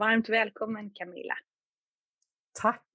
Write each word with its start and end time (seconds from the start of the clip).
Varmt 0.00 0.28
välkommen 0.28 0.90
Camilla. 0.90 1.34
Tack. 2.52 2.86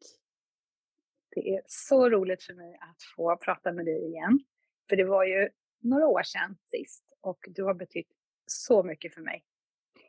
Det 1.30 1.56
är 1.56 1.62
så 1.66 2.10
roligt 2.10 2.44
för 2.44 2.54
mig 2.54 2.78
att 2.82 3.04
få 3.16 3.38
prata 3.38 3.72
med 3.72 3.86
dig 3.86 4.06
igen. 4.06 4.40
För 4.90 4.96
det 4.96 5.04
var 5.04 5.26
ju 5.26 5.50
några 5.80 6.08
år 6.08 6.24
sedan 6.24 6.58
sist 6.66 7.18
och 7.22 7.46
du 7.48 7.64
har 7.64 7.74
betytt 7.74 8.08
så 8.46 8.84
mycket 8.84 9.14
för 9.14 9.22
mig. 9.22 9.44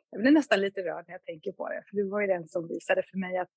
Jag 0.09 0.21
blir 0.21 0.31
nästan 0.31 0.61
lite 0.61 0.81
rörd 0.81 1.05
när 1.07 1.13
jag 1.13 1.23
tänker 1.23 1.51
på 1.51 1.69
det, 1.69 1.83
för 1.89 1.95
du 1.95 2.09
var 2.09 2.21
ju 2.21 2.27
den 2.27 2.47
som 2.47 2.67
visade 2.67 3.03
för 3.03 3.17
mig 3.17 3.37
att 3.37 3.51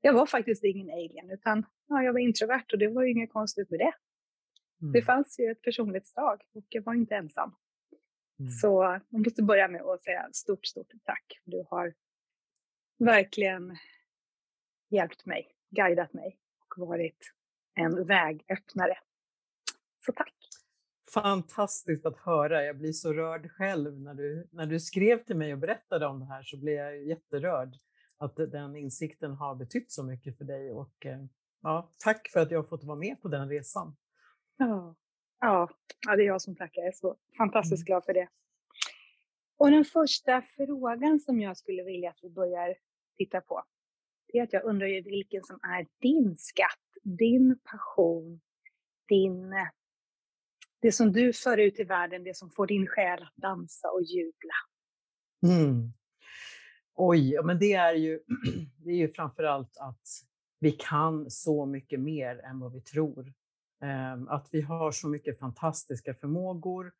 jag 0.00 0.12
var 0.12 0.26
faktiskt 0.26 0.64
ingen 0.64 0.90
alien, 0.90 1.30
utan 1.30 1.66
ja, 1.88 2.02
jag 2.02 2.12
var 2.12 2.20
introvert 2.20 2.66
och 2.72 2.78
det 2.78 2.88
var 2.88 3.02
ju 3.02 3.10
inget 3.10 3.32
konstigt 3.32 3.70
med 3.70 3.80
det. 3.80 3.94
Mm. 4.80 4.92
Det 4.92 5.02
fanns 5.02 5.38
ju 5.40 5.50
ett 5.50 5.62
personlighetsdrag 5.62 6.42
och 6.54 6.64
jag 6.68 6.82
var 6.82 6.94
inte 6.94 7.14
ensam. 7.14 7.54
Mm. 8.38 8.50
Så 8.50 9.00
jag 9.10 9.26
måste 9.26 9.42
börja 9.42 9.68
med 9.68 9.82
att 9.82 10.02
säga 10.02 10.28
stort, 10.32 10.66
stort 10.66 10.92
tack. 11.04 11.40
Du 11.44 11.64
har 11.70 11.94
verkligen 13.04 13.76
hjälpt 14.90 15.26
mig, 15.26 15.48
guidat 15.70 16.12
mig 16.12 16.38
och 16.58 16.88
varit 16.88 17.32
en 17.74 18.06
vägöppnare. 18.06 18.98
Så 20.06 20.12
tack! 20.12 20.34
Fantastiskt 21.14 22.06
att 22.06 22.16
höra. 22.18 22.64
Jag 22.64 22.78
blir 22.78 22.92
så 22.92 23.12
rörd 23.12 23.50
själv. 23.50 24.00
När 24.00 24.14
du, 24.14 24.48
när 24.52 24.66
du 24.66 24.80
skrev 24.80 25.24
till 25.24 25.36
mig 25.36 25.52
och 25.52 25.58
berättade 25.58 26.06
om 26.06 26.20
det 26.20 26.26
här 26.26 26.42
så 26.42 26.56
blev 26.56 26.74
jag 26.74 27.02
jätterörd 27.02 27.76
att 28.18 28.36
den 28.36 28.76
insikten 28.76 29.32
har 29.32 29.54
betytt 29.54 29.92
så 29.92 30.02
mycket 30.02 30.38
för 30.38 30.44
dig. 30.44 30.72
Och, 30.72 31.06
eh, 31.06 31.24
ja, 31.62 31.90
tack 31.98 32.28
för 32.28 32.40
att 32.40 32.50
jag 32.50 32.58
har 32.58 32.64
fått 32.64 32.84
vara 32.84 32.98
med 32.98 33.22
på 33.22 33.28
den 33.28 33.48
resan. 33.48 33.96
Ja, 34.56 34.94
ja, 35.40 35.68
ja 36.06 36.16
det 36.16 36.22
är 36.22 36.26
jag 36.26 36.42
som 36.42 36.56
tackar. 36.56 36.82
Jag 36.82 36.88
är 36.88 36.92
så 36.92 37.16
fantastiskt 37.38 37.80
mm. 37.80 37.86
glad 37.86 38.04
för 38.04 38.14
det. 38.14 38.28
Och 39.56 39.70
den 39.70 39.84
första 39.84 40.42
frågan 40.42 41.20
som 41.20 41.40
jag 41.40 41.56
skulle 41.56 41.82
vilja 41.82 42.10
att 42.10 42.18
vi 42.22 42.30
börjar 42.30 42.76
titta 43.16 43.40
på, 43.40 43.64
det 44.26 44.38
är 44.38 44.42
att 44.42 44.52
jag 44.52 44.64
undrar 44.64 44.86
ju 44.86 45.02
vilken 45.02 45.42
som 45.42 45.60
är 45.62 45.86
din 46.00 46.36
skatt, 46.36 46.78
din 47.02 47.58
passion, 47.64 48.40
din, 49.08 49.54
det 50.80 50.92
som 50.92 51.12
du 51.12 51.32
för 51.32 51.58
ut 51.58 51.80
i 51.80 51.84
världen, 51.84 52.24
det 52.24 52.36
som 52.36 52.50
får 52.50 52.66
din 52.66 52.86
själ 52.86 53.22
att 53.22 53.36
dansa 53.36 53.88
och 53.88 54.02
jubla. 54.02 54.54
Mm. 55.46 55.92
Oj, 56.94 57.38
men 57.44 57.58
det 57.58 57.72
är 57.72 57.94
ju, 57.94 58.20
det 58.84 58.90
är 58.90 58.96
ju 58.96 59.08
framför 59.08 59.44
allt 59.44 59.76
att 59.76 60.08
vi 60.58 60.72
kan 60.72 61.30
så 61.30 61.66
mycket 61.66 62.00
mer 62.00 62.38
än 62.38 62.60
vad 62.60 62.72
vi 62.72 62.80
tror. 62.80 63.32
Ehm, 63.82 64.28
att 64.28 64.48
vi 64.52 64.60
har 64.60 64.92
så 64.92 65.08
mycket 65.08 65.38
fantastiska 65.38 66.14
förmågor 66.14 66.92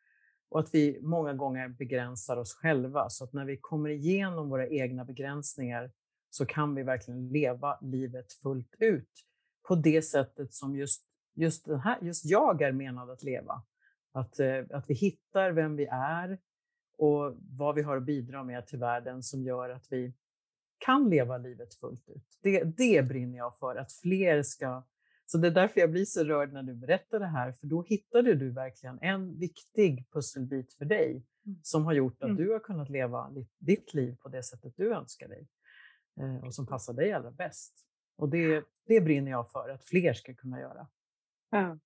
och 0.49 0.61
att 0.61 0.75
vi 0.75 0.99
många 1.03 1.35
gånger 1.35 1.69
begränsar 1.69 2.37
oss 2.37 2.55
själva. 2.55 3.09
Så 3.09 3.25
att 3.25 3.33
när 3.33 3.45
vi 3.45 3.57
kommer 3.57 3.89
igenom 3.89 4.49
våra 4.49 4.69
egna 4.69 5.05
begränsningar 5.05 5.91
så 6.35 6.47
kan 6.47 6.75
vi 6.75 6.83
verkligen 6.83 7.29
leva 7.29 7.79
livet 7.83 8.33
fullt 8.33 8.75
ut 8.79 9.11
på 9.69 9.75
det 9.75 10.03
sättet 10.03 10.53
som 10.53 10.77
just, 10.77 11.03
just, 11.35 11.65
den 11.65 11.81
här, 11.81 11.99
just 12.03 12.25
jag 12.25 12.63
är 12.63 12.73
menad 12.73 13.11
att 13.11 13.23
leva. 13.23 13.63
Att, 14.13 14.41
eh, 14.41 14.65
att 14.71 14.91
vi 14.91 14.95
hittar 14.95 15.53
vem 15.53 15.77
vi 15.77 15.87
är 15.91 16.39
och 16.99 17.37
vad 17.59 17.75
vi 17.75 17.83
har 17.83 17.97
att 17.97 18.03
bidra 18.03 18.45
med 18.45 18.67
till 18.67 18.79
världen 18.79 19.23
som 19.23 19.43
gör 19.43 19.71
att 19.71 19.87
vi 19.91 20.13
kan 20.79 21.11
leva 21.11 21.39
livet 21.39 21.75
fullt 21.75 22.09
ut. 22.09 22.39
Det, 22.43 22.65
det 22.65 23.09
brinner 23.09 23.39
jag 23.39 23.59
för, 23.59 23.77
att 23.77 23.93
fler 23.93 24.43
ska... 24.43 24.83
Så 25.27 25.39
det 25.39 25.49
är 25.49 25.53
därför 25.53 25.81
jag 25.81 25.91
blir 25.91 26.05
så 26.05 26.25
rörd 26.25 26.53
när 26.53 26.63
du 26.63 26.75
berättar 26.75 27.21
det 27.21 27.27
här, 27.27 27.53
för 27.53 27.67
då 27.67 27.83
hittade 27.83 28.35
du 28.35 28.51
verkligen 28.51 28.99
en 29.03 29.39
viktig 29.39 30.07
pusselbit 30.13 30.73
för 30.73 30.85
dig 30.85 31.27
mm. 31.47 31.59
som 31.63 31.85
har 31.85 31.93
gjort 31.93 32.23
att 32.23 32.31
mm. 32.31 32.37
du 32.37 32.53
har 32.53 32.61
kunnat 32.61 32.89
leva 32.89 33.35
ditt 33.59 33.95
liv 33.95 34.17
på 34.23 34.29
det 34.29 34.43
sättet 34.43 34.77
du 34.77 34.95
önskar 34.95 35.29
dig. 35.29 35.49
Eh, 36.21 36.45
och 36.45 36.55
som 36.55 36.67
passar 36.67 36.93
dig 36.93 37.13
allra 37.13 37.31
bäst. 37.31 37.87
Och 38.17 38.29
det, 38.29 38.65
det 38.87 39.01
brinner 39.01 39.31
jag 39.31 39.51
för 39.51 39.69
att 39.69 39.85
fler 39.85 40.13
ska 40.13 40.35
kunna 40.35 40.61
göra. 40.61 40.89
Ja, 41.51 41.79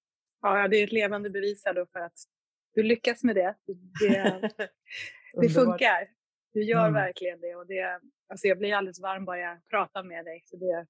ja 0.42 0.68
det 0.68 0.76
är 0.76 0.84
ett 0.84 0.92
levande 0.92 1.30
bevis 1.30 1.62
här 1.64 1.86
för 1.92 2.00
att 2.00 2.18
du 2.74 2.82
lyckas 2.82 3.24
med 3.24 3.36
det. 3.36 3.56
Det, 4.00 4.50
det 5.40 5.48
funkar. 5.48 6.08
Du 6.52 6.64
gör 6.64 6.88
mm. 6.88 6.94
verkligen 6.94 7.40
det. 7.40 7.54
Och 7.54 7.66
det 7.66 8.00
alltså 8.28 8.46
jag 8.46 8.58
blir 8.58 8.74
alldeles 8.74 9.00
varm 9.00 9.24
bara 9.24 9.38
jag 9.38 9.68
pratar 9.70 10.02
med 10.02 10.24
dig. 10.24 10.42
Så 10.44 10.56
det, 10.56 10.86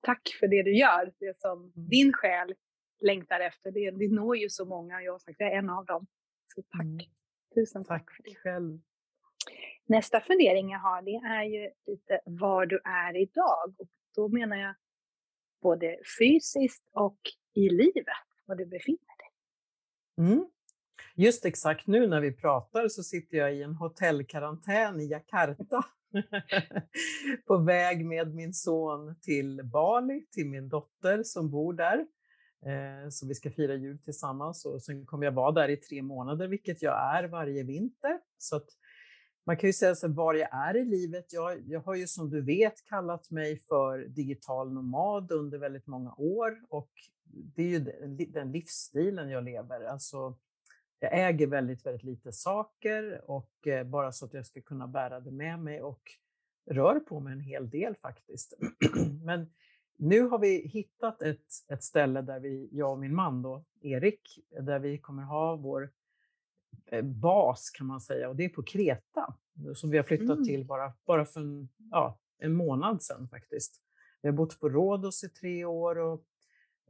tack 0.00 0.28
för 0.40 0.48
det 0.48 0.62
du 0.62 0.76
gör. 0.76 1.12
Det 1.18 1.38
som 1.38 1.58
mm. 1.58 1.88
din 1.88 2.12
själ 2.12 2.54
längtar 3.00 3.40
efter. 3.40 3.70
Det, 3.70 3.90
det 3.90 4.08
når 4.08 4.36
ju 4.36 4.48
så 4.48 4.64
många. 4.64 5.02
Jag, 5.02 5.20
sagt, 5.20 5.40
jag 5.40 5.52
är 5.52 5.58
en 5.58 5.70
av 5.70 5.86
dem. 5.86 6.06
Så 6.54 6.62
tack. 6.62 6.82
Mm. 6.82 7.06
Tusen 7.54 7.84
tack. 7.84 8.06
Tack 8.06 8.38
själv. 8.42 8.80
Nästa 9.88 10.20
fundering 10.20 10.70
jag 10.70 10.78
har 10.78 11.02
det 11.02 11.16
är 11.26 11.44
ju 11.44 11.70
lite 11.86 12.20
var 12.24 12.66
du 12.66 12.80
är 12.84 13.16
idag. 13.16 13.74
Och 13.78 13.88
då 14.14 14.28
menar 14.28 14.56
jag 14.56 14.74
både 15.62 15.98
fysiskt 16.18 16.84
och 16.92 17.18
i 17.54 17.68
livet, 17.68 18.06
var 18.46 18.56
du 18.56 18.66
befinner 18.66 18.98
dig. 18.98 19.30
Mm. 20.26 20.46
Just 21.14 21.44
exakt 21.44 21.86
nu 21.86 22.06
när 22.06 22.20
vi 22.20 22.32
pratar 22.32 22.88
så 22.88 23.02
sitter 23.02 23.36
jag 23.38 23.54
i 23.54 23.62
en 23.62 23.74
hotellkarantän 23.74 25.00
i 25.00 25.06
Jakarta. 25.06 25.84
på 27.46 27.56
väg 27.56 28.06
med 28.06 28.34
min 28.34 28.54
son 28.54 29.16
till 29.20 29.60
Bali, 29.64 30.26
till 30.30 30.46
min 30.46 30.68
dotter 30.68 31.22
som 31.22 31.50
bor 31.50 31.72
där. 31.72 32.06
Eh, 32.66 33.08
så 33.10 33.26
vi 33.26 33.34
ska 33.34 33.50
fira 33.50 33.74
jul 33.74 33.98
tillsammans 33.98 34.66
och 34.66 34.82
sen 34.82 35.06
kommer 35.06 35.24
jag 35.24 35.32
vara 35.32 35.52
där 35.52 35.68
i 35.68 35.76
tre 35.76 36.02
månader, 36.02 36.48
vilket 36.48 36.82
jag 36.82 37.16
är 37.16 37.24
varje 37.24 37.62
vinter. 37.62 38.20
Så 38.38 38.56
att 38.56 38.66
man 39.44 39.56
kan 39.56 39.68
ju 39.68 39.72
säga 39.72 39.94
så 39.94 40.08
var 40.08 40.34
jag 40.34 40.54
är 40.54 40.76
i 40.76 40.84
livet. 40.84 41.32
Jag, 41.32 41.62
jag 41.66 41.80
har 41.80 41.94
ju 41.94 42.06
som 42.06 42.30
du 42.30 42.40
vet 42.40 42.84
kallat 42.84 43.30
mig 43.30 43.58
för 43.58 43.98
digital 43.98 44.72
nomad 44.72 45.32
under 45.32 45.58
väldigt 45.58 45.86
många 45.86 46.14
år 46.14 46.60
och 46.68 46.90
det 47.24 47.62
är 47.62 47.68
ju 47.68 47.78
den, 48.26 48.52
livsstilen 48.52 49.28
jag 49.28 49.44
lever. 49.44 49.84
Alltså, 49.84 50.36
jag 50.98 51.28
äger 51.28 51.46
väldigt, 51.46 51.86
väldigt 51.86 52.04
lite 52.04 52.32
saker 52.32 53.30
och 53.30 53.66
eh, 53.66 53.86
bara 53.86 54.12
så 54.12 54.24
att 54.24 54.34
jag 54.34 54.46
ska 54.46 54.60
kunna 54.60 54.86
bära 54.86 55.20
det 55.20 55.30
med 55.30 55.58
mig 55.58 55.82
och 55.82 56.02
rör 56.70 57.00
på 57.00 57.20
mig 57.20 57.32
en 57.32 57.40
hel 57.40 57.70
del 57.70 57.94
faktiskt. 57.96 58.54
Men 59.24 59.50
nu 59.96 60.20
har 60.20 60.38
vi 60.38 60.68
hittat 60.68 61.22
ett, 61.22 61.46
ett 61.68 61.82
ställe 61.82 62.22
där 62.22 62.40
vi, 62.40 62.68
jag 62.72 62.92
och 62.92 62.98
min 62.98 63.14
man 63.14 63.42
då, 63.42 63.64
Erik, 63.82 64.38
där 64.60 64.78
vi 64.78 64.98
kommer 64.98 65.22
ha 65.22 65.56
vår 65.56 65.90
bas 67.02 67.70
kan 67.70 67.86
man 67.86 68.00
säga 68.00 68.28
och 68.28 68.36
det 68.36 68.44
är 68.44 68.48
på 68.48 68.62
Kreta 68.62 69.34
som 69.74 69.90
vi 69.90 69.96
har 69.96 70.04
flyttat 70.04 70.30
mm. 70.30 70.44
till 70.44 70.64
bara, 70.66 70.92
bara 71.06 71.24
för 71.24 71.40
en, 71.40 71.68
ja, 71.90 72.18
en 72.38 72.52
månad 72.52 73.02
sedan 73.02 73.28
faktiskt. 73.28 73.80
Vi 74.22 74.28
har 74.28 74.36
bott 74.36 74.60
på 74.60 74.68
Rhodos 74.68 75.24
i 75.24 75.28
tre 75.28 75.64
år 75.64 75.98
och 75.98 76.24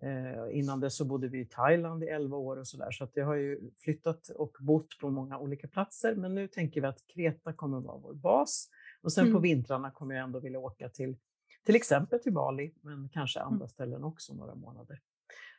eh, 0.02 0.58
innan 0.58 0.80
det 0.80 0.90
så 0.90 1.04
bodde 1.04 1.28
vi 1.28 1.40
i 1.40 1.46
Thailand 1.46 2.04
i 2.04 2.06
elva 2.06 2.36
år 2.36 2.56
och 2.56 2.68
sådär. 2.68 2.90
Så 2.90 3.04
att 3.04 3.16
jag 3.16 3.26
har 3.26 3.34
ju 3.34 3.70
flyttat 3.78 4.28
och 4.28 4.56
bott 4.60 4.98
på 5.00 5.10
många 5.10 5.38
olika 5.38 5.68
platser. 5.68 6.14
Men 6.14 6.34
nu 6.34 6.48
tänker 6.48 6.80
vi 6.80 6.86
att 6.86 7.06
Kreta 7.06 7.52
kommer 7.52 7.80
vara 7.80 7.98
vår 7.98 8.14
bas 8.14 8.68
och 9.02 9.12
sen 9.12 9.24
mm. 9.24 9.34
på 9.34 9.40
vintrarna 9.40 9.90
kommer 9.90 10.14
jag 10.14 10.24
ändå 10.24 10.40
vilja 10.40 10.58
åka 10.58 10.88
till 10.88 11.16
till 11.64 11.76
exempel 11.76 12.20
till 12.20 12.32
Bali, 12.32 12.74
men 12.80 13.08
kanske 13.08 13.40
andra 13.40 13.56
mm. 13.56 13.68
ställen 13.68 14.04
också 14.04 14.34
några 14.34 14.54
månader. 14.54 15.00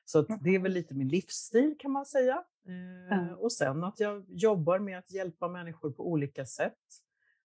Så 0.06 0.22
det 0.22 0.56
är 0.56 0.60
väl 0.60 0.72
lite 0.72 0.96
min 0.96 1.08
livsstil 1.08 1.76
kan 1.80 1.92
man 1.92 2.06
säga. 2.06 2.44
Mm. 2.66 3.36
Och 3.36 3.52
sen 3.52 3.84
att 3.84 4.00
jag 4.00 4.26
jobbar 4.28 4.80
med 4.80 4.98
att 4.98 5.12
hjälpa 5.12 5.48
människor 5.48 5.92
på 5.92 6.12
olika 6.12 6.46
sätt 6.46 6.80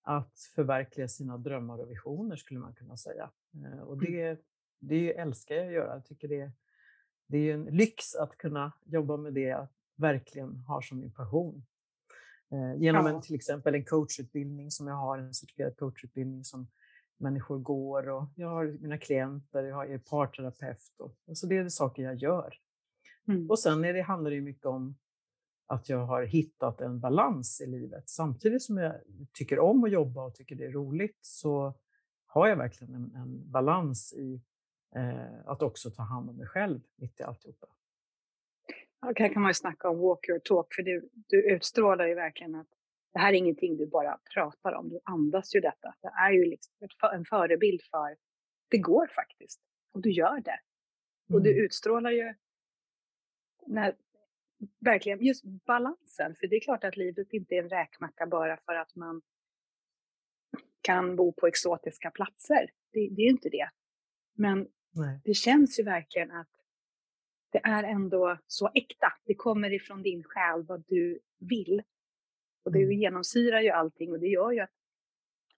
att 0.03 0.39
förverkliga 0.55 1.09
sina 1.09 1.39
drömmar 1.39 1.79
och 1.79 1.91
visioner 1.91 2.37
skulle 2.37 2.61
man 2.61 2.75
kunna 2.75 2.97
säga. 2.97 3.31
Eh, 3.55 3.81
och 3.81 3.95
mm. 3.95 4.13
det, 4.13 4.41
det 4.79 5.19
älskar 5.19 5.55
jag 5.55 5.67
att 5.67 5.73
göra. 5.73 5.95
Jag 5.95 6.05
tycker 6.05 6.29
det, 6.29 6.53
det 7.27 7.39
är 7.39 7.55
en 7.55 7.65
lyx 7.65 8.15
att 8.15 8.37
kunna 8.37 8.73
jobba 8.85 9.17
med 9.17 9.35
det 9.35 9.41
jag 9.41 9.69
verkligen 9.97 10.57
har 10.57 10.81
som 10.81 10.99
min 10.99 11.13
passion. 11.13 11.67
Eh, 12.51 12.83
genom 12.83 13.07
en, 13.07 13.21
till 13.21 13.35
exempel 13.35 13.75
en 13.75 13.85
coachutbildning 13.85 14.71
som 14.71 14.87
jag 14.87 14.95
har, 14.95 15.19
en 15.19 15.35
certifierad 15.35 15.77
coachutbildning 15.77 16.45
som 16.45 16.69
människor 17.19 17.59
går 17.59 18.09
och 18.09 18.25
jag 18.35 18.49
har 18.49 18.65
mina 18.81 18.99
klienter, 18.99 19.65
jag 19.65 19.93
är 19.93 19.99
parterapeut. 19.99 20.97
Och, 20.99 21.15
alltså 21.29 21.47
det 21.47 21.57
är 21.57 21.65
det 21.65 21.71
saker 21.71 22.03
jag 22.03 22.15
gör. 22.15 22.55
Mm. 23.29 23.51
Och 23.51 23.59
sen 23.59 23.85
är 23.85 23.93
det, 23.93 24.03
handlar 24.03 24.31
det 24.31 24.41
mycket 24.41 24.67
om 24.67 24.97
att 25.67 25.89
jag 25.89 26.07
har 26.07 26.23
hittat 26.23 26.81
en 26.81 27.01
balans 27.01 27.61
i 27.61 27.67
livet. 27.67 28.09
Samtidigt 28.09 28.63
som 28.63 28.79
jag 28.79 28.95
tycker 29.33 29.59
om 29.59 29.85
att 29.85 29.91
jobba 29.91 30.25
och 30.25 30.35
tycker 30.35 30.57
det 30.57 30.65
är 30.65 30.71
roligt 30.73 31.19
så 31.21 31.75
har 32.27 32.49
jag 32.49 32.57
verkligen 32.57 32.95
en, 32.95 33.15
en 33.15 33.51
balans 33.51 34.13
i 34.13 34.41
eh, 34.95 35.49
att 35.49 35.63
också 35.63 35.91
ta 35.91 36.03
hand 36.03 36.31
om 36.31 36.37
mig 36.37 36.47
själv 36.47 36.81
mitt 36.97 37.21
i 37.21 37.23
alltihopa. 37.23 37.67
Och 39.07 39.19
här 39.19 39.33
kan 39.33 39.43
man 39.43 39.51
ju 39.51 39.55
snacka 39.55 39.89
om 39.89 39.99
walk 39.99 40.29
your 40.29 40.39
talk, 40.39 40.75
för 40.75 40.83
du, 40.83 41.09
du 41.15 41.55
utstrålar 41.55 42.07
ju 42.07 42.15
verkligen 42.15 42.55
att 42.55 42.78
det 43.19 43.23
här 43.23 43.33
är 43.33 43.37
ingenting 43.37 43.77
du 43.77 43.87
bara 43.87 44.21
pratar 44.35 44.73
om, 44.73 44.89
du 44.89 45.01
andas 45.05 45.55
ju 45.55 45.61
detta. 45.61 45.95
Det 46.03 46.09
är 46.09 46.31
ju 46.31 46.45
liksom 46.45 46.73
en 47.13 47.25
förebild 47.25 47.83
för 47.83 48.17
det 48.69 48.79
går 48.79 49.07
faktiskt 49.07 49.61
och 49.93 50.03
du 50.03 50.11
gör 50.11 50.41
det. 50.41 50.61
Och 51.35 51.43
du 51.43 51.51
mm. 51.51 51.65
utstrålar 51.65 52.11
ju 52.11 52.35
när, 53.67 53.95
verkligen 54.81 55.25
just 55.25 55.45
balansen, 55.45 56.35
för 56.35 56.47
det 56.47 56.57
är 56.57 56.61
klart 56.61 56.85
att 56.85 56.97
livet 56.97 57.33
inte 57.33 57.55
är 57.55 57.63
en 57.63 57.69
räkmacka 57.69 58.27
bara 58.27 58.57
för 58.57 58.75
att 58.75 58.95
man 58.95 59.23
kan 60.81 61.17
bo 61.17 61.33
på 61.33 61.47
exotiska 61.47 62.11
platser. 62.11 62.71
Det, 62.93 63.09
det 63.11 63.23
är 63.23 63.31
inte 63.31 63.49
det. 63.49 63.71
Men 64.35 64.69
Nej. 64.91 65.21
det 65.25 65.35
känns 65.35 65.81
ju 65.81 65.83
verkligen 65.83 66.31
att 66.31 66.51
det 67.53 67.61
är 67.65 67.85
ändå 67.85 68.39
så 68.47 68.71
äkta. 68.75 69.13
Det 69.25 69.35
kommer 69.35 69.73
ifrån 69.73 70.03
din 70.03 70.25
själ 70.25 70.63
vad 70.63 70.85
du 70.89 71.19
vill. 71.39 71.83
Och 72.69 72.73
det 72.73 72.83
mm. 72.83 72.99
genomsyrar 72.99 73.61
ju 73.61 73.71
allting 73.71 74.11
och 74.13 74.21
det 74.21 74.27
gör 74.27 74.53
ju 74.53 74.61
att 74.61 74.71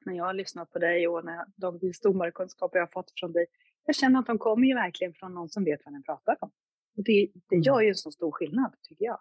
när 0.06 0.14
jag 0.14 0.24
har 0.24 0.34
lyssnat 0.34 0.70
på 0.70 0.78
dig 0.78 1.08
och 1.08 1.24
när 1.24 1.44
de 1.56 1.78
visdomarkunskaper 1.78 2.78
jag 2.78 2.86
har 2.86 2.90
fått 2.92 3.12
från 3.20 3.32
dig, 3.32 3.46
jag 3.86 3.96
känner 3.96 4.20
att 4.20 4.26
de 4.26 4.38
kommer 4.38 4.66
ju 4.66 4.74
verkligen 4.74 5.14
från 5.14 5.34
någon 5.34 5.48
som 5.48 5.64
vet 5.64 5.80
vad 5.84 5.94
den 5.94 6.02
pratar 6.02 6.36
om. 6.40 6.50
Och 6.96 7.04
det, 7.04 7.30
det 7.48 7.54
mm. 7.54 7.62
gör 7.62 7.80
ju 7.80 7.88
en 7.88 7.94
så 7.94 8.10
stor 8.10 8.32
skillnad, 8.32 8.74
tycker 8.82 9.04
jag. 9.04 9.20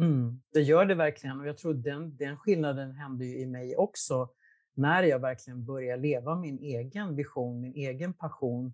Mm, 0.00 0.42
det 0.52 0.60
gör 0.60 0.84
det 0.84 0.94
verkligen 0.94 1.40
och 1.40 1.46
jag 1.46 1.56
tror 1.56 1.74
den, 1.74 2.16
den 2.16 2.36
skillnaden 2.36 2.92
hände 2.92 3.26
ju 3.26 3.38
i 3.38 3.46
mig 3.46 3.76
också 3.76 4.28
när 4.74 5.02
jag 5.02 5.18
verkligen 5.18 5.64
började 5.64 6.02
leva 6.02 6.36
min 6.36 6.58
egen 6.58 7.16
vision, 7.16 7.60
min 7.60 7.74
egen 7.74 8.14
passion 8.14 8.72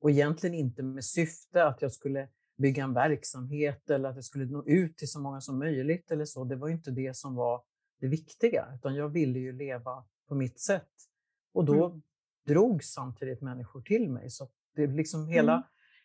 och 0.00 0.10
egentligen 0.10 0.54
inte 0.54 0.82
med 0.82 1.04
syfte 1.04 1.64
att 1.64 1.82
jag 1.82 1.92
skulle 1.92 2.28
bygga 2.56 2.84
en 2.84 2.94
verksamhet 2.94 3.90
eller 3.90 4.08
att 4.08 4.14
jag 4.14 4.24
skulle 4.24 4.44
nå 4.44 4.64
ut 4.66 4.96
till 4.96 5.10
så 5.10 5.20
många 5.20 5.40
som 5.40 5.58
möjligt 5.58 6.10
eller 6.10 6.24
så. 6.24 6.44
Det 6.44 6.56
var 6.56 6.68
inte 6.68 6.90
det 6.90 7.16
som 7.16 7.34
var 7.34 7.62
det 8.00 8.08
viktiga, 8.08 8.66
utan 8.74 8.94
jag 8.94 9.08
ville 9.08 9.38
ju 9.38 9.52
leva 9.52 10.04
på 10.28 10.34
mitt 10.34 10.60
sätt. 10.60 10.90
Och 11.52 11.64
då 11.64 11.86
mm. 11.86 12.02
drog 12.46 12.84
samtidigt 12.84 13.40
människor 13.40 13.82
till 13.82 14.10
mig. 14.10 14.30
Så 14.30 14.48
det 14.74 14.86
liksom 14.86 15.28
hela 15.28 15.52
mm. 15.52 15.64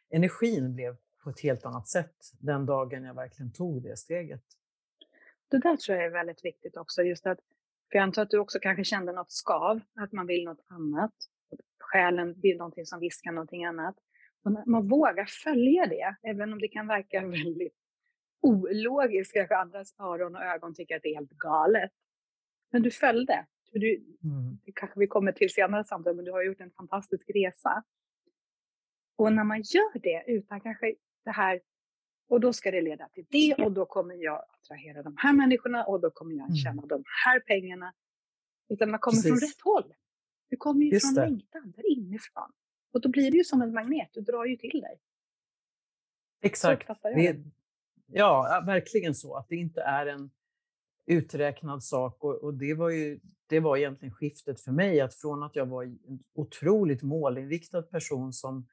energin 0.10 0.74
blev 0.74 0.98
på 1.24 1.30
ett 1.30 1.40
helt 1.40 1.66
annat 1.66 1.88
sätt 1.88 2.16
den 2.40 2.66
dagen 2.66 3.04
jag 3.04 3.14
verkligen 3.14 3.52
tog 3.52 3.84
det 3.84 3.98
steget. 3.98 4.44
Det 5.50 5.58
där 5.58 5.78
tror 5.78 5.98
jag 5.98 6.06
är 6.06 6.12
väldigt 6.12 6.46
viktigt 6.46 6.78
också, 6.78 7.04
just 7.04 7.28
att, 7.28 7.40
för 7.92 7.98
jag 7.98 8.04
antar 8.04 8.22
att 8.22 8.30
du 8.30 8.40
också 8.40 8.60
kanske 8.60 8.84
kände 8.84 9.12
något 9.12 9.32
skav, 9.32 9.80
att 9.96 10.12
man 10.12 10.28
vill 10.28 10.46
något 10.46 10.66
annat. 10.68 11.14
Själen 11.80 12.34
vill 12.42 12.58
någonting 12.58 12.86
som 12.86 13.00
viskar 13.00 13.32
någonting 13.32 13.66
annat. 13.66 13.96
Och 14.48 14.68
man 14.68 14.88
vågar 14.88 15.26
följa 15.26 15.86
det, 15.86 16.16
även 16.24 16.54
om 16.54 16.60
det 16.60 16.68
kan 16.68 16.88
verka 16.88 17.22
väldigt 17.22 17.74
ologiskt, 18.42 19.34
kanske 19.34 19.56
andras 19.56 19.96
öron 20.00 20.36
och 20.36 20.44
ögon 20.44 20.74
tycker 20.74 20.96
att 20.96 21.04
det 21.04 21.10
är 21.10 21.16
helt 21.16 21.32
galet. 21.32 21.92
Men 22.72 22.82
du 22.82 22.92
följde. 22.92 23.46
Du, 23.72 23.96
mm. 23.96 24.58
Det 24.66 24.72
kanske 24.72 25.00
vi 25.00 25.08
kommer 25.08 25.32
till 25.32 25.50
senare 25.50 25.84
samtal, 25.84 26.16
men 26.16 26.26
du 26.26 26.32
har 26.32 26.44
gjort 26.44 26.60
en 26.60 26.72
fantastisk 26.72 27.30
resa. 27.30 27.84
Och 29.16 29.34
när 29.34 29.44
man 29.44 29.58
gör 29.58 30.00
det 30.00 30.24
utan 30.28 30.62
kanske 30.62 30.96
det 31.26 31.32
här, 31.32 31.62
och 32.30 32.40
då 32.40 32.54
ska 32.54 32.72
det 32.72 32.82
leda 32.82 33.10
till 33.10 33.26
det 33.30 33.56
och 33.56 33.72
då 33.72 33.86
kommer 33.86 34.16
jag 34.16 34.44
attrahera 34.50 35.04
de 35.04 35.16
här 35.18 35.34
människorna 35.34 35.86
och 35.86 36.02
då 36.02 36.12
kommer 36.12 36.36
jag 36.36 36.46
mm. 36.46 36.56
tjäna 36.56 36.82
mm. 36.82 36.88
de 36.88 37.04
här 37.26 37.40
pengarna. 37.40 37.94
Utan 38.70 38.92
man 38.92 39.00
kommer 39.00 39.16
Precis. 39.16 39.30
från 39.30 39.40
rätt 39.40 39.62
håll. 39.62 39.94
Du 40.50 40.58
kommer 40.58 40.86
ju 40.86 40.92
Just 40.92 41.06
från 41.06 41.16
det. 41.16 41.30
längtan, 41.30 41.74
där 41.76 41.92
inifrån. 41.92 42.52
Och 42.92 43.02
då 43.02 43.10
blir 43.10 43.32
det 43.32 43.38
ju 43.38 43.44
som 43.44 43.62
en 43.62 43.74
magnet, 43.74 44.10
du 44.14 44.22
drar 44.22 44.46
ju 44.46 44.56
till 44.56 44.82
dig. 44.82 45.00
Exakt. 46.42 46.88
Det, 47.04 47.44
ja, 48.06 48.64
verkligen 48.66 49.16
så. 49.16 49.36
Att 49.36 49.50
det 49.50 49.56
inte 49.56 49.82
är 49.82 50.06
en 50.06 50.32
uträknad 51.06 51.84
sak. 51.84 52.24
Och, 52.24 52.44
och, 52.44 52.54
det, 52.54 52.74
var 52.74 52.90
ju, 52.90 53.20
det 53.48 53.60
var 53.60 53.78
egentligen 53.78 54.14
skiftet 54.14 54.62
för 54.62 54.72
mig. 54.72 55.02
Att 55.02 55.16
från 55.16 55.44
att 55.44 55.56
jag 55.56 55.66
var 55.66 55.84
en 55.84 56.00
otroligt 56.34 57.04
målinriktad 57.04 57.82
person 57.82 58.34
som 58.34 58.68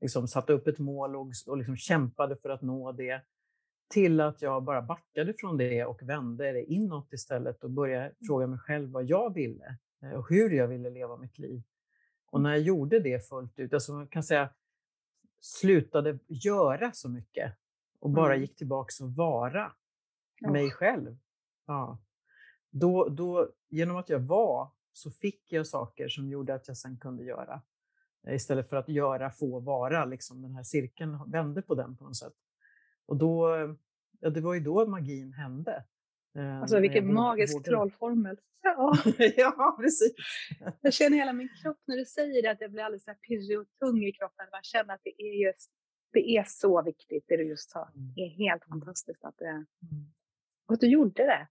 liksom 0.00 0.28
satte 0.28 0.52
upp 0.52 0.66
ett 0.66 0.78
mål 0.78 1.16
och, 1.16 1.32
och 1.46 1.56
liksom 1.56 1.76
kämpade 1.76 2.36
för 2.36 2.48
att 2.48 2.62
nå 2.62 2.92
det 2.92 3.22
till 3.88 4.20
att 4.20 4.42
jag 4.42 4.64
bara 4.64 4.82
backade 4.82 5.34
från 5.34 5.56
det 5.56 5.84
och 5.84 6.02
vände 6.02 6.52
det 6.52 6.64
inåt 6.64 7.12
istället 7.12 7.64
och 7.64 7.70
började 7.70 8.04
mm. 8.04 8.16
fråga 8.26 8.46
mig 8.46 8.58
själv 8.58 8.90
vad 8.90 9.04
jag 9.04 9.34
ville 9.34 9.76
eh, 10.02 10.10
och 10.10 10.28
hur 10.28 10.50
jag 10.50 10.68
ville 10.68 10.90
leva 10.90 11.16
mitt 11.16 11.38
liv. 11.38 11.62
Och 12.30 12.40
när 12.40 12.50
jag 12.50 12.60
gjorde 12.60 13.00
det 13.00 13.28
fullt 13.28 13.58
ut, 13.58 13.74
alltså 13.74 13.92
man 13.92 14.08
kan 14.08 14.22
säga 14.22 14.50
slutade 15.40 16.18
göra 16.26 16.92
så 16.92 17.08
mycket 17.08 17.52
och 17.98 18.10
bara 18.10 18.34
mm. 18.34 18.40
gick 18.40 18.56
tillbaka 18.56 19.04
och 19.04 19.14
vara 19.14 19.72
oh. 20.42 20.52
mig 20.52 20.70
själv. 20.70 21.16
Ja. 21.66 21.98
Då, 22.70 23.08
då, 23.08 23.48
genom 23.68 23.96
att 23.96 24.08
jag 24.08 24.20
var 24.20 24.70
så 24.92 25.10
fick 25.10 25.52
jag 25.52 25.66
saker 25.66 26.08
som 26.08 26.28
gjorde 26.28 26.54
att 26.54 26.68
jag 26.68 26.76
sen 26.76 26.98
kunde 26.98 27.24
göra. 27.24 27.62
Istället 28.28 28.68
för 28.68 28.76
att 28.76 28.88
göra, 28.88 29.30
få, 29.30 29.60
vara. 29.60 30.04
Liksom 30.04 30.42
den 30.42 30.54
här 30.54 30.62
cirkeln 30.62 31.30
vände 31.30 31.62
på 31.62 31.74
den 31.74 31.96
på 31.96 32.04
något 32.04 32.16
sätt. 32.16 32.34
Och 33.06 33.16
då, 33.16 33.48
ja, 34.20 34.30
det 34.30 34.40
var 34.40 34.54
ju 34.54 34.60
då 34.60 34.86
magin 34.86 35.32
hände. 35.32 35.84
Eh, 36.36 36.60
alltså 36.60 36.80
vilken 36.80 37.14
magisk 37.14 37.64
trollformel. 37.64 38.36
Ja. 38.62 38.96
ja, 39.36 39.76
precis. 39.80 40.14
Jag 40.80 40.92
känner 40.92 41.16
hela 41.16 41.32
min 41.32 41.48
kropp 41.62 41.80
när 41.86 41.96
du 41.96 42.04
säger 42.04 42.42
det, 42.42 42.50
att 42.50 42.60
jag 42.60 42.70
blir 42.70 42.82
alldeles 42.82 43.04
så 43.04 43.14
pirrig 43.14 43.60
och 43.60 43.66
tung 43.80 44.04
i 44.04 44.12
kroppen. 44.12 44.46
Man 44.52 44.62
känner 44.62 44.94
att 44.94 45.00
det 45.04 45.22
är 45.22 45.46
just, 45.46 45.70
det 46.12 46.36
är 46.36 46.44
så 46.48 46.82
viktigt 46.82 47.24
det 47.28 47.36
du 47.36 47.48
just 47.48 47.70
sa. 47.70 47.90
Mm. 47.94 48.14
Det 48.14 48.20
är 48.20 48.28
helt 48.28 48.66
mm. 48.66 48.80
fantastiskt 48.80 49.24
att, 49.24 49.38
det, 49.38 49.48
mm. 49.48 49.66
att 50.66 50.80
du 50.80 50.86
gjorde 50.86 51.22
det. 51.22 51.48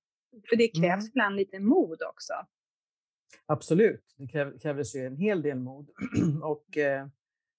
För 0.49 0.55
det 0.55 0.67
krävs 0.67 1.03
mm. 1.03 1.09
ibland 1.09 1.35
lite 1.35 1.59
mod 1.59 2.03
också. 2.03 2.33
Absolut, 3.45 4.15
det 4.17 4.27
kräv, 4.27 4.59
krävdes 4.59 4.95
ju 4.95 5.05
en 5.05 5.17
hel 5.17 5.41
del 5.41 5.57
mod. 5.57 5.89
och 6.43 6.77
eh, 6.77 7.07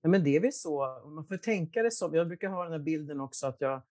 men 0.02 0.24
det 0.24 0.36
är 0.36 0.40
väl 0.40 0.52
så, 0.52 1.02
man 1.06 1.24
får 1.24 1.36
tänka 1.36 1.82
det 1.82 1.90
som, 1.90 2.14
jag 2.14 2.28
brukar 2.28 2.48
ha 2.48 2.62
den 2.62 2.72
här 2.72 2.78
bilden 2.78 3.20
också 3.20 3.46
att 3.46 3.60
jag 3.60 3.82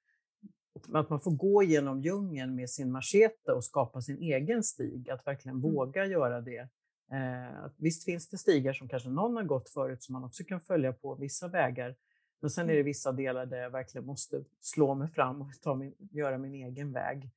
att 0.94 1.10
man 1.10 1.19
får 1.19 1.31
gå 1.31 1.63
genom 1.63 2.01
djungeln 2.01 2.56
med 2.56 2.69
sin 2.69 2.92
machete 2.92 3.51
och 3.51 3.63
skapa 3.63 4.01
sin 4.01 4.18
egen 4.18 4.63
stig, 4.63 5.10
att 5.10 5.27
verkligen 5.27 5.57
mm. 5.57 5.72
våga 5.72 6.06
göra 6.06 6.42
det. 6.42 6.69
Eh, 7.12 7.66
visst 7.77 8.06
finns 8.06 8.30
det 8.30 8.38
stigar 8.38 8.74
som 8.74 8.88
kanske 8.88 9.10
någon 9.10 9.36
har 9.36 9.44
gått 9.44 9.69
förut 9.69 10.04
som 10.04 10.13
man 10.13 10.24
också 10.24 10.44
kan 10.44 10.62
följa 10.62 10.94
på 10.94 11.16
vissa 11.16 11.47
vägar. 11.47 11.95
Men 12.42 12.50
sen 12.50 12.64
är 12.64 12.73
det 12.73 12.80
mm. 12.80 12.85
vissa 12.85 13.11
delar 13.11 13.45
där 13.45 13.57
jag 13.57 13.69
verkligen 13.69 14.06
måste 14.06 14.44
slå 14.59 14.95
mig 14.95 15.07
fram 15.07 15.42
och 15.42 15.52
ta 15.61 15.76
min, 15.76 15.95
göra 16.11 16.38
min 16.38 16.54
egen 16.54 16.92
väg. 16.92 17.30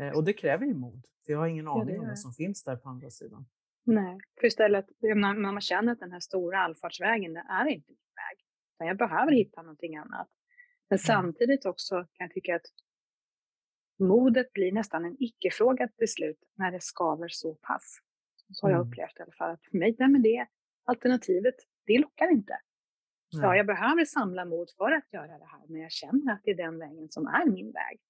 Eh, 0.00 0.16
och 0.16 0.24
det 0.24 0.32
kräver 0.32 0.66
ju 0.66 0.74
mod, 0.74 1.06
för 1.26 1.32
jag 1.32 1.38
har 1.38 1.46
ingen 1.46 1.68
aning 1.68 1.94
ja, 1.94 2.00
om 2.00 2.08
vad 2.08 2.18
som 2.18 2.32
finns 2.32 2.64
där 2.64 2.76
på 2.76 2.88
andra 2.88 3.10
sidan. 3.10 3.46
Nej, 3.84 4.18
för 4.40 4.46
istället 4.46 4.86
när 5.00 5.52
man 5.52 5.60
känner 5.60 5.92
att 5.92 6.00
den 6.00 6.12
här 6.12 6.20
stora 6.20 6.58
allfartsvägen, 6.58 7.34
det 7.34 7.44
är 7.48 7.66
inte 7.66 7.92
min 7.92 7.98
väg. 8.16 8.88
Jag 8.88 8.96
behöver 8.96 9.22
mm. 9.22 9.34
hitta 9.34 9.62
någonting 9.62 9.96
annat. 9.96 10.28
Men 10.88 10.96
mm. 10.96 10.98
samtidigt 10.98 11.66
också 11.66 11.94
kan 11.94 12.24
jag 12.26 12.30
tycka 12.30 12.56
att 12.56 12.66
modet 13.98 14.52
blir 14.52 14.72
nästan 14.72 15.04
en 15.04 15.16
icke-fråga 15.18 15.88
till 15.88 16.12
slut 16.12 16.38
när 16.54 16.72
det 16.72 16.80
skaver 16.80 17.28
så 17.28 17.54
pass. 17.54 17.98
Så 18.52 18.66
har 18.66 18.70
jag 18.70 18.80
mm. 18.80 18.88
upplevt 18.88 19.18
i 19.18 19.22
alla 19.22 19.32
fall. 19.32 19.50
Att 19.50 19.64
för 19.70 19.78
mig, 19.78 19.96
nej 19.98 20.08
men 20.08 20.22
det 20.22 20.46
alternativet, 20.84 21.54
det 21.86 21.98
lockar 21.98 22.32
inte. 22.32 22.58
Nej. 23.32 23.42
Ja, 23.42 23.56
jag 23.56 23.66
behöver 23.66 24.04
samla 24.04 24.44
mod 24.44 24.70
för 24.76 24.92
att 24.92 25.12
göra 25.12 25.38
det 25.38 25.46
här, 25.46 25.60
men 25.68 25.80
jag 25.80 25.92
känner 25.92 26.32
att 26.32 26.40
det 26.44 26.50
är 26.50 26.54
den 26.54 26.78
vägen 26.78 27.08
som 27.10 27.26
är 27.26 27.46
min 27.46 27.72
väg. 27.72 28.00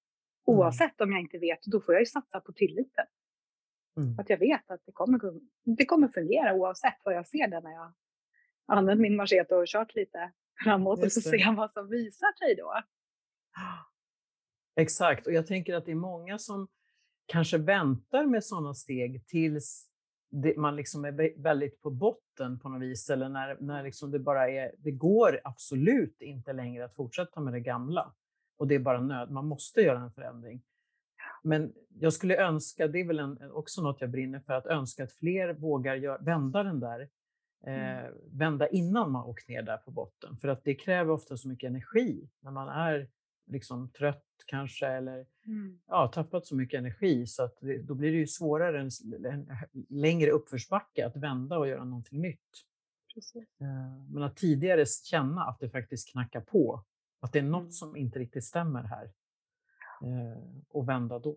Mm. 0.49 0.59
Oavsett 0.59 1.01
om 1.01 1.13
jag 1.13 1.21
inte 1.21 1.39
vet, 1.39 1.63
då 1.63 1.81
får 1.81 1.95
jag 1.95 2.03
ju 2.03 2.07
satsa 2.07 2.41
på 2.41 2.53
tilliten. 2.53 3.07
Mm. 3.97 4.19
Att 4.19 4.31
jag 4.31 4.39
vet 4.39 4.71
att 4.71 4.87
det 4.87 4.93
kommer, 4.93 5.21
det 5.65 5.87
kommer 5.87 6.09
fungera 6.09 6.55
oavsett 6.55 7.01
vad 7.05 7.15
jag 7.15 7.27
ser 7.29 7.49
där 7.49 7.61
när 7.61 7.73
jag 7.73 7.93
använt 8.67 9.01
min 9.01 9.17
machete 9.17 9.55
och 9.55 9.67
kört 9.67 9.95
lite 9.95 10.33
framåt 10.65 11.05
och 11.05 11.13
så 11.13 11.21
ser 11.21 11.57
vad 11.57 11.73
som 11.73 11.89
visar 11.89 12.39
sig 12.39 12.57
då. 12.57 12.83
Exakt, 14.77 15.27
och 15.27 15.33
jag 15.33 15.47
tänker 15.47 15.75
att 15.75 15.87
det 15.87 15.93
är 15.93 15.97
många 15.97 16.39
som 16.39 16.69
kanske 17.27 17.59
väntar 17.59 18.27
med 18.27 18.45
sådana 18.45 18.75
steg 18.75 19.27
tills 19.27 19.91
det, 20.31 20.57
man 20.57 20.77
liksom 20.77 21.05
är 21.05 21.43
väldigt 21.43 21.83
på 21.83 21.91
botten 21.91 22.59
på 22.59 22.69
något 22.69 22.83
vis, 22.83 23.11
eller 23.11 23.29
när, 23.29 23.57
när 23.61 23.83
liksom 23.83 24.11
det 24.11 24.19
bara 24.19 24.51
är, 24.51 24.73
det 24.79 24.91
går 24.91 25.41
absolut 25.45 26.23
inte 26.23 26.53
längre 26.53 26.85
att 26.85 26.95
fortsätta 26.95 27.41
med 27.41 27.53
det 27.53 27.61
gamla. 27.61 28.15
Och 28.57 28.67
det 28.67 28.75
är 28.75 28.79
bara 28.79 29.01
nöd, 29.01 29.31
man 29.31 29.47
måste 29.47 29.81
göra 29.81 30.01
en 30.01 30.13
förändring. 30.13 30.63
Men 31.43 31.73
jag 31.89 32.13
skulle 32.13 32.37
önska, 32.37 32.89
det 32.89 33.01
är 33.01 33.05
väl 33.05 33.19
en, 33.19 33.51
också 33.51 33.83
något 33.83 34.01
jag 34.01 34.11
brinner 34.11 34.41
för, 34.41 34.53
att 34.53 34.67
önska 34.67 35.05
att 35.05 35.13
fler 35.13 35.53
vågar 35.53 35.95
gör, 35.95 36.19
vända 36.19 36.63
den 36.63 36.81
där, 36.81 37.09
eh, 37.67 37.99
mm. 37.99 38.13
vända 38.33 38.69
innan 38.69 39.13
man 39.13 39.25
åkt 39.25 39.49
ner 39.49 39.63
där 39.63 39.77
på 39.77 39.91
botten. 39.91 40.37
För 40.37 40.49
att 40.49 40.65
det 40.65 40.75
kräver 40.75 41.11
ofta 41.11 41.37
så 41.37 41.49
mycket 41.49 41.69
energi 41.69 42.29
när 42.41 42.51
man 42.51 42.69
är 42.69 43.09
liksom 43.47 43.91
trött 43.91 44.25
kanske 44.47 44.87
eller 44.87 45.27
mm. 45.47 45.79
ja, 45.87 46.09
tappat 46.09 46.47
så 46.47 46.57
mycket 46.57 46.79
energi 46.79 47.27
så 47.27 47.43
att 47.43 47.59
det, 47.61 47.83
då 47.83 47.95
blir 47.95 48.13
det 48.13 48.19
ju 48.19 48.27
svårare 48.27 48.81
en, 48.81 48.91
en 49.25 49.49
längre 49.89 50.31
uppförsbacke 50.31 51.07
att 51.07 51.17
vända 51.17 51.59
och 51.59 51.69
göra 51.69 51.85
någonting 51.85 52.21
nytt. 52.21 52.65
Eh, 53.61 54.05
men 54.09 54.23
att 54.23 54.37
tidigare 54.37 54.87
känna 54.87 55.45
att 55.45 55.61
det 55.61 55.69
faktiskt 55.69 56.13
knackar 56.13 56.41
på, 56.41 56.85
att 57.21 57.33
det 57.33 57.39
är 57.39 57.43
något 57.43 57.61
mm. 57.61 57.73
som 57.73 57.97
inte 57.97 58.19
riktigt 58.19 58.45
stämmer 58.45 58.83
här. 58.83 59.05
Eh, 60.03 60.43
och 60.69 60.89
vända 60.89 61.19
då. 61.19 61.37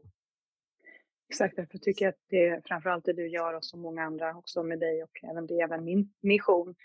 Exakt, 1.29 1.55
därför 1.55 1.77
tycker 1.77 2.05
jag 2.05 2.09
att 2.09 2.25
det 2.29 2.67
framförallt 2.67 3.05
det 3.05 3.13
du 3.13 3.27
gör 3.27 3.53
och 3.53 3.65
så 3.65 3.77
många 3.77 4.03
andra 4.03 4.35
också 4.35 4.63
med 4.63 4.79
dig 4.79 5.03
och 5.03 5.23
även 5.23 5.47
det 5.47 5.59
även 5.59 5.83
min 5.83 6.13
mission, 6.21 6.75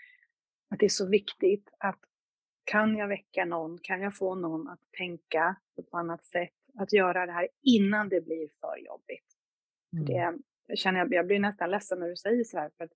att 0.69 0.79
det 0.79 0.85
är 0.85 0.89
så 0.89 1.07
viktigt 1.07 1.69
att 1.77 1.99
kan 2.63 2.97
jag 2.97 3.07
väcka 3.07 3.45
någon, 3.45 3.77
kan 3.77 4.01
jag 4.01 4.17
få 4.17 4.35
någon 4.35 4.67
att 4.67 4.79
tänka 4.97 5.55
på 5.75 5.81
ett 5.81 5.93
annat 5.93 6.25
sätt, 6.25 6.53
att 6.77 6.93
göra 6.93 7.25
det 7.25 7.31
här 7.31 7.47
innan 7.61 8.09
det 8.09 8.21
blir 8.21 8.49
för 8.61 8.77
jobbigt. 8.77 9.25
Mm. 9.93 10.05
Det, 10.05 10.41
jag, 10.67 10.77
känner, 10.77 11.07
jag 11.11 11.27
blir 11.27 11.39
nästan 11.39 11.71
ledsen 11.71 11.99
när 11.99 12.07
du 12.07 12.15
säger 12.15 12.43
så 12.43 12.57
här, 12.57 12.71
för 12.77 12.89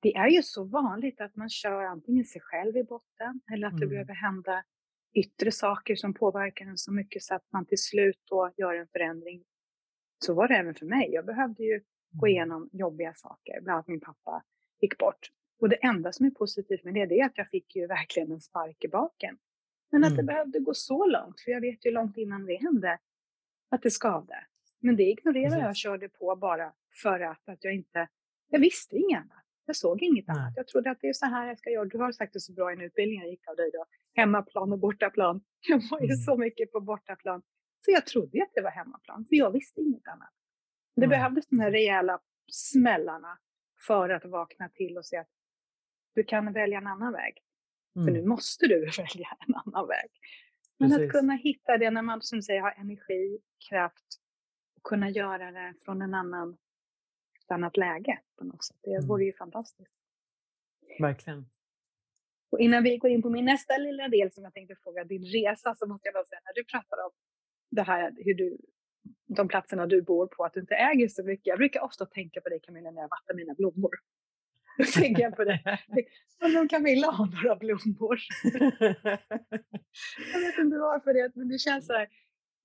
det 0.00 0.14
är 0.14 0.28
ju 0.28 0.42
så 0.42 0.64
vanligt 0.64 1.20
att 1.20 1.36
man 1.36 1.48
kör 1.48 1.84
antingen 1.84 2.24
sig 2.24 2.40
själv 2.40 2.76
i 2.76 2.84
botten 2.84 3.40
eller 3.52 3.66
att 3.66 3.72
mm. 3.72 3.80
det 3.80 3.86
behöver 3.86 4.14
hända 4.14 4.64
yttre 5.14 5.52
saker 5.52 5.96
som 5.96 6.14
påverkar 6.14 6.66
en 6.66 6.78
så 6.78 6.92
mycket 6.92 7.22
så 7.22 7.34
att 7.34 7.52
man 7.52 7.66
till 7.66 7.78
slut 7.78 8.20
då 8.30 8.52
gör 8.56 8.74
en 8.74 8.88
förändring. 8.88 9.44
Så 10.24 10.34
var 10.34 10.48
det 10.48 10.54
även 10.54 10.74
för 10.74 10.86
mig. 10.86 11.10
Jag 11.12 11.26
behövde 11.26 11.62
ju 11.64 11.80
gå 12.12 12.26
mm. 12.26 12.30
igenom 12.30 12.70
jobbiga 12.72 13.14
saker, 13.14 13.60
bland 13.60 13.74
annat 13.74 13.88
min 13.88 14.00
pappa 14.00 14.42
gick 14.80 14.98
bort. 14.98 15.30
Och 15.60 15.68
det 15.68 15.76
enda 15.76 16.12
som 16.12 16.26
är 16.26 16.30
positivt 16.30 16.84
med 16.84 16.94
det, 16.94 17.06
det 17.06 17.20
är 17.20 17.26
att 17.26 17.38
jag 17.38 17.48
fick 17.48 17.76
ju 17.76 17.86
verkligen 17.86 18.32
en 18.32 18.40
spark 18.40 18.84
i 18.84 18.88
baken. 18.88 19.38
Men 19.90 20.04
att 20.04 20.12
mm. 20.12 20.16
det 20.16 20.32
behövde 20.32 20.58
gå 20.58 20.74
så 20.74 21.06
långt, 21.06 21.40
för 21.40 21.50
jag 21.50 21.60
vet 21.60 21.86
ju 21.86 21.90
långt 21.90 22.16
innan 22.16 22.46
det 22.46 22.56
hände 22.56 22.98
att 23.70 23.82
det 23.82 23.90
skavde. 23.90 24.36
Men 24.80 24.96
det 24.96 25.02
ignorerade 25.02 25.60
jag 25.60 25.70
och 25.70 25.76
körde 25.76 26.08
på 26.08 26.36
bara 26.36 26.72
för 27.02 27.20
att, 27.20 27.48
att 27.48 27.64
jag 27.64 27.74
inte, 27.74 28.08
jag 28.50 28.60
visste 28.60 28.96
inget 28.96 29.18
annat. 29.18 29.44
Jag 29.66 29.76
såg 29.76 30.02
inget 30.02 30.28
annat. 30.28 30.52
Jag 30.56 30.66
trodde 30.66 30.90
att 30.90 31.00
det 31.00 31.08
är 31.08 31.12
så 31.12 31.26
här 31.26 31.48
jag 31.48 31.58
ska 31.58 31.70
göra. 31.70 31.84
Du 31.84 31.98
har 31.98 32.12
sagt 32.12 32.32
det 32.32 32.40
så 32.40 32.52
bra 32.52 32.70
i 32.70 32.74
en 32.74 32.80
utbildning 32.80 33.20
jag 33.20 33.30
gick 33.30 33.48
av 33.48 33.56
dig 33.56 33.70
då. 33.72 33.84
Hemmaplan 34.14 34.72
och 34.72 34.78
bortaplan. 34.78 35.40
Jag 35.68 35.82
var 35.90 36.00
ju 36.00 36.04
mm. 36.04 36.16
så 36.16 36.36
mycket 36.36 36.72
på 36.72 36.80
bortaplan. 36.80 37.42
Så 37.84 37.90
jag 37.90 38.06
trodde 38.06 38.42
att 38.42 38.54
det 38.54 38.60
var 38.60 38.70
hemmaplan, 38.70 39.26
för 39.28 39.36
jag 39.36 39.50
visste 39.50 39.80
inget 39.80 40.08
annat. 40.08 40.32
Det 40.96 41.04
mm. 41.04 41.10
behövdes 41.10 41.46
de 41.46 41.60
här 41.60 41.70
rejäla 41.70 42.20
smällarna 42.52 43.38
för 43.86 44.08
att 44.10 44.24
vakna 44.24 44.68
till 44.68 44.98
och 44.98 45.06
se 45.06 45.16
att 45.16 45.28
du 46.14 46.24
kan 46.24 46.52
välja 46.52 46.78
en 46.78 46.86
annan 46.86 47.12
väg. 47.12 47.42
Mm. 47.96 48.06
För 48.06 48.12
nu 48.12 48.26
måste 48.26 48.66
du 48.66 48.80
välja 48.98 49.36
en 49.48 49.54
annan 49.54 49.88
väg. 49.88 50.10
Men 50.78 50.90
Precis. 50.90 51.06
att 51.06 51.12
kunna 51.12 51.34
hitta 51.34 51.78
det 51.78 51.90
när 51.90 52.02
man 52.02 52.22
som 52.22 52.42
säger 52.42 52.60
har 52.60 52.72
energi, 52.72 53.38
kraft 53.68 54.20
och 54.76 54.82
kunna 54.82 55.10
göra 55.10 55.50
det 55.50 55.74
från 55.84 56.02
en 56.02 56.14
annan, 56.14 56.56
ett 57.44 57.50
annat 57.50 57.76
läge 57.76 58.20
på 58.38 58.44
något 58.44 58.64
sätt. 58.64 58.76
Det 58.82 58.94
mm. 58.94 59.06
vore 59.06 59.24
ju 59.24 59.32
fantastiskt. 59.32 59.92
Verkligen. 61.00 61.46
Och 62.50 62.60
innan 62.60 62.82
vi 62.82 62.98
går 62.98 63.10
in 63.10 63.22
på 63.22 63.30
min 63.30 63.44
nästa 63.44 63.76
lilla 63.76 64.08
del 64.08 64.32
som 64.32 64.44
jag 64.44 64.54
tänkte 64.54 64.76
fråga, 64.82 65.04
din 65.04 65.24
resa, 65.24 65.74
så 65.74 65.86
måste 65.86 66.08
jag 66.08 66.14
bara 66.14 66.24
säga 66.24 66.40
när 66.44 66.54
du 66.54 66.64
pratar 66.64 67.04
om 67.04 67.10
det 67.74 67.82
här, 67.82 68.12
hur 68.16 68.34
du, 68.34 68.58
de 69.36 69.48
platserna 69.48 69.86
du 69.86 70.02
bor 70.02 70.26
på, 70.26 70.44
att 70.44 70.52
du 70.52 70.60
inte 70.60 70.74
äger 70.74 71.08
så 71.08 71.24
mycket. 71.24 71.46
Jag 71.46 71.58
brukar 71.58 71.80
ofta 71.80 72.06
tänka 72.06 72.40
på 72.40 72.48
dig 72.48 72.60
Camilla 72.62 72.90
när 72.90 73.00
jag 73.00 73.08
vattnar 73.08 73.34
mina 73.36 73.54
blommor. 73.54 73.90
Då 74.78 74.84
tänker 74.84 75.22
jag 75.22 75.36
på 75.36 75.44
det. 75.44 75.60
Undrar 76.44 76.60
om 76.60 76.68
Camilla 76.68 77.10
har 77.10 77.26
några 77.26 77.56
blommor? 77.56 78.18
jag 80.32 80.40
vet 80.40 80.58
inte 80.58 80.78
varför 80.78 81.14
det 81.14 81.32
men 81.34 81.48
det 81.48 81.58
känns 81.58 81.86
så 81.86 81.92
här. 81.92 82.08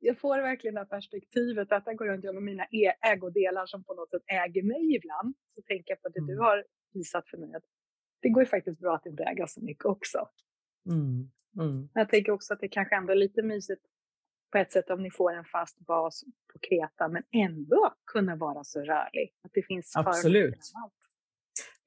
Jag 0.02 0.20
får 0.20 0.42
verkligen 0.42 0.74
det 0.74 0.80
här 0.80 0.86
perspektivet 0.86 1.72
att 1.72 1.84
jag 1.86 1.98
går 1.98 2.06
runt 2.06 2.24
med 2.24 2.44
mina 2.44 2.64
e-, 2.64 2.98
ägodelar 3.02 3.66
som 3.66 3.84
på 3.84 3.94
något 3.94 4.10
sätt 4.10 4.24
äger 4.28 4.64
mig 4.64 4.96
ibland. 4.96 5.36
Så 5.56 5.62
tänker 5.62 5.92
jag 5.92 6.02
på 6.02 6.10
det 6.10 6.20
mm. 6.20 6.28
du 6.28 6.38
har 6.42 6.66
visat 6.94 7.30
för 7.30 7.38
mig. 7.38 7.56
Att 7.56 7.64
det 8.22 8.30
går 8.30 8.44
ju 8.44 8.50
faktiskt 8.50 8.80
bra 8.80 8.96
att 8.96 9.06
inte 9.06 9.24
äga 9.24 9.48
så 9.48 9.62
mycket 9.62 9.86
också. 9.86 10.30
Mm. 10.86 11.30
Mm. 11.60 11.90
Jag 11.94 12.10
tänker 12.10 12.32
också 12.32 12.54
att 12.54 12.60
det 12.60 12.68
kanske 12.68 12.96
ändå 12.96 13.12
är 13.12 13.18
lite 13.18 13.42
mysigt 13.44 13.86
på 14.52 14.58
ett 14.58 14.72
sätt 14.72 14.90
om 14.90 15.04
ni 15.04 15.12
får 15.12 15.34
en 15.34 15.46
fast 15.46 15.80
bas 15.80 16.24
på 16.54 16.60
Kreta 16.60 17.08
men 17.08 17.24
ändå 17.32 17.94
kunna 18.12 18.36
vara 18.36 18.64
så 18.64 18.80
rörlig. 18.80 19.34
Att 19.44 19.52
det 19.54 19.62
finns 19.62 19.96
Absolut. 19.96 20.60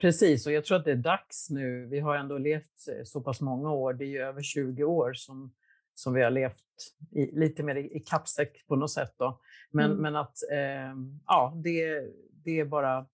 Precis, 0.01 0.47
och 0.47 0.53
jag 0.53 0.65
tror 0.65 0.79
att 0.79 0.85
det 0.85 0.93
är 0.93 0.97
dags 0.97 1.51
nu. 1.51 1.87
Vi 1.87 2.01
har 2.01 2.17
ändå 2.17 2.39
levt 2.39 2.89
eh, 2.89 3.05
så 3.05 3.21
pass 3.21 3.41
många 3.41 3.73
år, 3.73 3.93
det 3.95 4.05
är 4.05 4.09
ju 4.09 4.19
över 4.19 4.43
20 4.43 4.85
år 4.85 5.13
som, 5.15 5.55
som 5.95 6.15
vi 6.15 6.23
har 6.23 6.31
levt 6.31 6.65
i, 7.11 7.39
lite 7.39 7.63
mer 7.63 7.75
i, 7.75 7.97
i 7.97 8.01
kappsäck 8.01 8.67
på 8.67 8.77
något 8.77 8.91
sätt. 8.91 9.15
Då. 9.19 9.41
Men, 9.71 9.85
mm. 9.85 10.03
men 10.03 10.17
att 10.17 10.37
eh, 10.51 10.95
ja, 11.27 11.61
det, 11.65 12.05
det 12.45 12.61
är 12.61 12.65
bara 12.65 13.07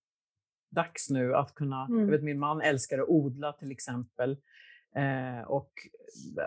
dags 0.70 1.10
nu 1.10 1.34
att 1.34 1.54
kunna... 1.54 1.84
Mm. 1.84 2.00
Jag 2.00 2.06
vet, 2.06 2.22
min 2.22 2.40
man 2.40 2.60
älskar 2.60 2.98
att 2.98 3.08
odla 3.08 3.52
till 3.52 3.70
exempel. 3.70 4.36
Eh, 4.96 5.46
och 5.46 5.70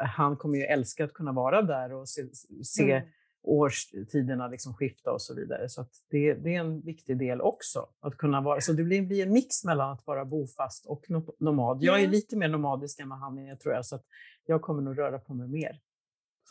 han 0.06 0.38
kommer 0.38 0.58
ju 0.58 0.64
älska 0.64 1.06
att 1.06 1.14
kunna 1.14 1.32
vara 1.32 1.62
där 1.62 1.94
och 1.94 2.10
se, 2.10 2.24
se 2.64 2.92
mm 2.92 3.08
årstiderna 3.44 4.48
liksom 4.48 4.74
skifta 4.74 5.12
och 5.12 5.22
så 5.22 5.36
vidare. 5.36 5.70
Så 5.70 5.86
det, 6.10 6.34
det, 6.34 6.56
är 6.56 6.60
en 6.60 6.82
viktig 6.82 7.18
del 7.18 7.42
också. 7.42 7.88
Att 8.00 8.18
kunna 8.18 8.42
vara, 8.42 8.62
så 8.62 8.74
det 8.74 8.84
blir, 8.84 9.02
blir 9.02 9.26
en 9.26 9.34
mix 9.34 9.64
mellan 9.64 9.92
att 9.92 10.08
vara 10.08 10.26
bofast 10.26 10.86
och 10.86 11.06
nomad. 11.40 11.84
Jag 11.84 12.02
är 12.02 12.08
lite 12.08 12.38
mer 12.38 12.48
nomadisk 12.48 13.00
än 13.00 13.10
vad 13.10 13.20
han 13.20 13.40
är 13.40 13.56
tror 13.56 13.74
jag, 13.74 13.86
så 13.86 13.96
att 13.96 14.06
jag 14.46 14.62
kommer 14.62 14.82
nog 14.82 14.98
röra 14.98 15.20
på 15.20 15.34
mig 15.34 15.48
mer. 15.48 15.80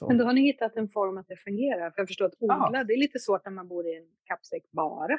Så. 0.00 0.08
Men 0.08 0.18
då 0.18 0.24
har 0.24 0.32
ni 0.32 0.40
hittat 0.40 0.76
en 0.76 0.88
form 0.88 1.18
att 1.18 1.28
det 1.28 1.36
fungerar? 1.36 1.90
För 1.90 2.00
jag 2.00 2.08
förstår 2.08 2.26
att 2.26 2.34
odla, 2.38 2.70
ja. 2.72 2.84
det 2.84 2.92
är 2.92 2.98
lite 2.98 3.18
svårt 3.18 3.44
när 3.44 3.52
man 3.52 3.68
bor 3.68 3.86
i 3.86 3.96
en 3.96 4.06
kappsäck 4.24 4.62
bara. 4.70 5.18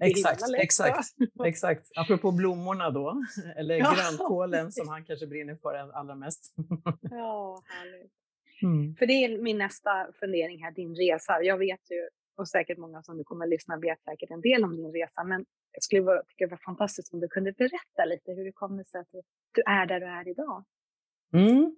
exakt, 0.00 0.42
exakt, 0.58 1.08
exakt. 1.44 1.90
Apropå 1.96 2.32
blommorna 2.32 2.90
då, 2.90 3.22
eller 3.56 3.74
ja. 3.74 3.94
grönkålen 3.94 4.72
som 4.72 4.88
han 4.88 5.04
kanske 5.04 5.26
brinner 5.26 5.54
för 5.54 5.74
allra 5.74 6.14
mest. 6.14 6.54
ja, 7.00 7.62
härligt. 7.66 8.12
Mm. 8.62 8.96
För 8.96 9.06
det 9.06 9.12
är 9.12 9.38
min 9.38 9.58
nästa 9.58 10.12
fundering 10.20 10.64
här, 10.64 10.70
din 10.70 10.94
resa. 10.94 11.42
Jag 11.42 11.58
vet 11.58 11.90
ju, 11.90 12.08
och 12.36 12.48
säkert 12.48 12.78
många 12.78 13.02
som 13.02 13.18
du 13.18 13.24
kommer 13.24 13.44
att 13.44 13.50
lyssna 13.50 13.76
vet 13.76 14.02
säkert 14.02 14.30
en 14.30 14.40
del 14.40 14.64
om 14.64 14.76
din 14.76 14.92
resa, 14.92 15.24
men 15.24 15.44
jag 15.72 15.82
skulle 15.82 16.02
vara, 16.02 16.22
tycka 16.22 16.44
det 16.44 16.50
var 16.50 16.60
fantastiskt 16.64 17.14
om 17.14 17.20
du 17.20 17.28
kunde 17.28 17.52
berätta 17.52 18.04
lite 18.06 18.32
hur 18.32 18.44
det 18.44 18.52
kommer 18.52 18.84
sig 18.84 19.00
att 19.00 19.08
du 19.52 19.62
är 19.66 19.86
där 19.86 20.00
du 20.00 20.06
är 20.06 20.28
idag. 20.28 20.64
Mm. 21.32 21.76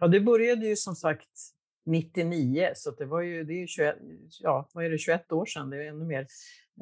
Ja, 0.00 0.08
det 0.08 0.20
började 0.20 0.66
ju 0.66 0.76
som 0.76 0.94
sagt 0.94 1.55
99, 1.86 2.72
så 2.74 2.90
det 2.90 3.04
var 3.04 3.20
ju, 3.20 3.44
det 3.44 3.52
är 3.52 3.60
ju 3.60 3.66
21, 3.66 3.96
ja, 4.40 4.68
vad 4.72 4.84
är 4.84 4.90
det, 4.90 4.98
21 4.98 5.32
år 5.32 5.46
sedan, 5.46 5.70
det 5.70 5.76
är 5.76 5.88
ännu 5.88 6.04
mer, 6.04 6.26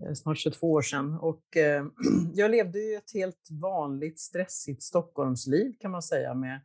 eh, 0.03 0.13
snart 0.15 0.39
22 0.39 0.73
år 0.73 0.83
sedan. 0.83 1.19
Och 1.19 1.57
eh, 1.57 1.85
jag 2.35 2.51
levde 2.51 2.79
ju 2.79 2.97
ett 2.97 3.15
helt 3.15 3.49
vanligt 3.51 4.21
stressigt 4.21 4.83
Stockholmsliv 4.83 5.73
kan 5.81 5.91
man 5.91 6.03
säga 6.03 6.35
med 6.35 6.61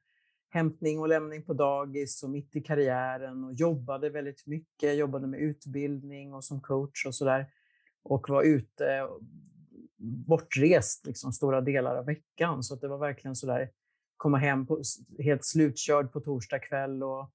hämtning 0.49 0.99
och 0.99 1.07
lämning 1.07 1.43
på 1.43 1.53
dagis 1.53 2.23
och 2.23 2.29
mitt 2.29 2.55
i 2.55 2.61
karriären 2.61 3.43
och 3.43 3.53
jobbade 3.53 4.09
väldigt 4.09 4.47
mycket. 4.47 4.97
Jobbade 4.97 5.27
med 5.27 5.39
utbildning 5.39 6.33
och 6.33 6.43
som 6.43 6.61
coach 6.61 7.05
och 7.05 7.15
sådär. 7.15 7.47
Och 8.03 8.29
var 8.29 8.43
ute 8.43 9.07
bortrest 10.27 11.05
liksom, 11.05 11.31
stora 11.31 11.61
delar 11.61 11.95
av 11.95 12.05
veckan. 12.05 12.63
Så 12.63 12.75
det 12.75 12.87
var 12.87 12.97
verkligen 12.97 13.35
sådär, 13.35 13.69
komma 14.17 14.37
hem 14.37 14.67
på, 14.67 14.81
helt 15.19 15.45
slutkörd 15.45 16.11
på 16.11 16.19
torsdag 16.19 16.59
kväll 16.59 17.03
och 17.03 17.31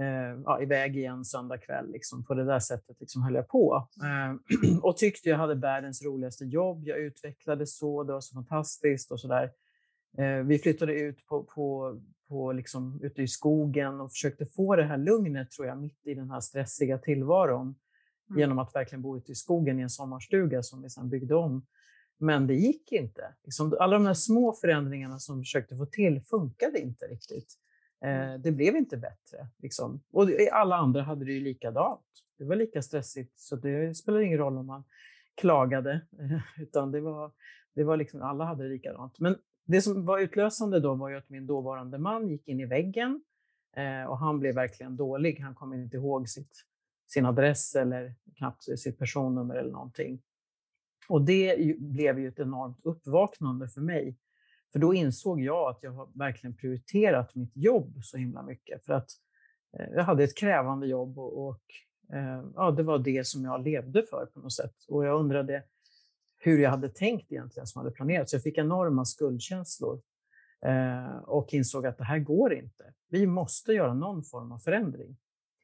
eh, 0.00 0.40
ja, 0.44 0.62
iväg 0.62 0.96
igen 0.96 1.24
söndag 1.24 1.58
kväll. 1.58 1.90
Liksom. 1.90 2.24
På 2.24 2.34
det 2.34 2.44
där 2.44 2.58
sättet 2.58 3.00
liksom 3.00 3.22
höll 3.22 3.34
jag 3.34 3.48
på. 3.48 3.88
Eh, 4.02 4.78
och 4.82 4.96
tyckte 4.96 5.28
jag 5.28 5.36
hade 5.36 5.54
världens 5.54 6.04
roligaste 6.04 6.44
jobb. 6.44 6.82
Jag 6.86 6.98
utvecklades 6.98 7.78
så, 7.78 8.04
det 8.04 8.12
var 8.12 8.20
så 8.20 8.34
fantastiskt 8.34 9.10
och 9.10 9.20
sådär. 9.20 9.50
Eh, 10.18 10.38
vi 10.44 10.58
flyttade 10.58 10.92
ut 10.92 11.26
på, 11.26 11.44
på, 11.44 11.98
på 12.28 12.52
liksom, 12.52 13.00
ute 13.02 13.22
i 13.22 13.28
skogen 13.28 14.00
och 14.00 14.12
försökte 14.12 14.46
få 14.46 14.76
det 14.76 14.84
här 14.84 14.98
lugnet, 14.98 15.50
tror 15.50 15.66
jag, 15.68 15.78
mitt 15.78 16.06
i 16.06 16.14
den 16.14 16.30
här 16.30 16.40
stressiga 16.40 16.98
tillvaron. 16.98 17.74
Mm. 18.30 18.40
Genom 18.40 18.58
att 18.58 18.74
verkligen 18.74 19.02
bo 19.02 19.16
ute 19.16 19.32
i 19.32 19.34
skogen 19.34 19.78
i 19.78 19.82
en 19.82 19.90
sommarstuga 19.90 20.62
som 20.62 20.82
vi 20.82 20.90
sedan 20.90 21.08
byggde 21.08 21.34
om. 21.34 21.66
Men 22.18 22.46
det 22.46 22.54
gick 22.54 22.92
inte. 22.92 23.34
Liksom, 23.44 23.76
alla 23.80 23.92
de 23.92 24.06
här 24.06 24.14
små 24.14 24.52
förändringarna 24.52 25.18
som 25.18 25.38
vi 25.38 25.42
försökte 25.42 25.76
få 25.76 25.86
till 25.86 26.20
funkade 26.20 26.80
inte 26.80 27.06
riktigt. 27.06 27.58
Mm. 28.04 28.30
Eh, 28.30 28.40
det 28.40 28.52
blev 28.52 28.76
inte 28.76 28.96
bättre. 28.96 29.48
Liksom. 29.58 30.02
Och 30.12 30.28
alla 30.52 30.76
andra 30.76 31.02
hade 31.02 31.24
det 31.24 31.32
ju 31.32 31.40
likadant. 31.40 32.00
Det 32.38 32.44
var 32.44 32.56
lika 32.56 32.82
stressigt, 32.82 33.38
så 33.38 33.56
det 33.56 33.94
spelade 33.94 34.24
ingen 34.24 34.38
roll 34.38 34.58
om 34.58 34.66
man 34.66 34.84
klagade. 35.34 36.00
utan 36.58 36.92
det 36.92 37.00
var, 37.00 37.32
det 37.74 37.84
var 37.84 37.96
liksom, 37.96 38.22
alla 38.22 38.44
hade 38.44 38.62
det 38.62 38.68
likadant. 38.68 39.20
Men 39.20 39.36
det 39.64 39.82
som 39.82 40.04
var 40.04 40.18
utlösande 40.18 40.80
då 40.80 40.94
var 40.94 41.08
ju 41.08 41.16
att 41.16 41.28
min 41.28 41.46
dåvarande 41.46 41.98
man 41.98 42.28
gick 42.28 42.48
in 42.48 42.60
i 42.60 42.66
väggen 42.66 43.24
eh, 43.76 44.04
och 44.04 44.18
han 44.18 44.40
blev 44.40 44.54
verkligen 44.54 44.96
dålig. 44.96 45.40
Han 45.40 45.54
kom 45.54 45.74
inte 45.74 45.96
ihåg 45.96 46.28
sitt, 46.28 46.64
sin 47.06 47.26
adress 47.26 47.74
eller 47.74 48.14
knappt 48.36 48.62
sitt 48.78 48.98
personnummer 48.98 49.54
eller 49.54 49.72
någonting. 49.72 50.22
Och 51.08 51.22
det 51.22 51.76
blev 51.78 52.18
ju 52.18 52.28
ett 52.28 52.38
enormt 52.38 52.80
uppvaknande 52.82 53.68
för 53.68 53.80
mig. 53.80 54.16
För 54.74 54.78
då 54.78 54.94
insåg 54.94 55.40
jag 55.40 55.70
att 55.70 55.82
jag 55.82 55.92
har 55.92 56.08
verkligen 56.14 56.56
prioriterat 56.56 57.34
mitt 57.34 57.56
jobb 57.56 57.98
så 58.02 58.16
himla 58.16 58.42
mycket. 58.42 58.84
För 58.84 58.92
att 58.92 59.10
eh, 59.78 59.86
jag 59.94 60.04
hade 60.04 60.24
ett 60.24 60.36
krävande 60.36 60.86
jobb 60.86 61.18
och, 61.18 61.48
och 61.48 61.62
eh, 62.12 62.44
ja, 62.54 62.70
det 62.70 62.82
var 62.82 62.98
det 62.98 63.26
som 63.26 63.44
jag 63.44 63.64
levde 63.64 64.02
för 64.02 64.26
på 64.26 64.40
något 64.40 64.52
sätt. 64.52 64.74
Och 64.88 65.04
jag 65.06 65.20
undrade, 65.20 65.62
hur 66.38 66.58
jag 66.58 66.70
hade 66.70 66.88
tänkt 66.88 67.32
egentligen 67.32 67.66
som 67.66 67.78
hade 67.78 67.90
planerat. 67.90 68.30
Så 68.30 68.36
jag 68.36 68.42
fick 68.42 68.58
enorma 68.58 69.04
skuldkänslor. 69.04 70.00
Eh, 70.66 71.16
och 71.16 71.54
insåg 71.54 71.86
att 71.86 71.98
det 71.98 72.04
här 72.04 72.18
går 72.18 72.54
inte. 72.54 72.92
Vi 73.08 73.26
måste 73.26 73.72
göra 73.72 73.94
någon 73.94 74.24
form 74.24 74.52
av 74.52 74.58
förändring. 74.58 75.16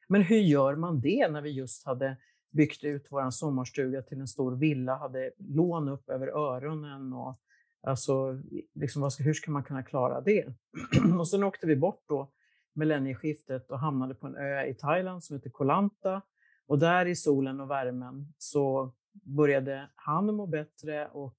Men 0.08 0.22
hur 0.22 0.40
gör 0.40 0.74
man 0.74 1.00
det 1.00 1.28
när 1.28 1.40
vi 1.40 1.50
just 1.50 1.86
hade 1.86 2.16
byggt 2.50 2.84
ut 2.84 3.06
vår 3.10 3.30
sommarstuga 3.30 4.02
till 4.02 4.20
en 4.20 4.28
stor 4.28 4.56
villa, 4.56 4.96
hade 4.96 5.30
lån 5.38 5.88
upp 5.88 6.08
över 6.08 6.26
öronen 6.26 7.12
och 7.12 7.36
alltså, 7.82 8.42
liksom, 8.74 9.10
hur 9.18 9.34
ska 9.34 9.50
man 9.50 9.64
kunna 9.64 9.82
klara 9.82 10.20
det? 10.20 10.54
och 11.18 11.28
sen 11.28 11.44
åkte 11.44 11.66
vi 11.66 11.76
bort 11.76 12.04
då 12.08 12.32
millennieskiftet 12.74 13.70
och 13.70 13.78
hamnade 13.78 14.14
på 14.14 14.26
en 14.26 14.36
ö 14.36 14.64
i 14.64 14.74
Thailand 14.74 15.24
som 15.24 15.36
heter 15.36 15.50
Koh 15.50 15.66
Lanta. 15.66 16.22
Och 16.66 16.78
där 16.78 17.06
i 17.06 17.16
solen 17.16 17.60
och 17.60 17.70
värmen 17.70 18.32
så 18.38 18.94
började 19.12 19.90
han 19.94 20.34
må 20.34 20.46
bättre 20.46 21.08
och 21.08 21.38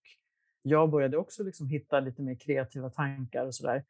jag 0.61 0.89
började 0.89 1.17
också 1.17 1.43
liksom 1.43 1.67
hitta 1.67 1.99
lite 1.99 2.21
mer 2.21 2.35
kreativa 2.35 2.89
tankar 2.89 3.45
och 3.45 3.55
sådär. 3.55 3.83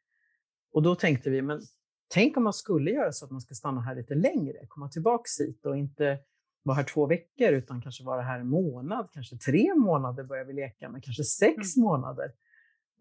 Och 0.72 0.82
då 0.82 0.94
tänkte 0.94 1.30
vi, 1.30 1.42
men 1.42 1.60
tänk 2.08 2.36
om 2.36 2.44
man 2.44 2.52
skulle 2.52 2.90
göra 2.90 3.12
så 3.12 3.24
att 3.24 3.30
man 3.30 3.40
ska 3.40 3.54
stanna 3.54 3.80
här 3.80 3.94
lite 3.94 4.14
längre, 4.14 4.66
komma 4.68 4.88
tillbaks 4.88 5.40
hit 5.40 5.66
och 5.66 5.76
inte 5.76 6.18
vara 6.62 6.76
här 6.76 6.84
två 6.84 7.06
veckor 7.06 7.52
utan 7.52 7.82
kanske 7.82 8.04
vara 8.04 8.22
här 8.22 8.40
en 8.40 8.48
månad, 8.48 9.08
kanske 9.12 9.36
tre 9.36 9.74
månader 9.74 10.24
börjar 10.24 10.44
vi 10.44 10.52
leka 10.52 10.88
med, 10.88 11.04
kanske 11.04 11.24
sex 11.24 11.76
mm. 11.76 11.84
månader. 11.84 12.32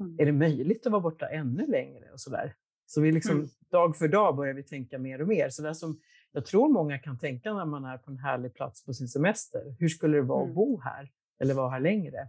Mm. 0.01 0.19
Är 0.19 0.25
det 0.25 0.31
möjligt 0.31 0.85
att 0.85 0.91
vara 0.91 1.01
borta 1.01 1.29
ännu 1.29 1.67
längre 1.67 2.11
och 2.11 2.19
sådär? 2.19 2.53
Så 2.85 3.01
vi 3.01 3.11
liksom, 3.11 3.35
mm. 3.35 3.47
dag 3.71 3.97
för 3.97 4.07
dag 4.07 4.35
börjar 4.35 4.53
vi 4.53 4.63
tänka 4.63 4.99
mer 4.99 5.21
och 5.21 5.27
mer. 5.27 5.49
Så 5.49 5.63
det 5.63 5.75
som 5.75 5.99
jag 6.31 6.45
tror 6.45 6.69
många 6.69 6.99
kan 6.99 7.17
tänka 7.17 7.53
när 7.53 7.65
man 7.65 7.85
är 7.85 7.97
på 7.97 8.11
en 8.11 8.17
härlig 8.17 8.53
plats 8.53 8.85
på 8.85 8.93
sin 8.93 9.07
semester. 9.07 9.75
Hur 9.79 9.87
skulle 9.87 10.17
det 10.17 10.21
vara 10.21 10.39
att 10.39 10.45
mm. 10.45 10.55
bo 10.55 10.79
här 10.79 11.11
eller 11.39 11.53
vara 11.53 11.69
här 11.69 11.79
längre? 11.79 12.19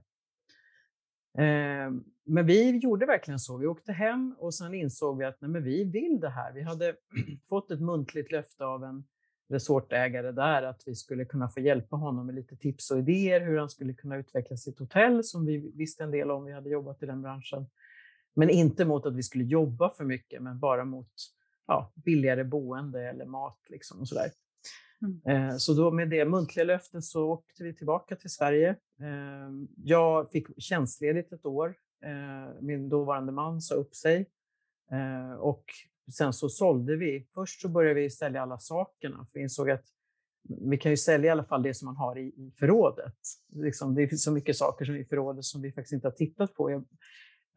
Eh, 1.39 1.91
men 2.25 2.47
vi 2.47 2.79
gjorde 2.79 3.07
verkligen 3.07 3.39
så. 3.39 3.57
Vi 3.57 3.67
åkte 3.67 3.93
hem 3.93 4.35
och 4.39 4.55
sen 4.55 4.75
insåg 4.75 5.19
vi 5.19 5.25
att 5.25 5.41
nej, 5.41 5.51
men 5.51 5.65
vi 5.65 5.85
vill 5.85 6.21
det 6.21 6.29
här. 6.29 6.53
Vi 6.53 6.63
hade 6.63 6.97
fått 7.49 7.71
ett 7.71 7.81
muntligt 7.81 8.33
löfte 8.33 8.65
av 8.65 8.85
en 8.85 9.05
resortägare 9.49 10.33
där 10.33 10.63
att 10.63 10.83
vi 10.87 10.95
skulle 10.95 11.25
kunna 11.25 11.49
få 11.49 11.61
hjälpa 11.61 11.97
honom 11.97 12.27
med 12.27 12.35
lite 12.35 12.57
tips 12.57 12.91
och 12.91 12.99
idéer 12.99 13.41
hur 13.41 13.59
han 13.59 13.69
skulle 13.69 13.95
kunna 13.95 14.17
utveckla 14.17 14.57
sitt 14.57 14.79
hotell 14.79 15.25
som 15.25 15.47
vi 15.47 15.73
visste 15.75 16.05
en 16.05 16.11
del 16.11 16.31
om. 16.31 16.45
Vi 16.45 16.53
hade 16.53 16.71
jobbat 16.71 17.03
i 17.03 17.07
den 17.07 17.23
branschen. 17.23 17.67
Men 18.35 18.51
inte 18.51 18.85
mot 18.85 19.07
att 19.07 19.17
vi 19.17 19.23
skulle 19.23 19.45
jobba 19.45 19.91
för 19.91 20.05
mycket, 20.05 20.43
men 20.43 20.59
bara 20.59 20.85
mot 20.85 21.13
ja, 21.67 21.93
billigare 21.95 22.45
boende 22.45 23.09
eller 23.09 23.25
mat 23.25 23.59
liksom 23.69 24.01
och 24.01 24.09
sådär. 24.09 24.31
Mm. 25.03 25.51
Eh, 25.51 25.57
så 25.57 25.75
då 25.75 25.91
med 25.91 26.11
det 26.11 26.25
muntliga 26.25 26.65
löftet 26.65 27.05
så 27.05 27.25
åkte 27.25 27.65
vi 27.65 27.75
tillbaka 27.75 28.17
till 28.17 28.31
Sverige. 28.31 28.71
Eh, 29.01 29.51
jag 29.77 30.31
fick 30.31 30.63
tjänstledigt 30.63 31.33
ett 31.33 31.47
år. 31.47 31.75
Eh, 32.05 32.61
min 32.61 32.89
dåvarande 32.89 33.33
man 33.33 33.61
sa 33.61 33.75
upp 33.75 33.95
sig 33.95 34.27
och 35.39 35.65
sen 36.11 36.33
så 36.33 36.49
sålde 36.49 36.97
vi. 36.97 37.27
Först 37.35 37.61
så 37.61 37.69
började 37.69 38.01
vi 38.01 38.11
sälja 38.11 38.43
alla 38.43 38.59
sakerna 38.59 39.17
för 39.17 39.39
vi 39.39 39.43
insåg 39.43 39.71
att 39.71 39.85
vi 40.49 40.79
kan 40.79 40.91
ju 40.91 40.97
sälja 40.97 41.29
i 41.29 41.31
alla 41.31 41.45
fall 41.45 41.63
det 41.63 41.75
som 41.75 41.87
man 41.87 41.97
har 41.97 42.19
i, 42.19 42.23
i 42.23 42.53
förrådet. 42.59 43.15
Liksom, 43.53 43.95
det 43.95 44.09
finns 44.09 44.25
så 44.25 44.33
mycket 44.33 44.57
saker 44.57 44.85
som 44.85 44.97
i 44.97 45.05
förrådet 45.05 45.45
som 45.45 45.63
vi 45.63 45.73
faktiskt 45.73 45.93
inte 45.93 46.07
har 46.07 46.13
tittat 46.13 46.55
på. 46.55 46.71
Jag 46.71 46.85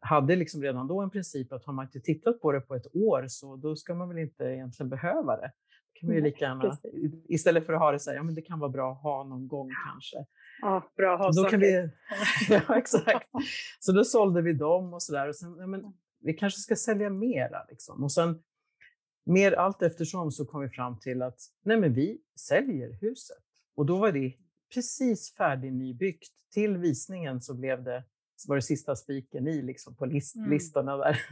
hade 0.00 0.36
liksom 0.36 0.62
redan 0.62 0.88
då 0.88 1.00
en 1.00 1.10
princip 1.10 1.52
att 1.52 1.64
har 1.64 1.72
man 1.72 1.84
inte 1.84 2.00
tittat 2.00 2.40
på 2.40 2.52
det 2.52 2.60
på 2.60 2.74
ett 2.74 2.96
år 2.96 3.24
så 3.28 3.56
då 3.56 3.76
ska 3.76 3.94
man 3.94 4.08
väl 4.08 4.18
inte 4.18 4.44
egentligen 4.44 4.90
behöva 4.90 5.36
det. 5.36 5.52
kan 6.00 6.10
vi 6.10 6.20
lika 6.20 6.44
gärna, 6.44 6.78
istället 7.28 7.66
för 7.66 7.72
att 7.72 7.80
ha 7.80 7.92
det 7.92 7.98
så 7.98 8.10
här, 8.10 8.16
ja 8.16 8.22
men 8.22 8.34
det 8.34 8.42
kan 8.42 8.58
vara 8.58 8.70
bra 8.70 8.92
att 8.92 9.02
ha 9.02 9.24
någon 9.24 9.48
gång 9.48 9.70
kanske. 9.90 10.16
Ja, 10.60 10.92
bra 10.96 11.14
att 11.14 11.20
ha 11.20 11.42
då 11.42 11.48
kan 11.48 11.60
vi, 11.60 11.90
Ja, 12.48 12.78
exakt. 12.78 13.28
Så 13.80 13.92
då 13.92 14.04
sålde 14.04 14.42
vi 14.42 14.52
dem 14.52 14.94
och 14.94 15.02
så 15.02 15.12
där. 15.12 15.28
Och 15.28 15.36
sen, 15.36 15.56
ja, 15.58 15.66
men 15.66 15.92
vi 16.20 16.34
kanske 16.34 16.60
ska 16.60 16.76
sälja 16.76 17.10
mera. 17.10 17.64
Liksom. 17.68 18.04
Och 18.04 18.12
sen 18.12 18.42
mer 19.24 19.52
allt 19.52 19.82
eftersom 19.82 20.30
så 20.30 20.46
kom 20.46 20.60
vi 20.60 20.68
fram 20.68 20.98
till 20.98 21.22
att 21.22 21.38
nej 21.64 21.80
men 21.80 21.94
vi 21.94 22.20
säljer 22.40 22.92
huset. 23.00 23.44
Och 23.74 23.86
då 23.86 23.98
var 23.98 24.12
det 24.12 24.34
precis 24.74 25.34
färdig 25.34 25.72
nybyggt. 25.72 26.32
Till 26.52 26.76
visningen 26.76 27.40
så 27.40 27.54
blev 27.54 27.84
det 27.84 28.04
så 28.36 28.48
var 28.48 28.56
det 28.56 28.62
sista 28.62 28.96
spiken 28.96 29.48
i 29.48 29.62
liksom, 29.62 29.96
på 29.96 30.06
list, 30.06 30.36
mm. 30.36 30.50
listorna 30.50 30.96
där. 30.96 31.20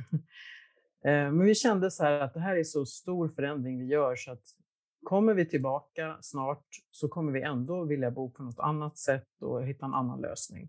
Eh, 1.06 1.32
men 1.32 1.40
vi 1.40 1.54
kände 1.54 1.90
så 1.90 2.04
här 2.04 2.20
att 2.20 2.34
det 2.34 2.40
här 2.40 2.56
är 2.56 2.64
så 2.64 2.86
stor 2.86 3.28
förändring 3.28 3.78
vi 3.78 3.86
gör 3.86 4.16
så 4.16 4.32
att 4.32 4.42
kommer 5.02 5.34
vi 5.34 5.48
tillbaka 5.48 6.18
snart 6.20 6.66
så 6.90 7.08
kommer 7.08 7.32
vi 7.32 7.42
ändå 7.42 7.84
vilja 7.84 8.10
bo 8.10 8.30
på 8.30 8.42
något 8.42 8.58
annat 8.58 8.98
sätt 8.98 9.28
och 9.40 9.66
hitta 9.66 9.86
en 9.86 9.94
annan 9.94 10.20
lösning. 10.20 10.68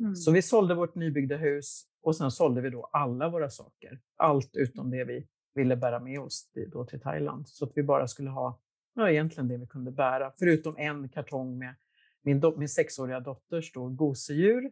Mm. 0.00 0.16
Så 0.16 0.32
vi 0.32 0.42
sålde 0.42 0.74
vårt 0.74 0.94
nybyggda 0.94 1.36
hus 1.36 1.84
och 2.02 2.16
sen 2.16 2.30
sålde 2.30 2.60
vi 2.60 2.70
då 2.70 2.84
alla 2.92 3.28
våra 3.28 3.50
saker. 3.50 4.00
Allt 4.16 4.56
utom 4.56 4.90
det 4.90 5.04
vi 5.04 5.26
ville 5.54 5.76
bära 5.76 6.00
med 6.00 6.20
oss 6.20 6.50
då 6.72 6.84
till 6.84 7.00
Thailand. 7.00 7.48
Så 7.48 7.64
att 7.64 7.72
vi 7.74 7.82
bara 7.82 8.06
skulle 8.06 8.30
ha 8.30 8.60
ja, 8.94 9.10
egentligen 9.10 9.48
det 9.48 9.56
vi 9.56 9.66
kunde 9.66 9.90
bära, 9.90 10.32
förutom 10.38 10.76
en 10.78 11.08
kartong 11.08 11.58
med 11.58 11.74
min, 12.22 12.42
min 12.56 12.68
sexåriga 12.68 13.20
dotters 13.20 13.72
då, 13.72 13.88
gosedjur 13.88 14.70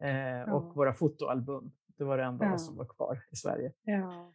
eh, 0.00 0.54
och 0.54 0.76
våra 0.76 0.92
fotoalbum. 0.92 1.72
Det 1.98 2.04
var 2.04 2.18
det 2.18 2.24
enda 2.24 2.44
ja. 2.44 2.58
som 2.58 2.76
var 2.76 2.84
kvar 2.84 3.24
i 3.30 3.36
Sverige. 3.36 3.72
Ja. 3.82 4.32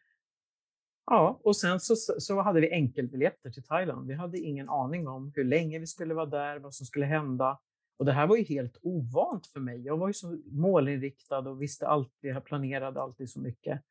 Ja, 1.06 1.40
och 1.44 1.58
sen 1.58 1.80
så, 1.80 1.96
så 1.96 2.42
hade 2.42 2.62
vi 2.62 2.72
enkelbiljetter 2.72 3.50
till 3.50 3.64
Thailand. 3.64 4.08
Vi 4.08 4.14
hade 4.14 4.40
ingen 4.40 4.70
aning 4.70 5.08
om 5.08 5.32
hur 5.36 5.44
länge 5.44 5.80
vi 5.80 5.88
skulle 5.88 6.14
vara 6.14 6.26
där, 6.26 6.60
vad 6.60 6.74
som 6.74 6.86
skulle 6.86 7.06
hända. 7.06 7.60
Och 8.02 8.06
det 8.06 8.12
här 8.12 8.28
var 8.28 8.38
ju 8.38 8.44
helt 8.44 8.78
ovant 8.82 9.48
för 9.48 9.60
mig. 9.60 9.82
Jag 9.82 9.98
var 9.98 10.08
ju 10.08 10.14
så 10.14 10.38
målinriktad 10.46 11.38
och 11.40 11.62
visste 11.62 11.88
alltid, 11.88 12.32
jag 12.32 12.46
planerade 12.46 13.02
alltid 13.02 13.30
så 13.30 13.40
mycket. 13.40 13.82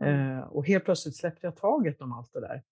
Mm. 0.00 0.38
Eh, 0.38 0.40
och 0.40 0.66
helt 0.66 0.84
plötsligt 0.84 1.16
släppte 1.16 1.46
jag 1.46 1.56
taget 1.56 2.00
om 2.00 2.12
allt 2.12 2.32
det 2.32 2.40
där. 2.40 2.62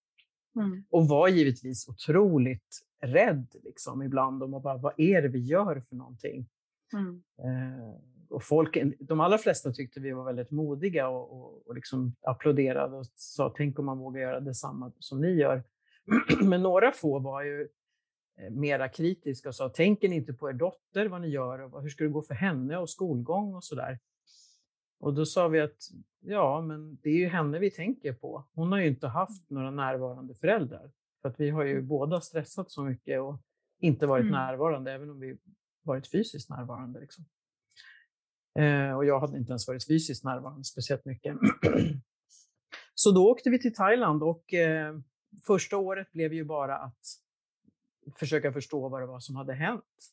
Mm. 0.56 0.84
Och 0.90 1.08
var 1.08 1.28
givetvis 1.28 1.88
otroligt 1.88 2.80
rädd 3.02 3.46
liksom, 3.62 4.02
ibland 4.02 4.42
om 4.42 4.54
att 4.54 4.62
bara, 4.62 4.76
vad 4.76 4.92
är 4.96 5.22
det 5.22 5.28
vi 5.28 5.38
gör 5.38 5.80
för 5.80 5.96
någonting? 5.96 6.48
Mm. 6.92 7.22
Eh, 7.38 7.94
och 8.28 8.42
folk, 8.42 8.78
de 9.00 9.20
allra 9.20 9.38
flesta 9.38 9.72
tyckte 9.72 10.00
vi 10.00 10.12
var 10.12 10.24
väldigt 10.24 10.50
modiga 10.50 11.08
och, 11.08 11.32
och, 11.32 11.66
och 11.66 11.74
liksom 11.74 12.14
applåderade 12.20 12.96
och 12.96 13.06
sa 13.14 13.54
tänk 13.56 13.78
om 13.78 13.84
man 13.84 13.98
vågar 13.98 14.20
göra 14.20 14.40
detsamma 14.40 14.92
som 14.98 15.20
ni 15.20 15.30
gör. 15.30 15.62
Men 16.42 16.62
några 16.62 16.92
få 16.92 17.18
var 17.18 17.42
ju 17.42 17.68
mera 18.50 18.88
kritiska 18.88 19.48
och 19.48 19.54
sa 19.54 19.68
tänker 19.68 20.08
ni 20.08 20.16
inte 20.16 20.32
på 20.32 20.48
er 20.50 20.52
dotter 20.52 21.06
vad 21.06 21.20
ni 21.20 21.28
gör 21.28 21.74
och 21.74 21.82
hur 21.82 21.88
ska 21.88 22.04
det 22.04 22.10
gå 22.10 22.22
för 22.22 22.34
henne 22.34 22.78
och 22.78 22.90
skolgång 22.90 23.54
och 23.54 23.64
sådär. 23.64 23.98
Och 25.00 25.14
då 25.14 25.26
sa 25.26 25.48
vi 25.48 25.60
att 25.60 25.76
ja, 26.20 26.60
men 26.60 26.98
det 27.02 27.10
är 27.10 27.16
ju 27.16 27.28
henne 27.28 27.58
vi 27.58 27.70
tänker 27.70 28.12
på. 28.12 28.44
Hon 28.54 28.72
har 28.72 28.78
ju 28.78 28.88
inte 28.88 29.08
haft 29.08 29.50
några 29.50 29.70
närvarande 29.70 30.34
föräldrar. 30.34 30.90
För 31.22 31.28
att 31.28 31.40
vi 31.40 31.50
har 31.50 31.64
ju 31.64 31.72
mm. 31.72 31.88
båda 31.88 32.20
stressat 32.20 32.70
så 32.70 32.82
mycket 32.82 33.20
och 33.20 33.42
inte 33.78 34.06
varit 34.06 34.22
mm. 34.22 34.32
närvarande, 34.32 34.92
även 34.92 35.10
om 35.10 35.20
vi 35.20 35.38
varit 35.82 36.10
fysiskt 36.10 36.50
närvarande. 36.50 37.00
Liksom. 37.00 37.24
Eh, 38.58 38.96
och 38.96 39.04
jag 39.04 39.20
hade 39.20 39.38
inte 39.38 39.50
ens 39.50 39.68
varit 39.68 39.86
fysiskt 39.86 40.24
närvarande 40.24 40.64
speciellt 40.64 41.04
mycket. 41.04 41.36
Så 42.94 43.10
då 43.10 43.30
åkte 43.30 43.50
vi 43.50 43.58
till 43.58 43.74
Thailand 43.74 44.22
och 44.22 44.54
eh, 44.54 44.98
första 45.46 45.76
året 45.76 46.12
blev 46.12 46.32
ju 46.32 46.44
bara 46.44 46.78
att 46.78 47.00
försöka 48.16 48.52
förstå 48.52 48.88
vad 48.88 49.02
det 49.02 49.06
var 49.06 49.20
som 49.20 49.36
hade 49.36 49.54
hänt. 49.54 50.12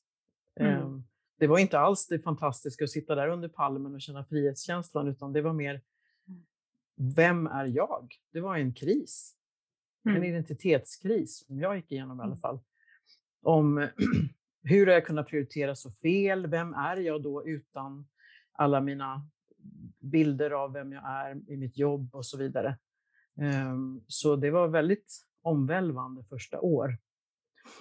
Mm. 0.59 0.73
Eh, 0.73 0.99
det 1.39 1.47
var 1.47 1.59
inte 1.59 1.79
alls 1.79 2.07
det 2.07 2.19
fantastiska 2.19 2.83
att 2.83 2.89
sitta 2.89 3.15
där 3.15 3.27
under 3.27 3.47
palmen 3.49 3.95
och 3.95 4.01
känna 4.01 4.25
frihetskänslan, 4.25 5.07
utan 5.07 5.33
det 5.33 5.41
var 5.41 5.53
mer 5.53 5.81
vem 6.95 7.47
är 7.47 7.65
jag? 7.65 8.15
Det 8.31 8.39
var 8.39 8.57
en 8.57 8.73
kris. 8.73 9.35
Mm. 10.05 10.17
En 10.17 10.23
identitetskris 10.23 11.45
som 11.45 11.59
jag 11.59 11.75
gick 11.75 11.91
igenom 11.91 12.19
i 12.19 12.21
alla 12.21 12.25
mm. 12.25 12.37
fall. 12.37 12.59
Om 13.41 13.87
hur 14.63 14.87
har 14.87 14.93
jag 14.93 15.05
kunnat 15.05 15.27
prioritera 15.27 15.75
så 15.75 15.91
fel? 15.91 16.47
Vem 16.47 16.73
är 16.73 16.97
jag 16.97 17.23
då 17.23 17.47
utan 17.47 18.07
alla 18.51 18.81
mina 18.81 19.27
bilder 19.99 20.51
av 20.51 20.73
vem 20.73 20.91
jag 20.91 21.03
är 21.05 21.51
i 21.51 21.57
mitt 21.57 21.77
jobb 21.77 22.15
och 22.15 22.25
så 22.25 22.37
vidare. 22.37 22.77
Ehm, 23.37 24.01
så 24.07 24.35
det 24.35 24.51
var 24.51 24.67
väldigt 24.67 25.25
omvälvande 25.41 26.23
första 26.23 26.59
år. 26.59 26.97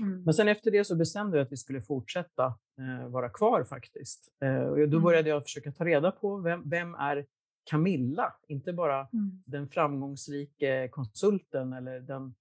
Mm. 0.01 0.23
Men 0.23 0.35
sen 0.35 0.49
efter 0.49 0.71
det 0.71 0.85
så 0.85 0.97
bestämde 0.97 1.37
jag 1.37 1.45
att 1.45 1.53
vi 1.53 1.57
skulle 1.57 1.83
fortsätta 1.83 2.47
eh, 2.79 3.09
vara 3.09 3.29
kvar 3.29 3.65
faktiskt. 3.65 4.33
Eh, 4.43 4.63
och 4.63 4.77
då 4.77 4.83
mm. 4.83 5.03
började 5.03 5.29
jag 5.29 5.43
försöka 5.43 5.73
ta 5.73 5.85
reda 5.85 6.11
på 6.11 6.37
vem, 6.37 6.69
vem 6.69 6.95
är 6.95 7.27
Camilla? 7.65 8.35
Inte 8.49 8.73
bara 8.73 9.09
mm. 9.13 9.43
den 9.47 9.69
framgångsrike 9.69 10.89
konsulten 10.89 11.73
eller 11.73 12.01
den, 12.01 12.35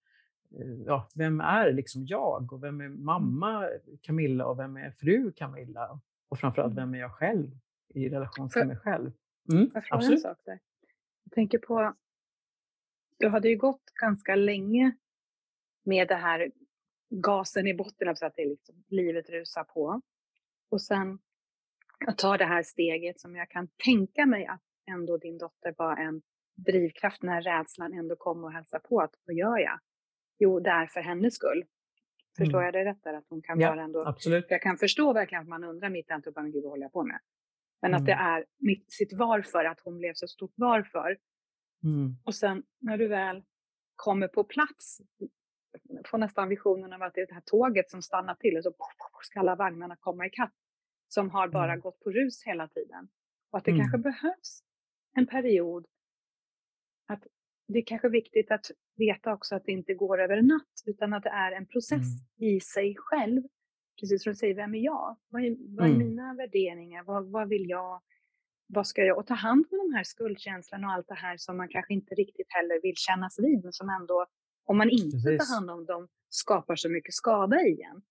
eh, 0.59 0.73
ja, 0.85 1.09
vem 1.15 1.41
är 1.41 1.71
liksom 1.71 2.05
jag 2.05 2.53
och 2.53 2.63
vem 2.63 2.81
är 2.81 2.85
mm. 2.85 3.05
mamma 3.05 3.69
Camilla 4.01 4.45
och 4.45 4.59
vem 4.59 4.77
är 4.77 4.91
fru 4.91 5.31
Camilla? 5.31 5.99
Och 6.29 6.39
framförallt, 6.39 6.77
vem 6.77 6.93
är 6.93 6.99
jag 6.99 7.11
själv? 7.11 7.51
i 7.93 8.09
relation 8.09 8.49
till 8.49 8.65
mig 8.65 8.77
själv. 8.77 9.11
Mm, 9.51 9.69
jag 9.73 9.83
absolut. 9.89 10.17
en 10.17 10.21
sak 10.21 10.37
där? 10.45 10.59
Jag 11.23 11.31
tänker 11.31 11.57
på, 11.57 11.95
du 13.17 13.27
hade 13.27 13.49
ju 13.49 13.57
gått 13.57 13.85
ganska 14.01 14.35
länge 14.35 14.95
med 15.83 16.07
det 16.07 16.15
här 16.15 16.51
gasen 17.21 17.67
i 17.67 17.73
botten, 17.73 18.15
så 18.15 18.25
att 18.25 18.35
det 18.35 18.45
liksom, 18.45 18.83
livet 18.87 19.29
rusar 19.29 19.63
på. 19.63 20.01
Och 20.69 20.81
sen 20.81 21.19
att 22.07 22.17
ta 22.17 22.37
det 22.37 22.45
här 22.45 22.63
steget 22.63 23.19
som 23.19 23.35
jag 23.35 23.49
kan 23.49 23.67
tänka 23.85 24.25
mig 24.25 24.45
att 24.45 24.61
ändå 24.91 25.17
din 25.17 25.37
dotter 25.37 25.73
var 25.77 25.97
en 25.97 26.21
drivkraft 26.55 27.23
när 27.23 27.41
rädslan 27.41 27.93
ändå 27.93 28.15
kommer 28.15 28.43
och 28.43 28.53
hälsar 28.53 28.79
på. 28.79 29.01
Att, 29.01 29.13
vad 29.25 29.35
gör 29.35 29.57
jag? 29.57 29.79
Jo, 30.39 30.59
det 30.59 30.69
är 30.69 30.87
för 30.87 31.01
hennes 31.01 31.35
skull. 31.35 31.63
Förstår 32.37 32.57
mm. 32.57 32.65
jag 32.65 32.73
det 32.73 32.85
rätt 32.85 33.03
där? 33.03 33.13
Att 33.13 33.25
hon 33.29 33.41
kan 33.41 33.59
ja, 33.59 33.69
vara 33.69 33.83
ändå... 33.83 34.05
Absolut. 34.05 34.45
Jag 34.49 34.61
kan 34.61 34.77
förstå 34.77 35.13
verkligen 35.13 35.41
att 35.41 35.47
man 35.47 35.63
undrar 35.63 35.89
mitt 35.89 36.09
i 36.09 36.13
allt, 36.13 36.27
vad 36.35 36.53
håller 36.53 36.83
jag 36.83 36.91
på 36.91 37.03
med? 37.03 37.19
Men 37.81 37.91
mm. 37.91 38.01
att 38.01 38.05
det 38.05 38.13
mm. 38.13 38.25
är 38.25 38.45
mitt, 38.57 38.91
sitt 38.91 39.13
varför, 39.13 39.65
att 39.65 39.79
hon 39.79 39.97
blev 39.97 40.13
så 40.13 40.27
stort 40.27 40.53
varför. 40.55 41.17
Mm. 41.83 42.15
Och 42.23 42.35
sen 42.35 42.63
när 42.79 42.97
du 42.97 43.07
väl 43.07 43.43
kommer 43.95 44.27
på 44.27 44.43
plats, 44.43 45.01
får 46.05 46.17
nästan 46.17 46.49
visionen 46.49 46.93
av 46.93 47.01
att 47.01 47.13
det 47.13 47.21
är 47.21 47.27
det 47.27 47.33
här 47.33 47.43
tåget 47.45 47.91
som 47.91 48.01
stannar 48.01 48.35
till 48.35 48.57
och 48.57 48.63
så 48.63 48.73
ska 49.21 49.39
alla 49.39 49.55
vagnarna 49.55 49.95
komma 49.95 50.25
ikapp. 50.25 50.53
Som 51.07 51.29
har 51.29 51.47
bara 51.47 51.71
mm. 51.71 51.79
gått 51.79 51.99
på 51.99 52.11
rus 52.11 52.43
hela 52.45 52.67
tiden. 52.67 53.07
Och 53.51 53.57
att 53.57 53.65
det 53.65 53.71
kanske 53.71 53.97
mm. 53.97 54.01
behövs 54.01 54.63
en 55.15 55.27
period 55.27 55.85
att 57.07 57.23
det 57.67 57.79
är 57.79 57.85
kanske 57.85 58.09
viktigt 58.09 58.51
att 58.51 58.65
veta 58.95 59.33
också 59.33 59.55
att 59.55 59.65
det 59.65 59.71
inte 59.71 59.93
går 59.93 60.21
över 60.21 60.37
en 60.37 60.47
natt, 60.47 60.83
utan 60.85 61.13
att 61.13 61.23
det 61.23 61.29
är 61.29 61.51
en 61.51 61.65
process 61.65 62.07
mm. 62.37 62.53
i 62.55 62.59
sig 62.59 62.95
själv. 62.97 63.41
Precis 63.99 64.23
som 64.23 64.31
du 64.31 64.35
säger, 64.35 64.55
vem 64.55 64.75
är 64.75 64.79
jag? 64.79 65.17
Vad 65.29 65.45
är, 65.45 65.55
vad 65.77 65.85
är 65.85 65.95
mm. 65.95 66.07
mina 66.07 66.33
värderingar? 66.33 67.03
Vad, 67.03 67.31
vad 67.31 67.49
vill 67.49 67.69
jag? 67.69 68.01
Vad 68.67 68.87
ska 68.87 69.03
jag? 69.03 69.17
Och 69.17 69.27
ta 69.27 69.33
hand 69.33 69.65
om 69.71 69.77
de 69.77 69.93
här 69.97 70.03
skuldkänslorna 70.03 70.87
och 70.87 70.93
allt 70.93 71.07
det 71.07 71.15
här 71.15 71.37
som 71.37 71.57
man 71.57 71.69
kanske 71.69 71.93
inte 71.93 72.15
riktigt 72.15 72.47
heller 72.49 72.81
vill 72.81 72.95
kännas 72.95 73.39
vid, 73.39 73.63
men 73.63 73.73
som 73.73 73.89
ändå, 73.89 74.25
om 74.65 74.77
man 74.77 74.89
inte 74.89 75.17
Precis. 75.17 75.49
tar 75.49 75.55
hand 75.55 75.71
om 75.71 75.85
dem, 75.85 76.07
skapar 76.29 76.75
så 76.75 76.89
mycket 76.89 77.13
skada 77.13 77.61
igen. 77.61 78.01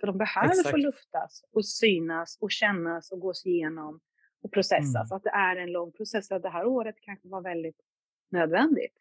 För 0.00 0.06
de 0.06 0.18
behöver 0.18 0.50
Exakt. 0.50 0.70
få 0.70 0.76
luftas 0.76 1.44
och 1.52 1.66
synas 1.66 2.38
och 2.40 2.50
kännas 2.50 3.12
och 3.12 3.20
gås 3.20 3.46
igenom 3.46 4.00
och 4.42 4.52
processas. 4.52 5.10
Mm. 5.10 5.16
Att 5.16 5.22
det 5.22 5.30
är 5.30 5.56
en 5.56 5.72
lång 5.72 5.92
process. 5.92 6.32
Att 6.32 6.42
det 6.42 6.48
här 6.48 6.66
året 6.66 6.96
kanske 7.00 7.28
var 7.28 7.40
väldigt 7.40 7.80
nödvändigt. 8.30 8.92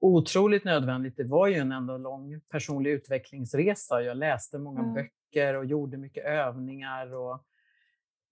Otroligt 0.00 0.64
nödvändigt. 0.64 1.16
Det 1.16 1.24
var 1.24 1.46
ju 1.46 1.54
en 1.54 1.72
ändå 1.72 1.98
lång 1.98 2.40
personlig 2.40 2.90
utvecklingsresa. 2.90 4.02
Jag 4.02 4.16
läste 4.16 4.58
många 4.58 4.80
mm. 4.80 4.94
böcker 4.94 5.56
och 5.58 5.64
gjorde 5.64 5.96
mycket 5.96 6.24
övningar 6.24 7.16
och 7.16 7.44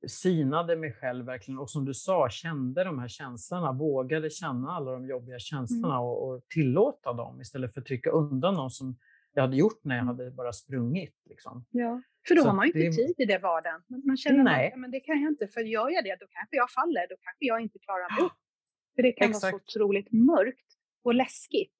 synade 0.08 0.76
mig 0.76 0.92
själv 0.92 1.26
verkligen. 1.26 1.58
Och 1.58 1.70
som 1.70 1.84
du 1.84 1.94
sa, 1.94 2.28
kände 2.30 2.84
de 2.84 2.98
här 2.98 3.08
känslorna, 3.08 3.72
vågade 3.72 4.30
känna 4.30 4.72
alla 4.72 4.92
de 4.92 5.06
jobbiga 5.06 5.38
känslorna 5.38 5.94
mm. 5.94 6.06
och, 6.06 6.28
och, 6.28 6.48
tillåta 6.48 7.12
dem 7.12 7.40
istället 7.40 7.74
för 7.74 7.80
att 7.80 7.86
trycka 7.86 8.10
undan 8.10 8.54
dem 8.54 8.70
som 8.70 8.96
jag 9.32 9.42
hade 9.42 9.56
gjort 9.56 9.84
när 9.84 9.94
jag 9.94 10.02
mm. 10.02 10.16
hade 10.18 10.30
bara 10.30 10.52
sprungit. 10.52 11.14
Liksom. 11.24 11.64
Ja, 11.70 12.02
för 12.28 12.34
då 12.34 12.42
Så 12.42 12.48
har 12.48 12.56
man 12.56 12.66
ju 12.66 12.72
inte 12.72 13.02
det... 13.02 13.06
tid 13.06 13.14
i 13.18 13.24
det 13.24 13.38
vardagen. 13.38 13.82
Man 14.04 14.16
känner 14.16 14.44
Nej. 14.44 14.72
att 14.72 14.78
men 14.78 14.90
det 14.90 15.00
kan 15.00 15.22
jag 15.22 15.32
inte, 15.32 15.46
för 15.46 15.60
gör 15.60 15.90
jag 15.90 16.04
det 16.04 16.16
då 16.20 16.26
kanske 16.30 16.56
jag 16.56 16.70
faller, 16.70 17.06
då 17.08 17.16
kanske 17.20 17.44
jag 17.44 17.60
inte 17.60 17.78
klarar 17.78 18.16
mig 18.16 18.24
upp. 18.26 18.32
För 18.94 19.02
det 19.02 19.12
kan 19.12 19.30
Exakt. 19.30 19.42
vara 19.42 19.50
så 19.50 19.56
otroligt 19.56 20.12
mörkt 20.12 20.66
och 21.04 21.14
läskigt. 21.14 21.74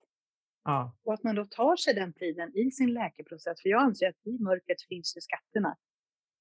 Ja. 0.64 0.96
Och 1.04 1.14
att 1.14 1.22
man 1.22 1.34
då 1.34 1.44
tar 1.44 1.76
sig 1.76 1.94
den 1.94 2.12
tiden 2.12 2.56
i 2.56 2.70
sin 2.70 2.94
läkeprocess. 2.94 3.62
För 3.62 3.68
jag 3.68 3.82
anser 3.82 4.08
att 4.08 4.26
i 4.26 4.38
mörkret 4.38 4.82
finns 4.88 5.16
ju 5.16 5.20
skatterna. 5.20 5.76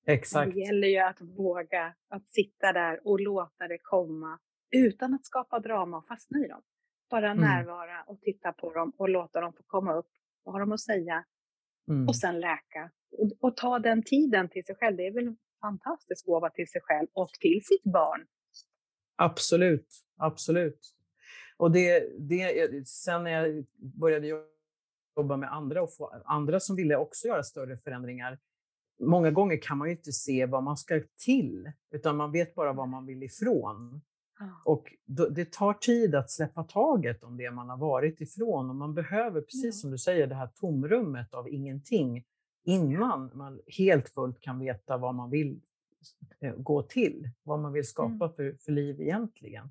Exakt. 0.05 0.53
Det 0.53 0.59
gäller 0.59 0.87
ju 0.87 0.99
att 0.99 1.21
våga 1.21 1.95
att 2.09 2.29
sitta 2.29 2.73
där 2.73 3.07
och 3.07 3.19
låta 3.19 3.67
det 3.67 3.77
komma 3.77 4.39
utan 4.71 5.13
att 5.13 5.25
skapa 5.25 5.59
drama 5.59 5.97
och 5.97 6.07
fastna 6.07 6.39
i 6.39 6.47
dem. 6.47 6.61
Bara 7.09 7.31
mm. 7.31 7.43
närvara 7.43 8.03
och 8.07 8.21
titta 8.21 8.53
på 8.53 8.73
dem 8.73 8.93
och 8.97 9.09
låta 9.09 9.41
dem 9.41 9.53
få 9.53 9.63
komma 9.63 9.93
upp. 9.93 10.09
Vad 10.43 10.53
har 10.55 10.59
de 10.59 10.71
att 10.71 10.79
säga? 10.79 11.25
Mm. 11.89 12.07
Och 12.07 12.15
sen 12.15 12.39
läka. 12.39 12.91
Och, 13.17 13.31
och, 13.39 13.57
ta 13.57 13.79
den 13.79 14.03
tiden 14.03 14.49
till 14.49 14.65
sig 14.65 14.75
själv. 14.75 14.97
Det 14.97 15.07
är 15.07 15.11
väl 15.11 15.27
en 15.27 15.37
fantastisk 15.61 16.25
gåva 16.25 16.49
till 16.49 16.67
sig 16.67 16.81
själv 16.81 17.07
och 17.13 17.29
till 17.29 17.61
sitt 17.63 17.83
barn. 17.83 18.25
Absolut, 19.15 19.87
absolut. 20.17 20.95
Och 21.57 21.71
det, 21.71 22.17
det, 22.19 22.87
sen 22.87 23.23
när 23.23 23.31
jag 23.31 23.65
började 23.99 24.27
jobba 25.17 25.37
med 25.37 25.53
andra 25.53 25.83
och 25.83 25.95
få 25.95 26.21
andra 26.25 26.59
som 26.59 26.75
ville 26.75 26.95
också 26.95 27.27
göra 27.27 27.43
större 27.43 27.77
förändringar. 27.77 28.37
Många 28.99 29.31
gånger 29.31 29.57
kan 29.57 29.77
man 29.77 29.87
ju 29.87 29.95
inte 29.95 30.11
se 30.11 30.45
vad 30.45 30.63
man 30.63 30.77
ska 30.77 31.01
till, 31.25 31.71
utan 31.91 32.17
man 32.17 32.31
vet 32.31 32.55
bara 32.55 32.73
vad 32.73 32.89
man 32.89 33.05
vill 33.05 33.23
ifrån. 33.23 34.01
Och 34.65 34.93
det 35.29 35.51
tar 35.51 35.73
tid 35.73 36.15
att 36.15 36.31
släppa 36.31 36.63
taget 36.63 37.23
om 37.23 37.37
det 37.37 37.51
man 37.51 37.69
har 37.69 37.77
varit 37.77 38.21
ifrån 38.21 38.69
och 38.69 38.75
man 38.75 38.93
behöver, 38.93 39.41
precis 39.41 39.81
som 39.81 39.91
du 39.91 39.97
säger, 39.97 40.27
det 40.27 40.35
här 40.35 40.49
tomrummet 40.55 41.33
av 41.33 41.49
ingenting 41.49 42.23
innan 42.65 43.31
man 43.33 43.61
helt 43.77 44.09
fullt 44.09 44.41
kan 44.41 44.59
veta 44.59 44.97
vad 44.97 45.15
man 45.15 45.29
vill 45.29 45.61
eh, 46.39 46.55
gå 46.55 46.83
till, 46.83 47.29
vad 47.43 47.59
man 47.59 47.73
vill 47.73 47.87
skapa 47.87 48.25
mm. 48.25 48.35
för, 48.35 48.57
för 48.65 48.71
liv 48.71 49.01
egentligen. 49.01 49.69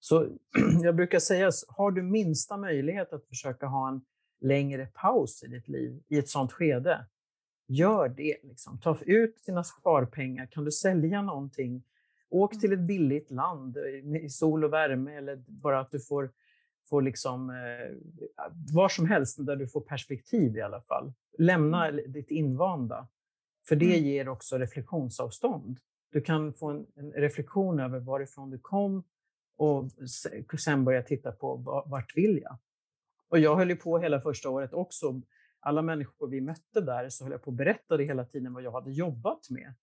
Så 0.00 0.28
jag 0.82 0.96
brukar 0.96 1.18
säga, 1.18 1.50
har 1.68 1.90
du 1.90 2.02
minsta 2.02 2.56
möjlighet 2.56 3.12
att 3.12 3.26
försöka 3.26 3.66
ha 3.66 3.88
en 3.88 4.00
längre 4.40 4.86
paus 4.86 5.42
i 5.42 5.46
ditt 5.46 5.68
liv 5.68 6.02
i 6.08 6.18
ett 6.18 6.28
sånt 6.28 6.52
skede, 6.52 7.06
gör 7.70 8.08
det. 8.08 8.36
Liksom. 8.42 8.78
Ta 8.78 8.98
ut 9.00 9.44
dina 9.46 9.64
sparpengar. 9.64 10.46
Kan 10.46 10.64
du 10.64 10.72
sälja 10.72 11.22
någonting? 11.22 11.82
Åk 12.28 12.60
till 12.60 12.72
ett 12.72 12.80
billigt 12.80 13.30
land 13.30 13.76
i 14.22 14.28
sol 14.28 14.64
och 14.64 14.72
värme 14.72 15.16
eller 15.16 15.36
bara 15.46 15.80
att 15.80 15.90
du 15.90 16.00
får, 16.00 16.30
får 16.84 17.02
liksom, 17.02 17.50
eh, 17.50 17.96
var 18.74 18.88
som 18.88 19.06
helst 19.06 19.46
där 19.46 19.56
du 19.56 19.68
får 19.68 19.80
perspektiv 19.80 20.56
i 20.56 20.60
alla 20.60 20.80
fall. 20.80 21.12
Lämna 21.38 21.88
mm. 21.88 22.12
ditt 22.12 22.30
invanda. 22.30 23.08
För 23.68 23.76
det 23.76 23.96
mm. 23.96 24.04
ger 24.04 24.28
också 24.28 24.58
reflektionsavstånd. 24.58 25.78
Du 26.12 26.20
kan 26.20 26.52
få 26.52 26.70
en, 26.70 26.86
en 26.96 27.12
reflektion 27.12 27.80
över 27.80 27.98
varifrån 27.98 28.50
du 28.50 28.58
kom 28.58 29.04
och 29.56 29.90
sen 30.58 30.84
börja 30.84 31.02
titta 31.02 31.32
på 31.32 31.56
vart 31.86 32.16
vill 32.16 32.40
jag? 32.42 32.58
Och 33.28 33.38
jag 33.38 33.56
höll 33.56 33.70
ju 33.70 33.76
på 33.76 33.98
hela 33.98 34.20
första 34.20 34.50
året 34.50 34.72
också. 34.72 35.20
Alla 35.60 35.82
människor 35.82 36.28
vi 36.28 36.40
mötte 36.40 36.80
där 36.80 37.08
så 37.08 37.24
höll 37.24 37.32
jag 37.32 37.42
på 37.42 37.50
att 37.50 37.56
berätta 37.56 37.96
det 37.96 38.04
hela 38.04 38.24
tiden 38.24 38.52
vad 38.52 38.62
jag 38.62 38.72
hade 38.72 38.90
jobbat 38.90 39.50
med. 39.50 39.74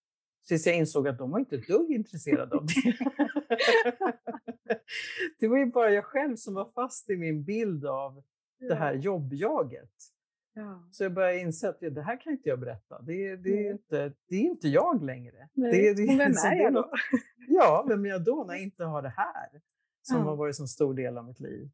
Tills 0.48 0.66
jag 0.66 0.76
insåg 0.76 1.08
att 1.08 1.18
de 1.18 1.32
var 1.32 1.40
inte 1.40 1.56
ett 1.56 1.68
dugg 1.68 1.92
intresserade 1.92 2.56
av 2.56 2.66
det. 2.66 2.98
det 5.40 5.48
var 5.48 5.58
ju 5.58 5.66
bara 5.66 5.92
jag 5.92 6.06
själv 6.06 6.36
som 6.36 6.54
var 6.54 6.72
fast 6.76 7.10
i 7.10 7.18
min 7.18 7.44
bild 7.44 7.86
av 7.86 8.24
det 8.60 8.76
här 8.76 8.94
jobbjaget. 8.94 9.92
Ja. 10.54 10.88
Så 10.92 11.04
jag 11.04 11.14
började 11.14 11.40
inse 11.40 11.70
att 11.70 11.80
det 11.80 12.02
här 12.02 12.22
kan 12.22 12.34
inte 12.34 12.50
jag 12.50 12.60
berätta. 12.60 13.02
Det, 13.02 13.36
det, 13.36 13.68
är, 13.68 13.72
inte, 13.72 14.14
det 14.28 14.36
är 14.36 14.42
inte 14.42 14.68
jag 14.68 15.04
längre. 15.04 15.50
Nej. 15.54 15.72
Det, 15.72 15.94
det, 16.08 16.18
vem 16.18 16.32
är 16.32 16.56
jag 16.56 16.74
då? 16.74 16.92
Ja, 17.48 17.86
vem 17.90 18.06
är 18.06 18.10
jag 18.10 18.24
då 18.24 18.44
när 18.48 18.54
jag 18.54 18.64
inte 18.64 18.84
har 18.84 19.02
det 19.02 19.14
här? 19.18 19.62
Som 20.02 20.18
ja. 20.18 20.24
har 20.24 20.36
varit 20.36 20.60
en 20.60 20.68
stor 20.68 20.94
del 20.94 21.18
av 21.18 21.26
mitt 21.26 21.40
liv. 21.40 21.70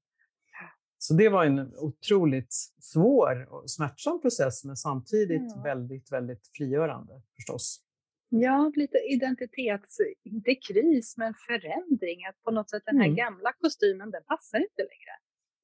Så 1.05 1.13
det 1.13 1.29
var 1.29 1.45
en 1.45 1.59
otroligt 1.75 2.53
svår 2.81 3.53
och 3.53 3.69
smärtsam 3.69 4.21
process, 4.21 4.65
men 4.65 4.75
samtidigt 4.75 5.51
ja. 5.55 5.61
väldigt, 5.63 6.11
väldigt 6.11 6.47
frigörande 6.57 7.21
förstås. 7.35 7.81
Ja, 8.29 8.71
lite 8.75 8.97
identitets, 8.97 9.97
inte 10.23 10.55
kris, 10.55 11.17
men 11.17 11.33
förändring. 11.47 12.25
Att 12.29 12.43
på 12.43 12.51
något 12.51 12.69
sätt 12.69 12.83
den 12.85 12.97
här 12.97 13.05
mm. 13.05 13.15
gamla 13.15 13.53
kostymen, 13.53 14.11
den 14.11 14.23
passar 14.23 14.57
inte 14.57 14.81
längre. 14.81 15.13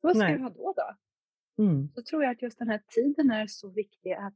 Vad 0.01 0.17
ska 0.17 0.25
Nej. 0.25 0.33
jag 0.33 0.39
ha 0.39 0.49
då? 0.49 0.73
då? 0.77 1.63
Mm. 1.63 1.89
Så 1.95 2.01
tror 2.01 2.23
jag 2.23 2.31
att 2.31 2.41
just 2.41 2.59
den 2.59 2.69
här 2.69 2.81
tiden 2.95 3.31
är 3.31 3.47
så 3.47 3.69
viktig 3.69 4.11
att 4.11 4.35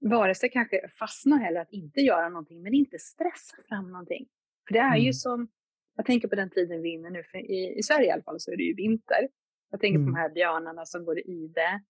vare 0.00 0.34
sig 0.34 0.50
kanske 0.50 0.88
fastna 0.88 1.48
eller 1.48 1.60
att 1.60 1.72
inte 1.72 2.00
göra 2.00 2.28
någonting, 2.28 2.62
men 2.62 2.74
inte 2.74 2.98
stressa 2.98 3.56
fram 3.68 3.90
någonting. 3.92 4.28
För 4.68 4.74
det 4.74 4.80
är 4.80 4.96
mm. 4.96 5.04
ju 5.06 5.12
som, 5.12 5.48
jag 5.96 6.06
tänker 6.06 6.28
på 6.28 6.34
den 6.34 6.50
tiden 6.50 6.82
vi 6.82 6.90
är 6.90 6.94
inne 6.94 7.10
nu, 7.10 7.22
för 7.24 7.38
i, 7.38 7.78
i 7.78 7.82
Sverige 7.82 8.06
i 8.06 8.10
alla 8.10 8.22
fall 8.22 8.40
så 8.40 8.52
är 8.52 8.56
det 8.56 8.62
ju 8.62 8.74
vinter. 8.74 9.28
Jag 9.70 9.80
tänker 9.80 9.98
mm. 9.98 10.06
på 10.06 10.16
de 10.16 10.20
här 10.20 10.30
björnarna 10.30 10.86
som 10.86 11.04
går 11.04 11.18
i 11.18 11.52
det 11.54 11.80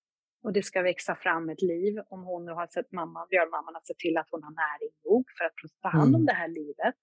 och 0.43 0.53
det 0.53 0.63
ska 0.63 0.83
växa 0.83 1.15
fram 1.15 1.49
ett 1.49 1.63
liv. 1.63 2.01
Om 2.09 2.23
hon 2.25 2.45
nu 2.45 2.53
har 2.53 2.67
sett 2.67 2.93
mamman, 2.93 3.27
björnmamman 3.31 3.77
att 3.77 3.87
se 3.87 3.95
till 3.99 4.17
att 4.17 4.29
hon 4.31 4.43
har 4.43 4.51
näring 4.51 4.95
nog 5.05 5.25
för 5.39 5.45
att 5.45 5.55
ta 5.83 5.89
hand 5.89 6.15
om 6.15 6.23
mm. 6.23 6.27
det 6.27 6.33
här 6.33 6.49
livet. 6.49 6.95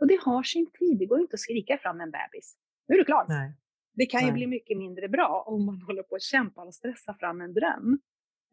Och 0.00 0.06
det 0.06 0.20
har 0.22 0.42
sin 0.42 0.70
tid, 0.78 0.98
det 0.98 1.06
går 1.06 1.20
inte 1.20 1.34
att 1.34 1.40
skrika 1.40 1.78
fram 1.78 2.00
en 2.00 2.10
bebis. 2.10 2.56
Nu 2.86 2.94
är 2.94 2.98
du 2.98 3.04
klar. 3.04 3.26
Nej. 3.28 3.52
Det 3.94 4.06
kan 4.06 4.20
Nej. 4.20 4.28
ju 4.28 4.32
bli 4.34 4.46
mycket 4.46 4.78
mindre 4.78 5.08
bra 5.08 5.44
om 5.46 5.66
man 5.66 5.82
håller 5.86 6.02
på 6.02 6.14
att 6.14 6.22
kämpa 6.22 6.62
och 6.62 6.74
stressa 6.74 7.14
fram 7.14 7.40
en 7.40 7.54
dröm. 7.54 8.00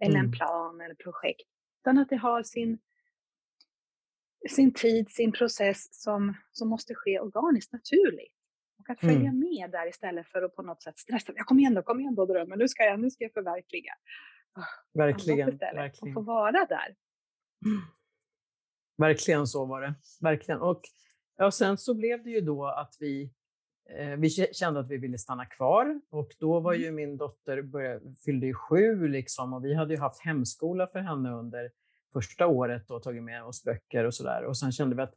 Eller 0.02 0.20
mm. 0.20 0.26
en 0.26 0.32
plan 0.32 0.82
eller 0.82 0.96
projekt. 0.96 1.50
Utan 1.82 1.98
att 1.98 2.10
det 2.10 2.16
har 2.16 2.44
sin, 2.44 2.80
sin 4.50 4.74
tid, 4.74 5.10
sin 5.10 5.32
process 5.32 5.88
som, 5.92 6.34
som 6.52 6.70
måste 6.70 6.96
ske 6.96 7.20
organiskt, 7.20 7.74
naturligt. 7.74 8.38
Och 8.89 8.93
att 8.93 8.99
följa 8.99 9.30
mm. 9.30 9.39
med 9.39 9.71
där 9.71 9.89
istället 9.89 10.28
för 10.28 10.41
att 10.41 10.56
på 10.56 10.62
något 10.62 10.84
sätt 10.84 10.99
stressa. 10.99 11.34
Jag 11.36 11.45
kom 11.45 11.60
igen 11.60 11.73
då, 11.73 11.82
kom 11.82 11.99
igen 11.99 12.15
då 12.15 12.25
drömmen, 12.25 12.60
nu 12.60 12.67
ska 12.67 12.84
jag, 12.84 12.99
nu 12.99 13.10
ska 13.10 13.23
jag 13.23 13.34
förverkliga. 13.34 13.93
Ah, 14.54 14.62
verkligen. 14.93 15.58
verkligen. 15.58 16.17
Och 16.17 16.23
få 16.23 16.32
vara 16.32 16.65
där. 16.65 16.95
Verkligen 18.97 19.47
så 19.47 19.65
var 19.65 19.82
det. 19.82 19.93
Verkligen. 20.21 20.62
Och 20.62 20.82
ja, 21.38 21.52
sen 21.52 21.78
så 21.78 21.93
blev 21.93 22.23
det 22.23 22.30
ju 22.30 22.41
då 22.41 22.65
att 22.65 22.95
vi 22.99 23.34
Eh, 23.97 24.17
vi 24.17 24.30
kände 24.30 24.80
att 24.80 24.89
vi 24.89 24.97
ville 24.97 25.17
stanna 25.17 25.45
kvar 25.45 26.02
och 26.10 26.36
då 26.39 26.60
var 26.60 26.73
mm. 26.73 26.86
ju 26.86 26.91
min 26.91 27.17
dotter 27.17 27.62
började, 27.62 28.15
fyllde 28.25 28.45
ju 28.45 28.54
sju 28.54 29.08
liksom 29.08 29.54
och 29.54 29.65
vi 29.65 29.73
hade 29.73 29.93
ju 29.93 29.99
haft 29.99 30.21
hemskola 30.21 30.88
för 30.88 30.99
henne 30.99 31.32
under 31.32 31.71
första 32.13 32.47
året 32.47 32.91
och 32.91 33.04
tagit 33.04 33.23
med 33.23 33.43
oss 33.43 33.63
böcker 33.63 34.04
och 34.04 34.13
sådär. 34.13 34.43
Och 34.43 34.58
sen 34.58 34.71
kände 34.71 34.95
vi 34.95 35.02
att 35.02 35.15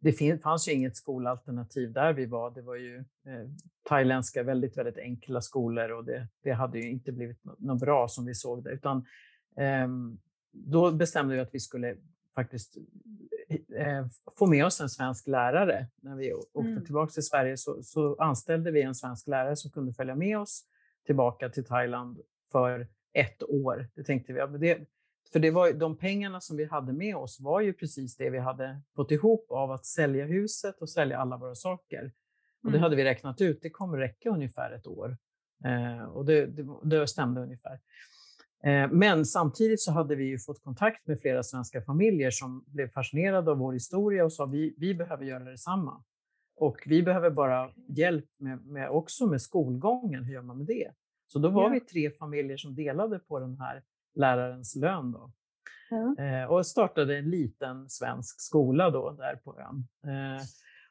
det 0.00 0.42
fanns 0.42 0.68
ju 0.68 0.72
inget 0.72 0.96
skolalternativ 0.96 1.92
där 1.92 2.12
vi 2.12 2.26
var. 2.26 2.50
Det 2.50 2.62
var 2.62 2.76
ju 2.76 2.96
eh, 2.98 3.48
thailändska, 3.88 4.42
väldigt, 4.42 4.78
väldigt 4.78 4.98
enkla 4.98 5.40
skolor 5.40 5.90
och 5.90 6.04
det, 6.04 6.28
det 6.42 6.52
hade 6.52 6.78
ju 6.78 6.90
inte 6.90 7.12
blivit 7.12 7.38
något 7.58 7.80
bra 7.80 8.08
som 8.08 8.26
vi 8.26 8.34
såg 8.34 8.64
det. 8.64 8.70
Utan, 8.70 9.06
eh, 9.56 9.88
då 10.52 10.90
bestämde 10.90 11.34
vi 11.34 11.40
att 11.40 11.54
vi 11.54 11.60
skulle 11.60 11.96
faktiskt 12.34 12.76
eh, 13.76 14.06
få 14.38 14.46
med 14.46 14.66
oss 14.66 14.80
en 14.80 14.88
svensk 14.88 15.26
lärare. 15.26 15.86
När 16.00 16.16
vi 16.16 16.32
åkte 16.32 16.60
mm. 16.60 16.84
tillbaka 16.84 17.10
till 17.10 17.26
Sverige 17.26 17.56
så, 17.56 17.82
så, 17.82 18.16
anställde 18.16 18.70
vi 18.70 18.82
en 18.82 18.94
svensk 18.94 19.26
lärare 19.26 19.56
som 19.56 19.70
kunde 19.70 19.92
följa 19.92 20.14
med 20.14 20.38
oss 20.38 20.64
tillbaka 21.06 21.48
till 21.48 21.64
Thailand 21.64 22.18
för 22.52 22.86
ett 23.12 23.42
år. 23.42 23.88
Det 23.94 24.04
tänkte 24.04 24.32
vi. 24.32 24.58
Det, 24.58 24.78
för 25.32 25.38
det 25.38 25.50
var, 25.50 25.72
de 25.72 25.96
pengarna 25.96 26.40
som 26.40 26.56
vi 26.56 26.64
hade 26.64 26.92
med 26.92 27.16
oss 27.16 27.40
var 27.40 27.60
ju 27.60 27.72
precis 27.72 28.16
det 28.16 28.30
vi 28.30 28.38
hade 28.38 28.80
fått 28.94 29.10
ihop 29.10 29.46
av 29.50 29.70
att 29.70 29.86
sälja 29.86 30.24
huset 30.24 30.78
och 30.80 30.90
sälja 30.90 31.18
alla 31.18 31.36
våra 31.36 31.54
saker. 31.54 32.12
Och 32.62 32.70
det 32.70 32.78
mm. 32.78 32.82
hade 32.82 32.96
vi 32.96 33.04
räknat 33.04 33.40
ut, 33.40 33.58
det 33.62 33.70
kommer 33.70 33.98
räcka 33.98 34.30
ungefär 34.30 34.72
ett 34.72 34.86
år. 34.86 35.16
Eh, 35.64 36.04
och 36.04 36.24
det, 36.24 36.46
det, 36.46 36.66
det 36.82 37.06
stämde 37.06 37.40
ungefär. 37.40 37.80
Eh, 38.64 38.90
men 38.90 39.26
samtidigt 39.26 39.80
så 39.80 39.92
hade 39.92 40.16
vi 40.16 40.24
ju 40.24 40.38
fått 40.38 40.62
kontakt 40.62 41.06
med 41.06 41.20
flera 41.20 41.42
svenska 41.42 41.82
familjer 41.82 42.30
som 42.30 42.64
blev 42.66 42.88
fascinerade 42.88 43.50
av 43.50 43.58
vår 43.58 43.72
historia 43.72 44.24
och 44.24 44.32
sa 44.32 44.46
vi, 44.46 44.74
vi 44.78 44.94
behöver 44.94 45.24
göra 45.24 45.44
detsamma. 45.44 46.04
Och 46.56 46.82
vi 46.86 47.02
behöver 47.02 47.30
bara 47.30 47.70
hjälp 47.88 48.30
med, 48.38 48.66
med, 48.66 48.88
också 48.88 49.26
med 49.26 49.42
skolgången, 49.42 50.24
hur 50.24 50.34
gör 50.34 50.42
man 50.42 50.58
med 50.58 50.66
det? 50.66 50.90
Så 51.26 51.38
då 51.38 51.48
var 51.48 51.62
ja. 51.62 51.68
vi 51.68 51.80
tre 51.80 52.10
familjer 52.10 52.56
som 52.56 52.74
delade 52.74 53.18
på 53.18 53.40
den 53.40 53.56
här 53.56 53.82
lärarens 54.18 54.76
lön. 54.76 55.12
Då. 55.12 55.32
Eh, 56.18 56.44
och 56.44 56.66
startade 56.66 57.18
en 57.18 57.30
liten 57.30 57.88
svensk 57.88 58.40
skola 58.40 58.90
då 58.90 59.10
där 59.10 59.36
på 59.36 59.58
ön. 59.58 59.88
Eh, 60.12 60.42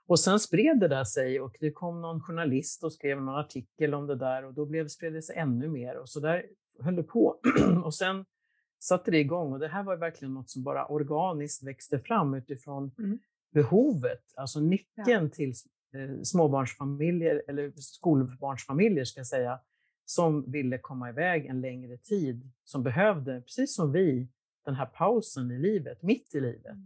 och 0.08 0.20
sen 0.20 0.40
spred 0.40 0.80
det 0.80 0.88
där 0.88 1.04
sig 1.04 1.42
och 1.42 1.58
det 1.60 1.72
kom 1.72 2.02
någon 2.02 2.22
journalist 2.22 2.84
och 2.84 2.94
skrev 2.94 3.22
någon 3.22 3.36
artikel 3.36 3.94
om 3.94 4.08
det 4.08 4.16
där 4.16 4.46
och 4.46 4.54
då 4.54 4.66
blev 4.66 4.88
spred 4.88 5.14
det 5.14 5.22
sig 5.22 5.36
ännu 5.36 5.68
mer 5.68 5.98
och 5.98 6.10
så 6.10 6.20
där 6.20 6.46
höll 6.80 6.96
det 6.96 7.04
på. 7.04 7.40
och 7.84 7.96
sen 7.96 8.26
satte 8.80 9.12
det 9.12 9.20
igång 9.20 9.54
och 9.54 9.60
det 9.60 9.68
här 9.68 9.84
var 9.84 9.98
verkligen 9.98 10.34
något 10.34 10.50
som 10.50 10.64
bara 10.64 10.88
organiskt 10.88 11.64
växte 11.64 12.00
fram 12.00 12.34
utifrån 12.34 12.92
mm. 13.00 13.20
behovet, 13.54 14.24
alltså 14.36 14.60
nyckeln 14.60 15.24
ja. 15.24 15.30
till 15.30 15.54
eh, 15.94 16.22
småbarnsfamiljer 16.24 17.44
eller 17.48 17.72
skolbarnsfamiljer 17.76 19.06
ska 19.06 19.20
jag 19.20 19.28
säga, 19.28 19.60
som 20.10 20.52
ville 20.52 20.78
komma 20.78 21.10
iväg 21.10 21.46
en 21.46 21.62
längre 21.62 21.98
tid, 21.98 22.50
som 22.64 22.84
behövde, 22.84 23.42
precis 23.42 23.76
som 23.76 23.92
vi, 23.92 24.28
den 24.66 24.76
här 24.76 24.86
pausen 24.86 25.52
i 25.52 25.60
livet, 25.60 26.02
mitt 26.02 26.36
i 26.36 26.40
livet, 26.40 26.66
mm. 26.66 26.86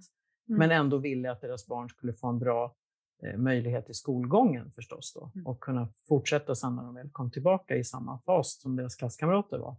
mm. 0.49 0.59
men 0.59 0.71
ändå 0.71 0.97
ville 0.97 1.31
att 1.31 1.41
deras 1.41 1.67
barn 1.67 1.89
skulle 1.89 2.13
få 2.13 2.27
en 2.27 2.39
bra 2.39 2.75
eh, 3.23 3.37
möjlighet 3.37 3.89
i 3.89 3.93
skolgången 3.93 4.71
förstås 4.71 5.13
då, 5.13 5.31
mm. 5.35 5.47
och 5.47 5.59
kunna 5.59 5.93
fortsätta 6.07 6.55
sen 6.55 6.75
när 6.75 6.83
de 6.83 6.95
väl 6.95 7.09
kom 7.09 7.31
tillbaka 7.31 7.75
i 7.75 7.83
samma 7.83 8.19
fas 8.19 8.61
som 8.61 8.75
deras 8.75 8.95
klasskamrater 8.95 9.57
var. 9.57 9.75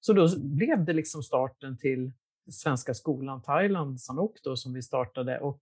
Så 0.00 0.12
då 0.12 0.28
blev 0.38 0.84
det 0.84 0.92
liksom 0.92 1.22
starten 1.22 1.78
till 1.78 2.12
Svenska 2.50 2.94
skolan 2.94 3.42
Thailand, 3.42 4.00
Sanok, 4.00 4.38
då, 4.42 4.56
som 4.56 4.72
vi 4.72 4.82
startade 4.82 5.40
och 5.40 5.60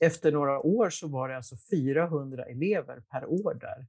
efter 0.00 0.32
några 0.32 0.60
år 0.60 0.90
så 0.90 1.08
var 1.08 1.28
det 1.28 1.36
alltså 1.36 1.56
400 1.70 2.44
elever 2.44 3.02
per 3.10 3.26
år 3.26 3.54
där 3.54 3.86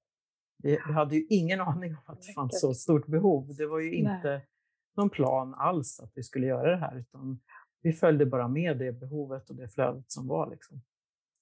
vi, 0.64 0.78
hade 0.78 1.16
ju 1.16 1.26
ingen 1.30 1.62
aning 1.62 1.92
om 1.92 2.04
att 2.06 2.22
det 2.22 2.34
fanns 2.34 2.62
så 2.62 2.74
stort 2.74 3.08
behov. 3.08 3.56
Det 3.58 3.68
var 3.68 3.80
ju 3.80 3.96
inte 3.96 4.30
Nej. 4.30 4.48
någon 4.98 5.10
plan 5.10 5.54
alls 5.54 6.00
att 6.00 6.12
vi 6.16 6.24
skulle 6.24 6.48
göra 6.48 6.72
det 6.72 6.78
här, 6.78 7.00
utan 7.00 7.40
vi 7.82 7.94
följde 7.94 8.26
bara 8.26 8.48
med 8.48 8.78
det 8.78 8.92
behovet 8.92 9.50
och 9.50 9.56
det 9.56 9.70
flödet 9.70 10.12
som 10.12 10.28
var. 10.28 10.50
Liksom. 10.50 10.82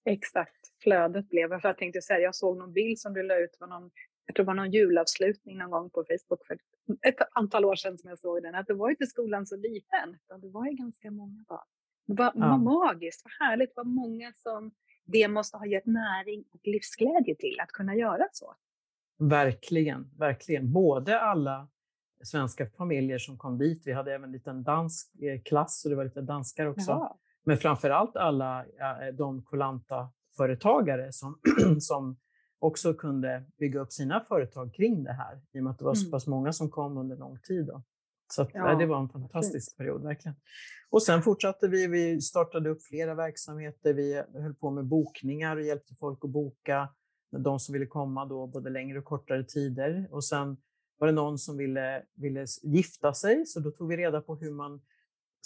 Exakt, 0.05 0.81
flödet 0.83 1.29
blev. 1.29 1.59
För 1.59 1.69
jag 1.69 1.77
tänkte 1.77 2.01
säga, 2.01 2.19
jag 2.19 2.35
såg 2.35 2.57
någon 2.57 2.73
bild 2.73 2.99
som 2.99 3.13
du 3.13 3.23
la 3.23 3.39
ut, 3.39 3.57
var 3.59 3.67
någon, 3.67 3.91
jag 4.25 4.35
tror 4.35 4.43
det 4.43 4.47
var 4.47 4.53
någon 4.53 4.71
julavslutning 4.71 5.57
någon 5.57 5.71
gång 5.71 5.89
på 5.89 6.03
Facebook 6.09 6.47
för 6.47 6.57
ett 7.01 7.15
antal 7.31 7.65
år 7.65 7.75
sedan 7.75 7.97
som 7.97 8.09
jag 8.09 8.19
såg 8.19 8.43
den, 8.43 8.55
att 8.55 8.67
det 8.67 8.73
var 8.73 8.89
inte 8.89 9.05
skolan 9.05 9.45
så 9.45 9.55
liten, 9.55 10.17
utan 10.23 10.41
det 10.41 10.49
var 10.49 10.65
ju 10.65 10.71
ganska 10.71 11.11
många 11.11 11.45
barn. 11.47 11.67
Det 12.07 12.13
var, 12.13 12.31
ja. 12.35 12.47
var 12.47 12.57
magiskt, 12.57 13.21
vad 13.23 13.47
härligt, 13.47 13.71
vad 13.75 13.87
många 13.87 14.33
som 14.33 14.71
det 15.05 15.27
måste 15.27 15.57
ha 15.57 15.65
gett 15.65 15.85
näring 15.85 16.43
och 16.51 16.59
livsglädje 16.63 17.35
till 17.35 17.59
att 17.59 17.71
kunna 17.71 17.95
göra 17.95 18.27
så. 18.31 18.55
Verkligen, 19.17 20.11
verkligen. 20.17 20.71
Både 20.71 21.19
alla 21.19 21.67
svenska 22.23 22.69
familjer 22.77 23.17
som 23.17 23.37
kom 23.37 23.57
dit, 23.57 23.81
vi 23.85 23.93
hade 23.93 24.13
även 24.13 24.23
en 24.23 24.31
liten 24.31 24.63
dansk 24.63 25.15
eh, 25.21 25.41
klass 25.41 25.85
och 25.85 25.89
det 25.89 25.95
var 25.95 26.03
lite 26.03 26.21
danskar 26.21 26.65
också. 26.65 26.91
Jaha. 26.91 27.15
Men 27.43 27.57
framför 27.57 27.89
allt 27.89 28.15
alla 28.15 28.65
de 29.13 29.43
kolanta 29.43 30.09
företagare 30.37 31.13
som, 31.13 31.39
som 31.79 32.17
också 32.59 32.93
kunde 32.93 33.45
bygga 33.57 33.79
upp 33.79 33.91
sina 33.91 34.21
företag 34.21 34.73
kring 34.73 35.03
det 35.03 35.13
här 35.13 35.41
i 35.51 35.59
och 35.59 35.63
med 35.63 35.71
att 35.71 35.79
det 35.79 35.85
var 35.85 35.93
så 35.93 36.01
mm. 36.01 36.11
pass 36.11 36.27
många 36.27 36.53
som 36.53 36.69
kom 36.69 36.97
under 36.97 37.17
lång 37.17 37.39
tid. 37.39 37.65
Då. 37.65 37.83
Så 38.33 38.41
att, 38.41 38.49
ja, 38.53 38.75
det 38.75 38.85
var 38.85 38.99
en 38.99 39.09
fantastisk 39.09 39.71
fint. 39.71 39.77
period 39.77 40.03
verkligen. 40.03 40.35
Och 40.89 41.03
sen 41.03 41.21
fortsatte 41.21 41.67
vi, 41.67 41.87
vi 41.87 42.21
startade 42.21 42.69
upp 42.69 42.83
flera 42.83 43.15
verksamheter, 43.15 43.93
vi 43.93 44.23
höll 44.33 44.55
på 44.55 44.71
med 44.71 44.85
bokningar 44.85 45.55
och 45.55 45.63
hjälpte 45.63 45.95
folk 45.95 46.19
att 46.23 46.29
boka 46.29 46.89
de 47.31 47.59
som 47.59 47.73
ville 47.73 47.85
komma 47.85 48.25
då 48.25 48.47
både 48.47 48.69
längre 48.69 48.99
och 48.99 49.05
kortare 49.05 49.43
tider. 49.43 50.07
Och 50.11 50.23
sen 50.23 50.57
var 50.97 51.07
det 51.07 51.13
någon 51.13 51.37
som 51.37 51.57
ville, 51.57 52.03
ville 52.15 52.45
gifta 52.63 53.13
sig, 53.13 53.45
så 53.45 53.59
då 53.59 53.71
tog 53.71 53.89
vi 53.89 53.97
reda 53.97 54.21
på 54.21 54.35
hur 54.35 54.51
man 54.51 54.81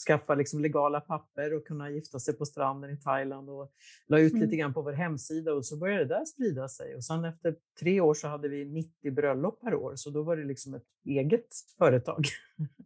skaffar 0.08 0.36
liksom 0.36 0.60
legala 0.60 1.02
papper 1.02 1.54
och 1.54 1.68
kunna 1.68 1.90
gifta 1.90 2.20
sig 2.20 2.38
på 2.38 2.46
stranden 2.46 2.92
i 2.92 2.98
Thailand 2.98 3.50
och 3.50 3.72
la 4.08 4.20
ut 4.20 4.32
mm. 4.32 4.44
lite 4.44 4.56
grann 4.56 4.74
på 4.74 4.82
vår 4.82 4.92
hemsida 4.94 5.54
och 5.54 5.66
så 5.66 5.78
började 5.78 6.06
det 6.06 6.16
där 6.16 6.26
sprida 6.26 6.68
sig. 6.68 6.96
Och 6.96 7.04
sen 7.04 7.26
efter 7.26 7.56
tre 7.80 8.02
år 8.02 8.14
så 8.14 8.28
hade 8.28 8.48
vi 8.48 8.66
90 8.66 9.12
bröllop 9.12 9.62
per 9.62 9.76
år, 9.76 9.96
så 9.96 10.10
då 10.10 10.24
var 10.24 10.38
det 10.38 10.44
liksom 10.44 10.74
ett 10.74 10.86
eget 11.06 11.48
företag. 11.78 12.26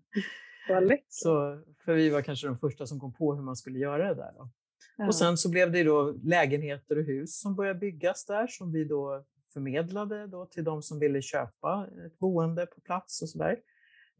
så, 1.10 1.62
för 1.86 1.94
vi 1.94 2.10
var 2.10 2.22
kanske 2.22 2.48
de 2.48 2.58
första 2.58 2.88
som 2.88 3.00
kom 3.00 3.14
på 3.14 3.36
hur 3.36 3.42
man 3.44 3.56
skulle 3.56 3.80
göra 3.80 4.08
det 4.08 4.16
där. 4.16 4.32
Då. 4.38 4.50
Ja. 4.98 5.08
Och 5.08 5.16
sen 5.16 5.38
så 5.38 5.50
blev 5.50 5.72
det 5.72 5.84
då 5.84 6.16
lägenheter 6.24 6.98
och 6.98 7.04
hus 7.04 7.40
som 7.40 7.56
började 7.56 7.80
byggas 7.80 8.26
där 8.26 8.48
som 8.48 8.72
vi 8.72 8.86
då 8.86 9.24
förmedlade 9.54 10.28
då 10.28 10.46
till 10.46 10.64
de 10.64 10.82
som 10.82 11.00
ville 11.00 11.22
köpa 11.22 11.88
ett 12.06 12.20
boende 12.20 12.66
på 12.66 12.82
plats 12.82 13.22
och 13.22 13.30
sådär. 13.30 13.58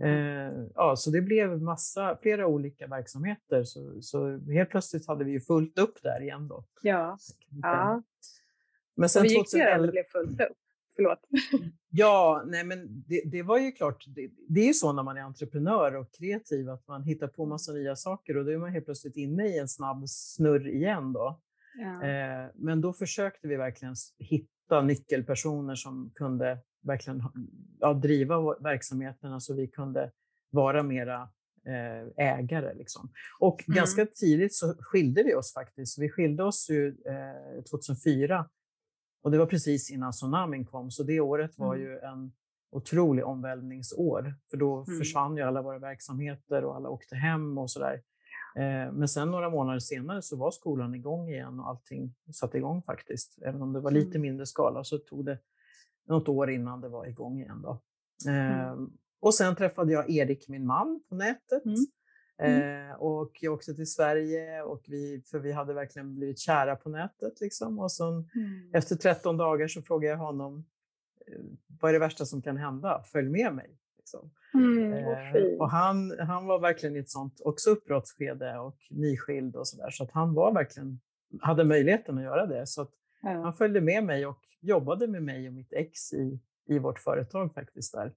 Eh, 0.04 0.52
ja, 0.76 0.96
så 0.96 1.10
det 1.12 1.22
blev 1.22 1.62
massa, 1.62 2.18
flera 2.22 2.48
olika 2.48 2.88
verksamheter. 2.88 3.64
Så, 3.64 4.02
så 4.02 4.40
helt 4.52 4.70
plötsligt 4.70 5.08
hade 5.08 5.24
vi 5.24 5.32
ju 5.32 5.42
fullt 5.42 5.80
upp 5.80 6.04
där 6.04 6.22
igen 6.22 6.48
då. 6.48 6.66
Ja. 6.82 7.18
ja. 7.62 8.04
Men 8.96 9.10
sen 9.10 9.20
och 9.20 9.26
vi 9.26 9.30
gick 9.30 9.52
2011... 9.52 9.86
det 9.86 9.92
blev 9.92 10.04
fullt 10.04 10.42
upp. 10.42 10.58
Förlåt. 10.96 11.20
Ja, 11.90 12.44
nej 12.46 12.64
men 12.64 13.04
det, 13.08 13.22
det 13.26 13.44
var 13.44 13.60
ju 13.60 13.72
klart. 13.72 14.06
Det, 14.08 14.30
det, 14.48 14.62
är 14.62 14.68
ju 14.68 14.74
så 14.74 14.94
när 14.94 15.04
man 15.04 15.18
är 15.18 15.22
entreprenör 15.22 15.96
och 15.96 16.14
kreativ 16.14 16.70
att 16.70 16.88
man 16.88 17.04
hittar 17.04 17.28
på 17.28 17.46
massa 17.46 17.72
nya 17.72 17.96
saker 17.96 18.38
och 18.38 18.46
då 18.46 18.52
är 18.52 18.58
man 18.58 18.72
helt 18.72 18.86
plötsligt 18.86 19.18
inne 19.18 19.48
i 19.48 19.58
en 19.58 19.68
snabb 19.68 20.04
snurr 20.08 20.68
igen 20.68 21.14
då. 21.14 21.40
Ja. 21.78 22.08
Eh, 22.08 22.50
men 22.56 22.82
då 22.82 22.94
försökte 22.94 23.48
vi 23.48 23.56
verkligen 23.56 23.96
hitta 24.20 24.82
nyckelpersoner 24.82 25.76
som 25.76 26.12
kunde 26.16 26.60
verkligen 26.82 27.24
ja, 27.80 27.94
driva 27.94 28.56
verksamheterna 28.60 29.40
så 29.40 29.54
vi 29.54 29.68
kunde 29.68 30.12
vara 30.50 30.84
mera 30.84 31.30
eh, 31.66 32.26
ägare. 32.26 32.74
Liksom. 32.74 33.12
Och 33.40 33.64
mm. 33.68 33.76
ganska 33.76 34.06
tidigt 34.06 34.54
så 34.54 34.76
skilde 34.80 35.24
vi 35.24 35.36
oss 35.36 35.54
faktiskt. 35.54 36.00
Vi 36.00 36.10
skilde 36.10 36.44
oss 36.44 36.70
ju, 36.70 36.88
eh, 36.88 37.64
2004 37.64 38.50
och 39.24 39.32
det 39.32 39.38
var 39.38 39.46
precis 39.46 39.92
innan 39.92 40.12
tsunamin 40.12 40.66
kom, 40.66 40.92
så 40.92 41.04
det 41.04 41.20
året 41.20 41.58
var 41.58 41.76
mm. 41.76 41.88
ju 41.88 42.00
en 42.00 42.32
otrolig 42.72 43.26
omvälvningsår. 43.26 44.36
För 44.50 44.58
då 44.58 44.84
mm. 44.88 45.00
försvann 45.00 45.38
ju 45.38 45.44
alla 45.44 45.62
våra 45.62 45.80
verksamheter 45.80 46.66
och 46.66 46.76
alla 46.76 46.90
åkte 46.90 47.16
hem 47.16 47.58
och 47.58 47.72
sådär. 47.72 48.02
Eh, 48.56 48.92
men 48.94 49.08
sen 49.08 49.32
några 49.32 49.50
månader 49.50 49.80
senare 49.80 50.22
så 50.22 50.38
var 50.38 50.52
skolan 50.52 50.96
igång 50.96 51.30
igen 51.30 51.60
och 51.60 51.70
allting 51.70 52.14
satte 52.34 52.58
igång 52.58 52.84
faktiskt. 52.84 53.40
Även 53.42 53.62
om 53.62 53.74
det 53.74 53.80
var 53.80 53.92
lite 53.92 54.18
mm. 54.18 54.22
mindre 54.22 54.46
skala 54.46 54.84
så 54.84 54.98
tog 54.98 55.26
det 55.26 55.40
något 56.08 56.30
år 56.30 56.50
innan 56.50 56.82
det 56.82 56.90
var 56.90 57.06
igång 57.06 57.40
igen. 57.40 57.62
Då. 57.62 57.82
Mm. 58.28 58.90
och 59.20 59.34
sen 59.34 59.56
träffade 59.56 59.94
jag 59.94 60.10
Erik, 60.10 60.50
min 60.50 60.66
man, 60.66 61.04
på 61.10 61.16
nätet. 61.16 61.66
Mm. 61.66 61.86
Mm. 62.40 62.90
Eh, 62.90 62.96
och 62.96 63.32
jag 63.42 63.54
åkte 63.54 63.74
till 63.74 63.92
Sverige 63.92 64.62
och 64.62 64.86
vi, 64.88 65.24
för 65.26 65.40
vi 65.40 65.52
hade 65.52 65.74
verkligen 65.74 66.16
blivit 66.16 66.40
kära 66.40 66.76
på 66.76 66.90
nätet. 66.90 67.42
Liksom. 67.42 67.80
Och 67.80 67.92
sen, 67.92 68.30
mm. 68.36 68.70
Efter 68.74 68.96
13 68.96 69.38
dagar 69.38 69.68
så 69.68 69.82
frågade 69.82 70.12
jag 70.12 70.18
honom, 70.18 70.66
eh, 71.28 71.44
vad 71.82 71.90
är 71.90 71.94
det 71.94 72.00
värsta 72.00 72.26
som 72.26 72.42
kan 72.42 72.58
hända? 72.58 73.04
Följ 73.12 73.30
med 73.30 73.56
mig. 73.56 73.78
Liksom. 73.98 74.32
Mm, 74.54 74.94
eh, 74.94 75.60
och 75.60 75.70
han, 75.70 76.20
han 76.20 76.46
var 76.46 76.60
verkligen 76.60 76.96
i 76.96 77.00
ett 77.00 77.10
sånt 77.10 77.42
också 77.44 77.70
uppbrottsskede 77.70 78.58
och 78.58 78.78
nyskild 78.90 79.56
och 79.56 79.68
sådär. 79.68 79.90
Så 79.90 80.04
att 80.04 80.12
han 80.12 80.34
var 80.34 80.54
verkligen, 80.54 81.00
hade 81.42 81.64
möjligheten 81.64 82.18
att 82.18 82.24
göra 82.24 82.46
det. 82.46 82.68
Så 82.68 82.82
att 82.82 82.92
ja. 83.22 83.30
han 83.30 83.54
följde 83.54 83.82
med 83.82 84.04
mig 84.04 84.26
och 84.26 84.40
jobbade 84.62 85.08
med 85.08 85.24
mig 85.24 85.48
och 85.48 85.54
mitt 85.54 85.74
ex 85.74 86.14
i, 86.14 86.40
i 86.66 86.80
vårt 86.80 87.00
företag 87.00 87.54
faktiskt 87.54 87.94
där 87.94 88.14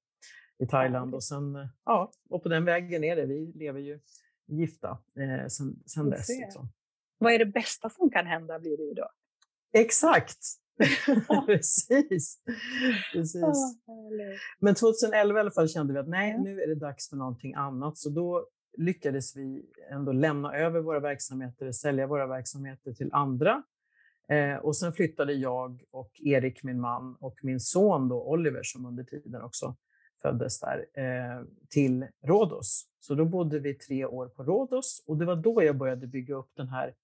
i 0.59 0.67
Thailand. 0.67 1.15
Och, 1.15 1.25
sen, 1.25 1.57
eh, 1.57 1.67
ja, 1.85 2.13
och 2.29 2.43
på 2.43 2.49
den 2.49 2.65
vägen 2.65 3.05
är 3.05 3.17
det. 3.17 3.27
Vi 3.27 3.53
lever 3.55 3.81
ju 3.81 4.01
gifta 4.47 4.99
eh, 5.19 5.47
sen, 5.49 5.83
sen 5.87 6.11
dess. 6.11 6.29
Liksom. 6.29 6.69
Vad 7.19 7.33
är 7.33 7.39
det 7.39 7.47
bästa 7.47 7.91
som 7.91 8.11
kan 8.11 8.27
hända 8.27 8.59
blir 8.59 8.77
det 8.77 8.83
ju 8.83 8.95
då? 8.95 9.09
Exakt! 9.73 10.39
Precis. 11.47 12.43
Precis. 13.13 13.79
Men 14.59 14.75
2011 14.75 15.39
i 15.39 15.41
alla 15.41 15.51
fall 15.51 15.69
kände 15.69 15.93
vi 15.93 15.99
att 15.99 16.09
nej, 16.09 16.39
nu 16.39 16.61
är 16.61 16.67
det 16.67 16.75
dags 16.75 17.11
för 17.11 17.17
någonting 17.17 17.55
annat. 17.55 17.99
Så 17.99 18.11
då 18.11 18.49
lyckades 18.79 19.37
vi 19.37 19.71
ändå 19.91 20.13
lämna 20.13 20.57
över 20.57 20.81
våra 20.81 21.01
verksamheter, 21.01 21.73
sälja 21.73 22.07
våra 22.07 22.27
verksamheter 22.27 22.93
till 22.93 23.13
andra. 23.13 23.63
Eh, 24.29 24.57
och 24.57 24.77
sen 24.77 24.93
flyttade 24.93 25.33
jag 25.33 25.85
och 25.91 26.11
Erik, 26.25 26.63
min 26.63 26.81
man, 26.81 27.17
och 27.21 27.39
min 27.43 27.61
son 27.61 28.09
då, 28.09 28.23
Oliver, 28.23 28.61
som 28.63 28.87
under 28.87 29.05
tiden 29.05 29.43
också 29.43 29.77
föddes 30.23 30.61
där, 30.61 30.87
eh, 30.95 31.45
till 31.69 32.07
Rhodos. 32.27 32.87
Så 33.01 33.15
då 33.15 33.25
bodde 33.25 33.59
vi 33.59 33.75
tre 33.75 34.05
år 34.05 34.29
på 34.29 34.45
Rhodos 34.45 35.05
och 35.07 35.17
det 35.17 35.25
var 35.25 35.37
då 35.37 35.63
jag 35.63 35.77
började 35.77 36.07
bygga 36.07 36.35
upp 36.35 36.51
den 36.57 36.69
här 36.69 36.95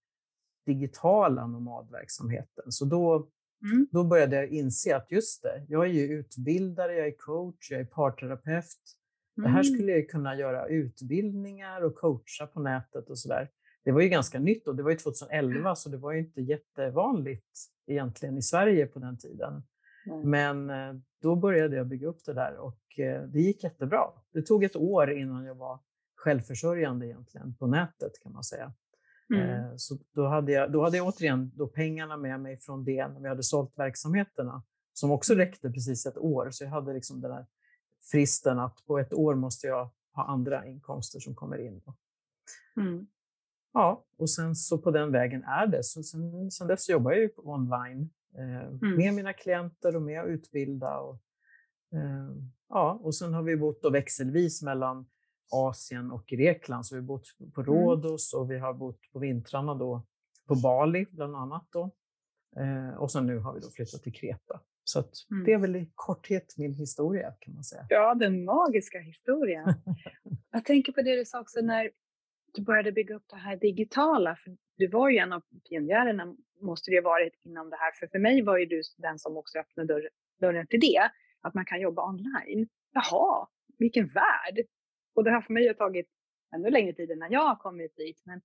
digitala 0.66 1.46
nomadverksamheten. 1.46 2.72
Så 2.72 2.84
då, 2.84 3.28
mm. 3.72 3.86
då 3.90 4.04
började 4.04 4.36
jag 4.36 4.48
inse 4.48 4.96
att 4.96 5.10
just 5.10 5.42
det, 5.42 5.66
jag 5.68 5.84
är 5.84 5.92
ju 5.92 6.18
utbildare, 6.18 6.96
jag 6.96 7.06
är 7.06 7.16
coach, 7.16 7.70
jag 7.70 7.80
är 7.80 7.84
parterapeut. 7.84 8.66
Mm. 9.38 9.44
Det 9.44 9.48
här 9.48 9.64
mm. 9.64 9.74
skulle 9.74 9.92
jag 9.92 10.08
kunna 10.08 10.36
göra 10.36 10.66
utbildningar 10.66 11.84
och 11.84 11.94
coacha 11.94 12.46
på 12.46 12.60
nätet 12.60 13.10
och 13.10 13.18
sådär. 13.18 13.48
Det 13.84 13.92
var 13.92 14.00
ju 14.00 14.08
ganska 14.08 14.38
nytt 14.38 14.68
och 14.68 14.76
det 14.76 14.82
var 14.82 14.90
ju 14.90 14.96
2011 14.96 15.74
så 15.74 15.88
det 15.88 15.96
var 15.96 16.12
ju 16.12 16.18
inte 16.18 16.40
jättevanligt 16.40 17.58
egentligen 17.86 18.38
i 18.38 18.42
Sverige 18.42 18.86
på 18.86 18.98
den 18.98 19.18
tiden. 19.18 19.62
Mm. 20.06 20.30
Men 20.30 20.70
eh, 20.70 21.00
då 21.22 21.36
började 21.36 21.76
jag 21.76 21.86
bygga 21.86 22.08
upp 22.08 22.24
det 22.24 22.32
där 22.32 22.56
och 22.56 22.98
eh, 22.98 23.22
det 23.22 23.40
gick 23.40 23.64
jättebra. 23.64 24.04
Det 24.32 24.42
tog 24.42 24.64
ett 24.64 24.76
år 24.76 25.12
innan 25.12 25.44
jag 25.44 25.54
var 25.54 25.78
självförsörjande 26.14 27.06
egentligen 27.06 27.54
på 27.54 27.66
nätet 27.66 28.12
kan 28.22 28.32
man 28.32 28.44
säga. 28.44 28.72
Mm. 29.34 29.50
Eh, 29.50 29.72
så 29.76 29.98
då 30.12 30.26
hade, 30.26 30.52
jag, 30.52 30.72
då 30.72 30.82
hade 30.82 30.96
jag 30.96 31.06
återigen 31.06 31.50
då 31.54 31.66
pengarna 31.66 32.16
med 32.16 32.40
mig 32.40 32.56
från 32.56 32.84
det 32.84 33.08
när 33.08 33.20
vi 33.20 33.28
hade 33.28 33.42
sålt 33.42 33.78
verksamheterna 33.78 34.62
som 34.92 35.10
också 35.10 35.34
räckte 35.34 35.70
precis 35.70 36.06
ett 36.06 36.18
år. 36.18 36.48
Så 36.50 36.64
jag 36.64 36.70
hade 36.70 36.92
liksom 36.92 37.20
den 37.20 37.32
här 37.32 37.46
fristen 38.10 38.58
att 38.58 38.86
på 38.86 38.98
ett 38.98 39.12
år 39.12 39.34
måste 39.34 39.66
jag 39.66 39.90
ha 40.12 40.24
andra 40.24 40.66
inkomster 40.66 41.20
som 41.20 41.34
kommer 41.34 41.58
in. 41.58 41.82
Mm. 42.76 43.06
Ja, 43.72 44.04
och 44.16 44.30
sen 44.30 44.54
så 44.54 44.78
på 44.78 44.90
den 44.90 45.12
vägen 45.12 45.44
är 45.44 45.66
det. 45.66 45.84
Så 45.84 46.02
sen, 46.02 46.50
sen 46.50 46.66
dess 46.66 46.88
jobbar 46.88 47.10
jag 47.10 47.20
ju 47.20 47.30
online 47.36 48.10
mm. 48.38 48.96
med 48.96 49.14
mina 49.14 49.32
klienter 49.32 49.96
och 49.96 50.02
med 50.02 50.20
att 50.20 50.28
utbilda. 50.28 50.98
Och, 50.98 51.22
eh, 51.92 52.30
ja, 52.68 53.00
och 53.02 53.14
sen 53.14 53.34
har 53.34 53.42
vi 53.42 53.56
bott 53.56 53.84
och 53.84 53.94
växelvis 53.94 54.62
mellan 54.62 55.06
Asien 55.52 56.10
och 56.10 56.26
Grekland. 56.26 56.86
Så 56.86 56.94
vi 56.94 57.00
har 57.00 57.06
bott 57.06 57.26
på 57.54 57.60
mm. 57.60 57.74
Rhodos 57.74 58.34
och 58.34 58.50
vi 58.50 58.58
har 58.58 58.74
bott 58.74 59.00
på 59.12 59.18
vintrarna 59.18 59.74
då 59.74 60.06
på 60.48 60.54
Bali 60.54 61.06
bland 61.10 61.36
annat. 61.36 61.68
Då. 61.72 61.90
Eh, 62.56 62.94
och 62.98 63.12
sen 63.12 63.26
nu 63.26 63.38
har 63.38 63.54
vi 63.54 63.60
då 63.60 63.70
flyttat 63.70 64.02
till 64.02 64.12
Kreta. 64.12 64.60
Så 64.84 64.98
mm. 64.98 65.44
det 65.44 65.52
är 65.52 65.58
väl 65.58 65.76
i 65.76 65.90
korthet 65.94 66.54
min 66.56 66.74
historia 66.74 67.34
kan 67.40 67.54
man 67.54 67.64
säga. 67.64 67.86
Ja, 67.88 68.14
den 68.14 68.44
magiska 68.44 68.98
historien. 68.98 69.74
Jag 70.50 70.64
tänker 70.64 70.92
på 70.92 71.02
det 71.02 71.16
du 71.16 71.24
sa 71.24 71.40
också 71.40 71.60
när 71.60 71.90
du 72.54 72.62
började 72.62 72.92
bygga 72.92 73.14
upp 73.14 73.24
det 73.28 73.36
här 73.36 73.56
digitala. 73.56 74.36
För 74.36 74.56
du 74.76 74.88
var 74.88 75.08
ju 75.08 75.18
en 75.18 75.32
av 75.32 75.42
pionjärerna, 75.68 76.36
måste 76.62 76.90
det 76.90 76.96
ha 76.96 77.10
varit, 77.10 77.34
inom 77.44 77.70
det 77.70 77.76
här. 77.76 77.92
För 77.92 78.06
för 78.06 78.18
mig 78.18 78.42
var 78.42 78.58
ju 78.58 78.66
du 78.66 78.82
den 78.98 79.18
som 79.18 79.36
också 79.36 79.58
öppnade 79.58 79.94
dörr, 79.94 80.08
dörren 80.40 80.66
till 80.66 80.80
det, 80.80 81.10
att 81.40 81.54
man 81.54 81.64
kan 81.64 81.80
jobba 81.80 82.08
online. 82.08 82.68
Jaha, 82.92 83.48
vilken 83.78 84.06
värld! 84.08 84.66
Och 85.14 85.24
det 85.24 85.30
har 85.30 85.40
för 85.40 85.52
mig 85.52 85.66
har 85.66 85.74
tagit 85.74 86.08
ännu 86.54 86.70
längre 86.70 86.92
tid 86.92 87.10
innan 87.10 87.32
jag 87.32 87.48
har 87.48 87.56
kommit 87.56 87.96
dit. 87.96 88.20
Men 88.24 88.40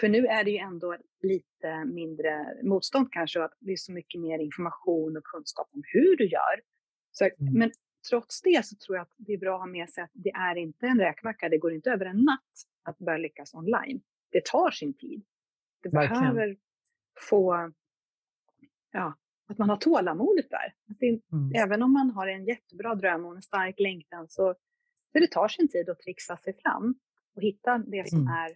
för 0.00 0.08
nu 0.08 0.26
är 0.26 0.44
det 0.44 0.50
ju 0.50 0.58
ändå 0.58 0.96
lite 1.22 1.84
mindre 1.84 2.62
motstånd 2.62 3.12
kanske 3.12 3.38
och 3.38 3.44
att 3.44 3.56
det 3.60 3.72
är 3.72 3.76
så 3.76 3.92
mycket 3.92 4.20
mer 4.20 4.38
information 4.38 5.16
och 5.16 5.24
kunskap 5.24 5.68
om 5.72 5.82
hur 5.84 6.16
du 6.16 6.28
gör. 6.28 6.60
Så, 7.10 7.24
mm. 7.24 7.54
Men 7.54 7.70
trots 8.10 8.42
det 8.42 8.64
så 8.64 8.76
tror 8.76 8.96
jag 8.96 9.02
att 9.02 9.14
det 9.16 9.32
är 9.32 9.38
bra 9.38 9.54
att 9.54 9.60
ha 9.60 9.66
med 9.66 9.90
sig 9.90 10.04
att 10.04 10.10
det 10.12 10.30
är 10.30 10.56
inte 10.56 10.86
en 10.86 10.98
räkmacka. 10.98 11.48
Det 11.48 11.58
går 11.58 11.72
inte 11.74 11.90
över 11.90 12.06
en 12.06 12.16
natt 12.16 12.52
att 12.82 12.98
börja 12.98 13.18
lyckas 13.18 13.54
online. 13.54 14.00
Det 14.30 14.44
tar 14.44 14.70
sin 14.70 14.94
tid. 14.94 15.24
Det 15.82 15.88
Verkligen. 15.88 16.22
behöver 16.22 16.56
få, 17.18 17.72
ja, 18.92 19.14
att 19.48 19.58
man 19.58 19.68
har 19.68 19.76
tålamodet 19.76 20.50
där. 20.50 20.74
Att 20.90 20.98
det, 20.98 21.20
mm. 21.32 21.52
Även 21.54 21.82
om 21.82 21.92
man 21.92 22.10
har 22.10 22.26
en 22.26 22.44
jättebra 22.44 22.94
dröm 22.94 23.24
och 23.24 23.36
en 23.36 23.42
stark 23.42 23.80
längtan 23.80 24.28
så, 24.28 24.54
så 25.12 25.18
det 25.18 25.30
tar 25.30 25.48
sin 25.48 25.68
tid 25.68 25.88
att 25.88 25.98
trixa 25.98 26.36
sig 26.36 26.56
fram 26.62 26.94
och 27.36 27.42
hitta 27.42 27.78
det 27.78 28.08
som 28.08 28.18
mm. 28.18 28.32
är 28.32 28.50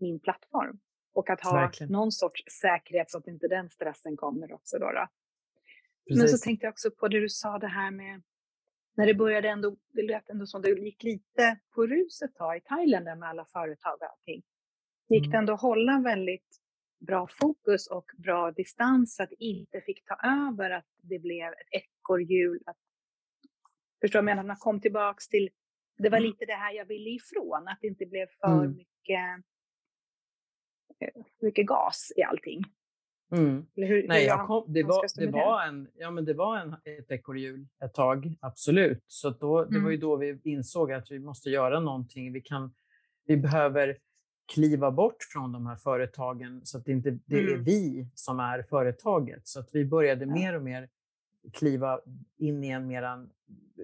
min 0.00 0.20
plattform. 0.20 0.78
Och 1.12 1.30
att 1.30 1.40
ha 1.40 1.52
Verkligen. 1.52 1.92
någon 1.92 2.12
sorts 2.12 2.42
säkerhet 2.60 3.10
så 3.10 3.18
att 3.18 3.26
inte 3.26 3.48
den 3.48 3.70
stressen 3.70 4.16
kommer 4.16 4.52
också. 4.52 4.78
Då, 4.78 4.92
då. 4.92 5.08
Men 6.16 6.28
så 6.28 6.38
tänkte 6.38 6.66
jag 6.66 6.72
också 6.72 6.90
på 6.90 7.08
det 7.08 7.20
du 7.20 7.28
sa 7.28 7.58
det 7.58 7.66
här 7.66 7.90
med 7.90 8.22
när 8.96 9.06
det 9.06 9.14
började 9.14 9.48
ändå, 9.48 9.76
det 9.92 10.02
lät 10.02 10.30
ändå 10.30 10.46
som 10.46 10.62
det 10.62 10.70
gick 10.70 11.02
lite 11.02 11.58
på 11.74 11.86
rus 11.86 12.22
ett 12.22 12.34
tag 12.34 12.56
i 12.56 12.60
Thailand 12.60 13.04
med 13.04 13.28
alla 13.28 13.44
företag 13.44 13.96
och 14.00 14.10
allting. 14.10 14.42
Gick 15.08 15.22
mm. 15.24 15.30
det 15.30 15.38
ändå 15.38 15.52
att 15.52 15.60
hålla 15.60 16.00
väldigt 16.00 16.60
bra 16.98 17.26
fokus 17.30 17.86
och 17.86 18.04
bra 18.16 18.50
distans 18.50 19.16
så 19.16 19.22
att 19.22 19.30
det 19.30 19.44
inte 19.44 19.80
fick 19.80 20.04
ta 20.04 20.14
över 20.14 20.70
att 20.70 20.86
det 21.02 21.18
blev 21.18 21.48
ett 21.48 21.82
ekorrhjul. 21.82 22.62
Att, 22.66 22.76
förstår 24.00 24.18
du 24.18 24.24
vad 24.24 24.30
jag 24.30 24.36
menar? 24.36 24.48
Man 24.48 24.56
kom 24.56 24.80
tillbaks 24.80 25.28
till, 25.28 25.50
det 25.98 26.08
var 26.08 26.18
mm. 26.18 26.30
lite 26.30 26.44
det 26.44 26.54
här 26.54 26.72
jag 26.72 26.84
ville 26.84 27.10
ifrån, 27.10 27.68
att 27.68 27.78
det 27.80 27.86
inte 27.86 28.06
blev 28.06 28.26
för 28.40 28.64
mm. 28.64 28.76
mycket, 28.76 29.44
eh, 31.00 31.22
mycket 31.40 31.66
gas 31.66 32.12
i 32.16 32.22
allting. 32.22 32.62
Mm. 33.32 33.66
Hur, 33.74 34.08
Nej, 34.08 34.24
jag 34.24 34.46
kom, 34.46 34.72
det, 34.72 34.82
var, 34.82 35.20
det, 35.20 35.30
var 35.30 35.62
en, 35.62 35.88
ja, 35.94 36.10
men 36.10 36.24
det 36.24 36.34
var 36.34 36.58
en, 36.58 36.72
ett 36.84 37.10
ekorrhjul 37.10 37.66
ett 37.84 37.94
tag, 37.94 38.34
absolut. 38.40 39.04
Så 39.06 39.30
då, 39.30 39.64
det 39.64 39.70
mm. 39.70 39.84
var 39.84 39.90
ju 39.90 39.96
då 39.96 40.16
vi 40.16 40.40
insåg 40.44 40.92
att 40.92 41.10
vi 41.10 41.18
måste 41.18 41.50
göra 41.50 41.80
någonting. 41.80 42.32
Vi, 42.32 42.40
kan, 42.40 42.74
vi 43.24 43.36
behöver 43.36 43.98
kliva 44.46 44.90
bort 44.90 45.22
från 45.32 45.52
de 45.52 45.66
här 45.66 45.76
företagen 45.76 46.60
så 46.64 46.78
att 46.78 46.84
det 46.84 46.92
inte 46.92 47.18
det 47.26 47.40
mm. 47.40 47.54
är 47.54 47.58
vi 47.58 48.08
som 48.14 48.40
är 48.40 48.62
företaget. 48.62 49.46
Så 49.46 49.60
att 49.60 49.68
vi 49.72 49.84
började 49.84 50.24
ja. 50.24 50.34
mer 50.34 50.56
och 50.56 50.62
mer 50.62 50.88
kliva 51.52 52.00
in 52.38 52.64
i 52.64 52.68
en 52.68 52.86
mer, 52.86 53.26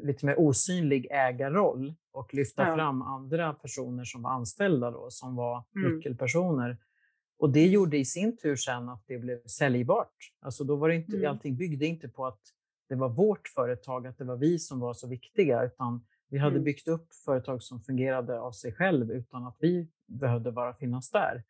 lite 0.03 0.27
mer 0.27 0.41
osynlig 0.41 1.07
ägarroll 1.11 1.95
och 2.13 2.35
lyfta 2.35 2.69
ja. 2.69 2.75
fram 2.75 3.03
andra 3.03 3.53
personer 3.53 4.05
som 4.05 4.23
var 4.23 4.31
anställda 4.31 4.91
då, 4.91 5.07
som 5.11 5.37
var 5.37 5.65
mm. 5.77 5.93
nyckelpersoner 5.93 6.79
och 7.43 7.51
det 7.51 7.67
gjorde 7.67 7.99
i 7.99 8.05
sin 8.05 8.37
tur 8.37 8.57
sen 8.57 8.89
att 8.89 9.05
det 9.07 9.19
blev 9.19 9.47
säljbart. 9.47 10.15
Alltså 10.41 10.65
då 10.65 10.77
var 10.77 10.89
det 10.89 10.95
inte, 10.95 11.17
mm. 11.17 11.31
allting 11.31 11.57
byggde 11.57 11.87
inte 11.87 12.09
på 12.09 12.27
att 12.27 12.41
det 12.89 12.95
var 12.95 13.09
vårt 13.09 13.49
företag, 13.49 14.07
att 14.07 14.19
det 14.19 14.25
var 14.25 14.37
vi 14.37 14.59
som 14.59 14.81
var 14.81 14.95
så 14.95 15.09
viktiga, 15.09 15.65
utan 15.65 16.05
vi 16.33 16.39
hade 16.39 16.57
mm. 16.57 16.65
byggt 16.65 16.89
upp 16.89 17.15
företag 17.25 17.63
som 17.63 17.81
fungerade 17.81 18.41
av 18.41 18.53
sig 18.53 18.73
själv 18.73 19.11
utan 19.11 19.47
att 19.47 19.57
vi 19.61 19.89
behövde 20.07 20.53
bara 20.53 20.75
finnas 20.75 21.11
där. 21.11 21.43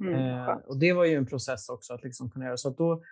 Mm. 0.00 0.14
Eh, 0.14 0.56
och 0.66 0.78
det 0.78 0.92
var 0.92 1.04
ju 1.04 1.14
en 1.14 1.26
process 1.26 1.68
också 1.68 1.94
att 1.94 2.04
liksom 2.04 2.30
kunna 2.30 2.44
göra. 2.44 2.56
Så 2.56 2.70
då, 2.70 3.02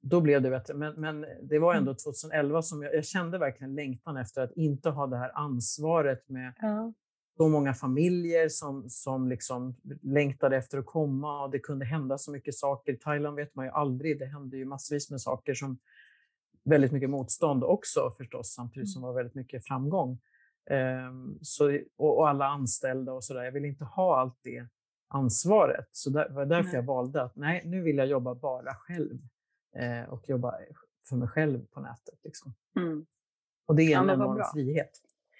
då 0.00 0.20
blev 0.20 0.42
det 0.42 0.50
bättre. 0.50 0.74
Men, 0.74 0.94
men 0.94 1.26
det 1.42 1.58
var 1.58 1.74
ändå 1.74 1.94
2011 1.94 2.50
mm. 2.50 2.62
som 2.62 2.82
jag, 2.82 2.94
jag, 2.94 3.04
kände 3.04 3.38
verkligen 3.38 3.74
längtan 3.74 4.16
efter 4.16 4.42
att 4.42 4.52
inte 4.56 4.90
ha 4.90 5.06
det 5.06 5.16
här 5.16 5.30
ansvaret 5.34 6.28
med 6.28 6.52
ja 6.60 6.92
så 7.36 7.48
många 7.48 7.74
familjer 7.74 8.48
som, 8.48 8.90
som 8.90 9.28
liksom 9.28 9.76
längtade 10.02 10.56
efter 10.56 10.78
att 10.78 10.86
komma 10.86 11.44
och 11.44 11.50
det 11.50 11.58
kunde 11.58 11.84
hända 11.84 12.18
så 12.18 12.30
mycket 12.30 12.54
saker. 12.54 12.92
I 12.92 12.96
Thailand 12.96 13.36
vet 13.36 13.54
man 13.54 13.64
ju 13.64 13.70
aldrig. 13.70 14.18
Det 14.18 14.26
hände 14.26 14.56
ju 14.56 14.64
massvis 14.64 15.10
med 15.10 15.20
saker 15.20 15.54
som 15.54 15.78
väldigt 16.64 16.92
mycket 16.92 17.10
motstånd 17.10 17.64
också 17.64 18.10
förstås, 18.18 18.54
samtidigt 18.54 18.92
som 18.92 19.02
mm. 19.02 19.08
var 19.08 19.14
väldigt 19.14 19.34
mycket 19.34 19.66
framgång. 19.66 20.18
Um, 20.70 21.38
så, 21.42 21.78
och, 21.96 22.28
alla 22.28 22.46
anställda 22.46 23.12
och 23.12 23.24
sådär. 23.24 23.44
Jag 23.44 23.52
vill 23.52 23.64
inte 23.64 23.84
ha 23.84 24.20
allt 24.20 24.38
det 24.42 24.66
ansvaret. 25.08 25.88
Så 25.92 26.10
det 26.10 26.28
var 26.30 26.46
därför 26.46 26.68
nej. 26.68 26.74
jag 26.74 26.82
valde 26.82 27.22
att 27.22 27.36
nej, 27.36 27.62
nu 27.64 27.82
vill 27.82 27.96
jag 27.96 28.06
jobba 28.06 28.34
bara 28.34 28.74
själv 28.74 29.18
eh, 29.76 30.12
och 30.12 30.28
jobba 30.28 30.54
för 31.08 31.16
mig 31.16 31.28
själv 31.28 31.66
på 31.66 31.80
nätet. 31.80 32.18
Liksom. 32.24 32.54
Mm. 32.76 33.06
Och 33.66 33.76
det 33.76 33.82
är 33.82 33.98
en 33.98 34.08
ja, 34.08 34.14
enorm 34.14 34.42
frihet. 34.54 34.90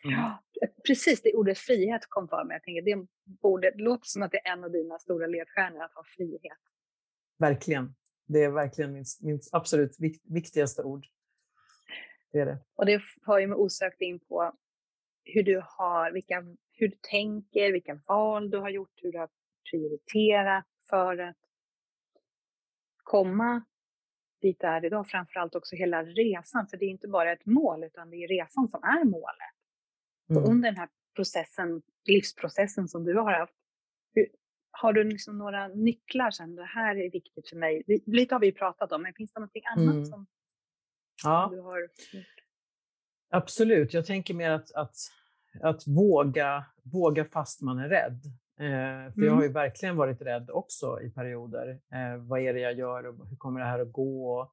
Mm. 0.05 0.17
Ja, 0.17 0.43
precis 0.87 1.23
det 1.23 1.35
ordet 1.35 1.59
frihet 1.59 2.03
kom 2.09 2.29
för 2.29 2.45
mig. 2.45 2.55
Jag 2.55 2.63
tänker, 2.63 2.83
det, 2.83 3.07
borde, 3.25 3.71
det 3.71 3.83
låter 3.83 4.07
som 4.07 4.23
att 4.23 4.31
det 4.31 4.47
är 4.47 4.53
en 4.53 4.65
av 4.65 4.71
dina 4.71 4.99
stora 4.99 5.27
ledstjärnor, 5.27 5.83
att 5.83 5.95
ha 5.95 6.05
frihet. 6.17 6.59
Verkligen. 7.39 7.95
Det 8.27 8.45
är 8.45 8.51
verkligen 8.51 8.93
min, 8.93 9.05
min 9.21 9.41
absolut 9.53 9.97
viktigaste 10.25 10.83
ord. 10.83 11.07
Det 12.33 12.39
är 12.39 12.47
det. 12.47 12.59
Och 12.75 12.87
det 12.87 13.03
har 13.23 13.39
ju 13.39 13.47
mig 13.47 13.57
osökt 13.57 14.01
in 14.01 14.21
på 14.21 14.53
hur 15.25 15.43
du 15.43 15.63
har, 15.65 16.13
vilka, 16.13 16.45
hur 16.73 16.89
du 16.89 16.97
tänker, 17.11 17.73
vilka 17.73 18.01
val 18.07 18.51
du 18.51 18.59
har 18.59 18.71
gjort, 18.71 18.93
hur 19.03 19.13
du 19.13 19.19
har 19.19 19.29
prioriterat 19.71 20.65
för 20.91 21.19
att 21.19 21.37
komma 23.03 23.65
dit 24.41 24.61
du 24.61 24.67
är 24.67 24.85
idag. 24.85 25.09
Framförallt 25.09 25.55
också 25.55 25.77
hela 25.77 26.05
resan, 26.05 26.67
för 26.69 26.77
det 26.77 26.85
är 26.85 26.91
inte 26.91 27.09
bara 27.09 27.33
ett 27.33 27.47
mål, 27.47 27.85
utan 27.85 28.11
det 28.11 28.17
är 28.17 28.29
resan 28.29 28.69
som 28.69 28.83
är 28.83 29.05
målet. 29.05 29.55
Mm. 30.31 30.43
Och 30.43 30.49
under 30.51 30.71
den 30.71 30.79
här 30.79 30.89
processen, 31.17 31.83
livsprocessen 32.05 32.89
som 32.89 33.05
du 33.05 33.15
har 33.15 33.33
haft, 33.33 33.55
hur, 34.15 34.27
har 34.71 34.93
du 34.93 35.05
liksom 35.05 35.39
några 35.39 35.69
nycklar 35.69 36.31
sen? 36.31 36.55
Det 36.55 36.65
här 36.65 36.97
är 36.97 37.11
viktigt 37.11 37.49
för 37.49 37.57
mig. 37.57 37.83
Lite 38.07 38.35
har 38.35 38.41
vi 38.41 38.53
pratat 38.53 38.93
om, 38.93 39.03
men 39.03 39.15
finns 39.15 39.33
det 39.33 39.41
någonting 39.41 39.63
annat 39.77 39.95
mm. 39.95 40.05
som 40.05 40.27
ja. 41.25 41.49
du 41.53 41.61
har 41.61 41.89
Absolut, 43.35 43.95
jag 43.95 44.07
tänker 44.07 44.35
mer 44.35 44.51
att, 44.51 44.73
att, 44.75 44.97
att 45.61 45.87
våga, 45.87 46.65
våga 46.83 47.25
fast 47.25 47.63
man 47.63 47.79
är 47.79 47.89
rädd. 47.89 48.21
Eh, 48.59 49.13
för 49.13 49.19
mm. 49.19 49.27
jag 49.27 49.33
har 49.33 49.43
ju 49.43 49.53
verkligen 49.53 49.97
varit 49.97 50.23
rädd 50.23 50.51
också 50.51 51.01
i 51.03 51.11
perioder. 51.11 51.81
Eh, 51.93 52.17
vad 52.17 52.41
är 52.41 52.55
det 52.55 52.61
jag 52.61 52.79
gör 52.79 53.07
och 53.07 53.29
hur 53.29 53.37
kommer 53.37 53.61
det 53.61 53.67
här 53.67 53.79
att 53.79 53.93
gå? 53.93 54.53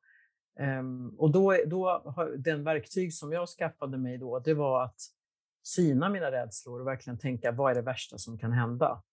Eh, 0.60 0.84
och 1.18 1.32
då, 1.32 1.56
då 1.66 2.02
har, 2.06 2.38
den 2.38 2.64
verktyg 2.64 3.14
som 3.14 3.32
jag 3.32 3.50
skaffade 3.50 3.98
mig 3.98 4.18
då, 4.18 4.40
det 4.40 4.54
var 4.54 4.84
att 4.84 5.00
syna 5.64 6.10
mina 6.10 6.32
rädslor 6.32 6.80
och 6.82 6.88
verkligen 6.88 7.20
tänka 7.20 7.52
vad 7.52 7.72
är 7.72 7.76
det 7.76 7.82
värsta 7.82 8.18
som 8.18 8.38
kan 8.38 8.52
hända? 8.52 9.04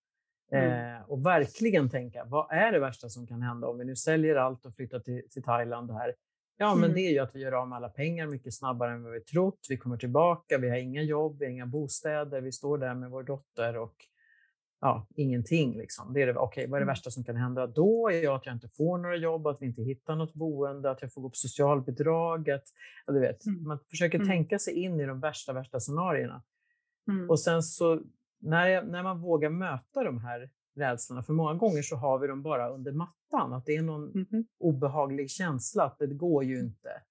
Mm. 0.52 0.96
Eh, 0.96 1.02
och 1.02 1.26
verkligen 1.26 1.90
tänka, 1.90 2.24
vad 2.24 2.52
är 2.52 2.72
det 2.72 2.78
värsta 2.78 3.08
som 3.08 3.26
kan 3.26 3.42
hända 3.42 3.68
om 3.68 3.78
vi 3.78 3.84
nu 3.84 3.96
säljer 3.96 4.36
allt 4.36 4.66
och 4.66 4.74
flyttar 4.74 5.00
till, 5.00 5.22
till 5.30 5.42
Thailand 5.42 5.90
här? 5.90 6.14
Ja, 6.60 6.74
men 6.74 6.84
mm. 6.84 6.94
det 6.94 7.00
är 7.00 7.10
ju 7.10 7.18
att 7.18 7.34
vi 7.34 7.40
gör 7.40 7.52
av 7.52 7.68
med 7.68 7.76
alla 7.76 7.88
pengar 7.88 8.26
mycket 8.26 8.54
snabbare 8.54 8.92
än 8.92 9.02
vad 9.02 9.12
vi 9.12 9.20
trott. 9.20 9.66
Vi 9.68 9.76
kommer 9.76 9.96
tillbaka, 9.96 10.58
vi 10.58 10.70
har 10.70 10.76
inga 10.76 11.02
jobb, 11.02 11.38
vi 11.38 11.44
har 11.44 11.52
inga 11.52 11.66
bostäder, 11.66 12.40
vi 12.40 12.52
står 12.52 12.78
där 12.78 12.94
med 12.94 13.10
vår 13.10 13.22
dotter 13.22 13.76
och 13.76 13.94
ja, 14.80 15.06
ingenting. 15.16 15.78
Liksom. 15.78 16.12
Det 16.12 16.22
är 16.22 16.26
det, 16.26 16.38
okay, 16.38 16.66
vad 16.66 16.76
är 16.76 16.80
det 16.80 16.84
mm. 16.84 16.92
värsta 16.92 17.10
som 17.10 17.24
kan 17.24 17.36
hända 17.36 17.66
då? 17.66 18.10
Är 18.10 18.36
att 18.36 18.46
jag 18.46 18.54
inte 18.54 18.68
får 18.68 18.98
några 18.98 19.16
jobb, 19.16 19.46
att 19.46 19.62
vi 19.62 19.66
inte 19.66 19.82
hittar 19.82 20.16
något 20.16 20.34
boende, 20.34 20.90
att 20.90 21.02
jag 21.02 21.12
får 21.12 21.22
gå 21.22 21.28
på 21.30 21.36
socialbidraget. 21.36 22.62
Ja, 23.06 23.12
du 23.12 23.20
vet, 23.20 23.46
mm. 23.46 23.62
Man 23.62 23.78
försöker 23.90 24.18
mm. 24.18 24.28
tänka 24.28 24.58
sig 24.58 24.74
in 24.74 25.00
i 25.00 25.06
de 25.06 25.20
värsta, 25.20 25.52
värsta 25.52 25.80
scenarierna. 25.80 26.42
Mm. 27.08 27.30
Och 27.30 27.40
sen 27.40 27.62
så 27.62 28.00
när, 28.40 28.66
jag, 28.66 28.88
när 28.88 29.02
man 29.02 29.20
vågar 29.20 29.50
möta 29.50 30.04
de 30.04 30.18
här 30.18 30.50
rädslorna, 30.78 31.22
för 31.22 31.32
många 31.32 31.54
gånger 31.54 31.82
så 31.82 31.96
har 31.96 32.18
vi 32.18 32.26
dem 32.26 32.42
bara 32.42 32.68
under 32.68 32.92
mattan, 32.92 33.52
att 33.52 33.66
det 33.66 33.76
är 33.76 33.82
någon 33.82 34.12
mm. 34.12 34.46
obehaglig 34.58 35.30
känsla, 35.30 35.84
att 35.84 35.98
det 35.98 36.06
går 36.06 36.44
ju 36.44 36.60
inte. 36.60 37.02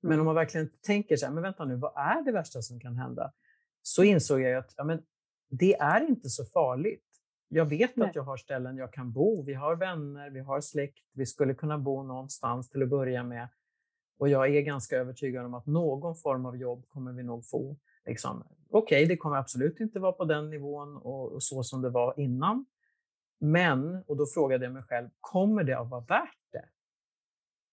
Men 0.00 0.12
mm. 0.12 0.20
om 0.20 0.26
man 0.26 0.34
verkligen 0.34 0.70
tänker 0.82 1.16
så 1.16 1.26
här, 1.26 1.32
men 1.32 1.42
vänta 1.42 1.64
nu, 1.64 1.76
vad 1.76 1.92
är 1.96 2.24
det 2.24 2.32
värsta 2.32 2.62
som 2.62 2.80
kan 2.80 2.96
hända? 2.96 3.32
Så 3.82 4.02
insåg 4.02 4.40
jag 4.40 4.58
att 4.58 4.74
ja, 4.76 4.84
men 4.84 5.02
det 5.50 5.74
är 5.74 6.08
inte 6.08 6.28
så 6.28 6.44
farligt. 6.44 7.04
Jag 7.48 7.66
vet 7.66 7.96
Nej. 7.96 8.08
att 8.08 8.14
jag 8.14 8.22
har 8.22 8.36
ställen 8.36 8.76
jag 8.76 8.92
kan 8.92 9.12
bo, 9.12 9.42
vi 9.42 9.54
har 9.54 9.76
vänner, 9.76 10.30
vi 10.30 10.40
har 10.40 10.60
släkt, 10.60 11.04
vi 11.12 11.26
skulle 11.26 11.54
kunna 11.54 11.78
bo 11.78 12.02
någonstans 12.02 12.70
till 12.70 12.82
att 12.82 12.88
börja 12.88 13.22
med. 13.22 13.48
Och 14.18 14.28
jag 14.28 14.56
är 14.56 14.60
ganska 14.60 14.96
övertygad 14.96 15.46
om 15.46 15.54
att 15.54 15.66
någon 15.66 16.16
form 16.16 16.46
av 16.46 16.56
jobb 16.56 16.88
kommer 16.88 17.12
vi 17.12 17.22
nog 17.22 17.46
få. 17.46 17.76
Liksom. 18.06 18.44
Okej, 18.70 19.04
okay, 19.04 19.06
det 19.06 19.16
kommer 19.16 19.36
absolut 19.36 19.80
inte 19.80 19.98
vara 19.98 20.12
på 20.12 20.24
den 20.24 20.50
nivån 20.50 20.96
och, 20.96 21.32
och 21.32 21.42
så 21.42 21.62
som 21.62 21.82
det 21.82 21.90
var 21.90 22.14
innan. 22.16 22.66
Men, 23.38 24.02
och 24.06 24.16
då 24.16 24.26
frågade 24.26 24.64
jag 24.64 24.72
mig 24.72 24.82
själv, 24.82 25.08
kommer 25.20 25.64
det 25.64 25.78
att 25.78 25.88
vara 25.88 26.00
värt 26.00 26.38
det? 26.52 26.64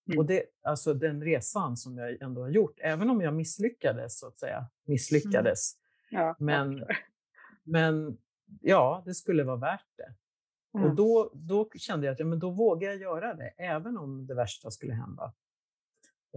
Mm. 0.07 0.19
Och 0.19 0.25
det, 0.25 0.43
alltså 0.63 0.93
den 0.93 1.23
resan 1.23 1.77
som 1.77 1.97
jag 1.97 2.21
ändå 2.21 2.41
har 2.41 2.49
gjort, 2.49 2.79
även 2.81 3.09
om 3.09 3.21
jag 3.21 3.33
misslyckades, 3.33 4.19
så 4.19 4.27
att 4.27 4.39
säga, 4.39 4.69
misslyckades. 4.85 5.73
Mm. 6.11 6.23
Ja, 6.23 6.35
men, 6.39 6.85
men 7.63 8.17
ja, 8.61 9.03
det 9.05 9.13
skulle 9.13 9.43
vara 9.43 9.57
värt 9.57 9.87
det. 9.97 10.13
Mm. 10.77 10.89
Och 10.89 10.95
då, 10.95 11.31
då 11.33 11.69
kände 11.75 12.05
jag 12.05 12.13
att 12.13 12.19
ja, 12.19 12.25
men 12.25 12.39
då 12.39 12.49
vågar 12.49 12.89
jag 12.89 13.01
göra 13.01 13.33
det, 13.33 13.49
även 13.57 13.97
om 13.97 14.27
det 14.27 14.35
värsta 14.35 14.71
skulle 14.71 14.93
hända. 14.93 15.33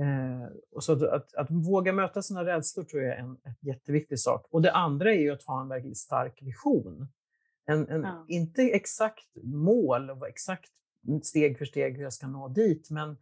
Eh, 0.01 0.49
och 0.70 0.85
så 0.85 0.93
att, 0.93 1.03
att, 1.03 1.35
att, 1.35 1.51
våga 1.51 1.93
möta 1.93 2.22
sina 2.22 2.45
rädslor 2.45 2.85
tror 2.85 3.03
jag 3.03 3.14
är 3.14 3.18
en, 3.18 3.37
en 3.43 3.55
jätteviktig 3.61 4.20
sak. 4.20 4.47
Och 4.51 4.62
det 4.62 4.72
andra 4.72 5.12
är 5.12 5.18
ju 5.18 5.31
att 5.31 5.43
ha 5.43 5.61
en 5.61 5.68
väldigt 5.68 5.99
stark 5.99 6.43
vision. 6.43 7.09
En, 7.68 7.88
en, 7.88 8.02
ja. 8.02 8.24
Inte 8.28 8.62
exakt 8.62 9.36
mål 9.42 10.10
och 10.10 10.28
exakt 10.28 10.70
steg 11.22 11.58
för 11.58 11.64
steg 11.64 11.96
hur 11.96 12.02
jag 12.02 12.12
ska 12.12 12.26
nå 12.26 12.48
dit, 12.48 12.90
men 12.90 13.16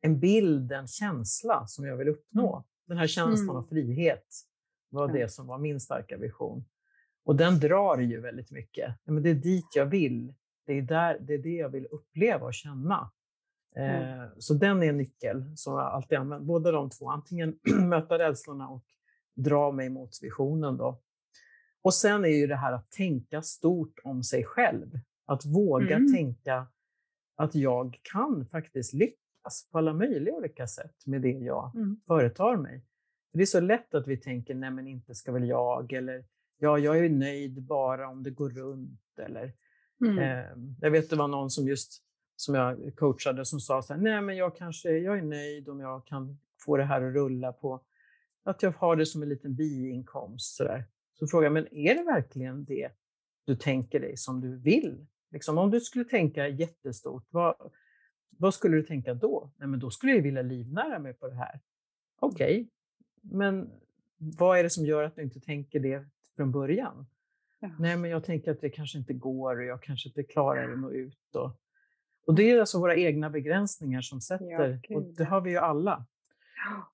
en 0.00 0.20
bild, 0.20 0.72
en 0.72 0.86
känsla 0.86 1.66
som 1.66 1.84
jag 1.84 1.96
vill 1.96 2.08
uppnå. 2.08 2.56
Mm. 2.56 2.64
Den 2.86 2.98
här 2.98 3.06
känslan 3.06 3.48
mm. 3.48 3.56
av 3.56 3.62
frihet 3.62 4.26
var 4.90 5.12
det 5.12 5.32
som 5.32 5.46
var 5.46 5.58
min 5.58 5.80
starka 5.80 6.16
vision. 6.16 6.64
Och 7.24 7.36
den 7.36 7.60
drar 7.60 7.98
ju 7.98 8.20
väldigt 8.20 8.50
mycket. 8.50 8.94
Men 9.04 9.22
det 9.22 9.30
är 9.30 9.34
dit 9.34 9.66
jag 9.74 9.86
vill. 9.86 10.34
Det 10.66 10.72
är, 10.72 10.82
där, 10.82 11.18
det 11.20 11.34
är 11.34 11.38
det 11.38 11.54
jag 11.54 11.68
vill 11.68 11.86
uppleva 11.86 12.46
och 12.46 12.54
känna. 12.54 13.10
Mm. 13.76 14.20
Eh, 14.20 14.28
så 14.38 14.54
den 14.54 14.82
är 14.82 14.86
en 14.86 14.96
nyckel 14.96 15.56
som 15.56 15.74
jag 15.74 15.82
alltid 15.82 16.18
använder. 16.18 16.46
Båda 16.46 16.72
de 16.72 16.90
två. 16.90 17.10
Antingen 17.10 17.58
möta 17.88 18.18
rädslorna 18.18 18.68
och 18.68 18.84
dra 19.34 19.72
mig 19.72 19.88
mot 19.88 20.10
visionen. 20.22 20.76
Då. 20.76 21.00
Och 21.88 21.94
sen 21.94 22.24
är 22.24 22.28
ju 22.28 22.46
det 22.46 22.56
här 22.56 22.72
att 22.72 22.90
tänka 22.90 23.42
stort 23.42 23.98
om 24.04 24.22
sig 24.22 24.44
själv. 24.44 24.98
Att 25.26 25.46
våga 25.46 25.96
mm. 25.96 26.12
tänka 26.12 26.66
att 27.36 27.54
jag 27.54 28.00
kan 28.02 28.46
faktiskt 28.46 28.94
lyckas 28.94 29.68
på 29.72 29.78
alla 29.78 29.92
möjliga 29.92 30.34
olika 30.34 30.66
sätt 30.66 31.06
med 31.06 31.22
det 31.22 31.30
jag 31.30 31.72
mm. 31.74 32.00
företar 32.06 32.56
mig. 32.56 32.84
Det 33.32 33.42
är 33.42 33.46
så 33.46 33.60
lätt 33.60 33.94
att 33.94 34.06
vi 34.06 34.16
tänker, 34.16 34.54
nej 34.54 34.70
men 34.70 34.86
inte 34.86 35.14
ska 35.14 35.32
väl 35.32 35.48
jag, 35.48 35.92
eller 35.92 36.24
ja, 36.58 36.78
jag 36.78 36.98
är 36.98 37.08
nöjd 37.08 37.62
bara 37.62 38.08
om 38.08 38.22
det 38.22 38.30
går 38.30 38.50
runt. 38.50 39.18
Eller, 39.18 39.52
mm. 40.00 40.18
eh, 40.18 40.74
jag 40.80 40.90
vet 40.90 41.10
det 41.10 41.16
var 41.16 41.28
någon 41.28 41.50
som 41.50 41.68
just 41.68 42.02
som 42.36 42.54
jag 42.54 42.96
coachade 42.96 43.44
som 43.44 43.60
sa 43.60 43.82
så 43.82 43.94
här, 43.94 44.00
nej 44.00 44.22
men 44.22 44.36
jag 44.36 44.56
kanske, 44.56 44.90
jag 44.90 45.18
är 45.18 45.22
nöjd 45.22 45.68
om 45.68 45.80
jag 45.80 46.06
kan 46.06 46.38
få 46.64 46.76
det 46.76 46.84
här 46.84 47.02
att 47.02 47.14
rulla 47.14 47.52
på, 47.52 47.84
att 48.44 48.62
jag 48.62 48.72
har 48.72 48.96
det 48.96 49.06
som 49.06 49.22
en 49.22 49.28
liten 49.28 49.54
biinkomst. 49.54 50.56
Så, 50.56 50.64
där. 50.64 50.84
Så 51.18 51.26
frågar 51.26 51.44
jag, 51.44 51.52
men 51.52 51.74
är 51.74 51.94
det 51.94 52.02
verkligen 52.02 52.64
det 52.64 52.90
du 53.44 53.56
tänker 53.56 54.00
dig 54.00 54.16
som 54.16 54.40
du 54.40 54.56
vill? 54.56 55.06
Liksom, 55.30 55.58
om 55.58 55.70
du 55.70 55.80
skulle 55.80 56.04
tänka 56.04 56.48
jättestort, 56.48 57.26
vad, 57.30 57.72
vad 58.30 58.54
skulle 58.54 58.76
du 58.76 58.82
tänka 58.82 59.14
då? 59.14 59.50
Nej, 59.56 59.68
men 59.68 59.80
då 59.80 59.90
skulle 59.90 60.12
jag 60.12 60.22
vilja 60.22 60.42
livnära 60.42 60.98
mig 60.98 61.14
på 61.14 61.28
det 61.28 61.34
här. 61.34 61.60
Okej, 62.20 62.60
okay. 62.60 62.68
men 63.20 63.70
vad 64.18 64.58
är 64.58 64.62
det 64.62 64.70
som 64.70 64.86
gör 64.86 65.02
att 65.02 65.16
du 65.16 65.22
inte 65.22 65.40
tänker 65.40 65.80
det 65.80 66.04
från 66.36 66.52
början? 66.52 67.06
Ja. 67.60 67.70
Nej, 67.78 67.96
men 67.96 68.10
jag 68.10 68.24
tänker 68.24 68.50
att 68.50 68.60
det 68.60 68.70
kanske 68.70 68.98
inte 68.98 69.12
går 69.12 69.58
och 69.58 69.64
jag 69.64 69.82
kanske 69.82 70.08
inte 70.08 70.22
klarar 70.22 70.72
att 70.72 70.78
nå 70.78 70.92
ut. 70.92 71.34
Och, 71.34 71.60
och 72.26 72.34
det 72.34 72.50
är 72.50 72.60
alltså 72.60 72.80
våra 72.80 72.96
egna 72.96 73.30
begränsningar 73.30 74.00
som 74.00 74.20
sätter, 74.20 74.80
ja, 74.88 74.96
och 74.96 75.02
det 75.02 75.24
har 75.24 75.40
vi 75.40 75.50
ju 75.50 75.56
alla. 75.56 76.06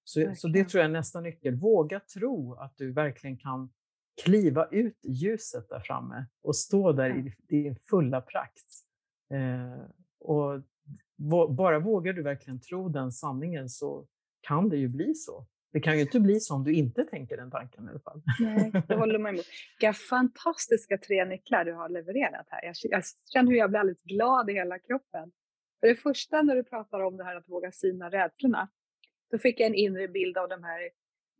Så, 0.04 0.34
så 0.36 0.48
det 0.48 0.68
tror 0.68 0.80
jag 0.80 0.88
är 0.88 0.92
nästa 0.92 1.20
nyckel. 1.20 1.54
Våga 1.54 2.00
tro 2.00 2.54
att 2.54 2.76
du 2.76 2.92
verkligen 2.92 3.36
kan 3.36 3.70
kliva 4.22 4.68
ut 4.70 5.04
i 5.04 5.12
ljuset 5.12 5.68
där 5.68 5.80
framme 5.80 6.26
och 6.42 6.56
stå 6.56 6.92
där 6.92 7.10
i 7.10 7.34
din 7.48 7.76
fulla 7.76 8.20
prakt. 8.20 8.68
Eh, 9.34 9.84
och 10.20 10.62
bara 11.48 11.78
vågar 11.78 12.12
du 12.12 12.22
verkligen 12.22 12.60
tro 12.60 12.88
den 12.88 13.12
sanningen 13.12 13.68
så 13.68 14.06
kan 14.40 14.68
det 14.68 14.76
ju 14.76 14.88
bli 14.88 15.14
så. 15.14 15.46
Det 15.72 15.80
kan 15.80 15.94
ju 15.94 16.00
inte 16.00 16.20
bli 16.20 16.40
så 16.40 16.54
om 16.54 16.64
du 16.64 16.72
inte 16.72 17.04
tänker 17.04 17.36
den 17.36 17.50
tanken 17.50 17.86
i 17.86 17.90
alla 17.90 18.00
fall. 18.00 18.22
Nej, 18.40 18.72
det 18.88 18.94
håller 18.94 19.18
man 19.18 19.34
emot. 19.34 19.46
Vilka 19.80 19.92
fantastiska 19.92 20.98
tre 20.98 21.24
nycklar 21.24 21.64
du 21.64 21.72
har 21.72 21.88
levererat 21.88 22.46
här. 22.50 22.64
Jag, 22.64 22.74
jag 22.82 23.02
känner 23.32 23.50
hur 23.50 23.58
jag 23.58 23.70
blir 23.70 23.80
alldeles 23.80 24.02
glad 24.02 24.50
i 24.50 24.52
hela 24.52 24.78
kroppen. 24.78 25.32
För 25.80 25.88
det 25.88 25.96
första 25.96 26.42
när 26.42 26.56
du 26.56 26.64
pratar 26.64 27.00
om 27.00 27.16
det 27.16 27.24
här 27.24 27.36
att 27.36 27.48
våga 27.48 27.72
syna 27.72 28.10
rädslorna, 28.10 28.68
då 29.30 29.38
fick 29.38 29.60
jag 29.60 29.66
en 29.66 29.74
inre 29.74 30.08
bild 30.08 30.38
av 30.38 30.48
de 30.48 30.64
här, 30.64 30.90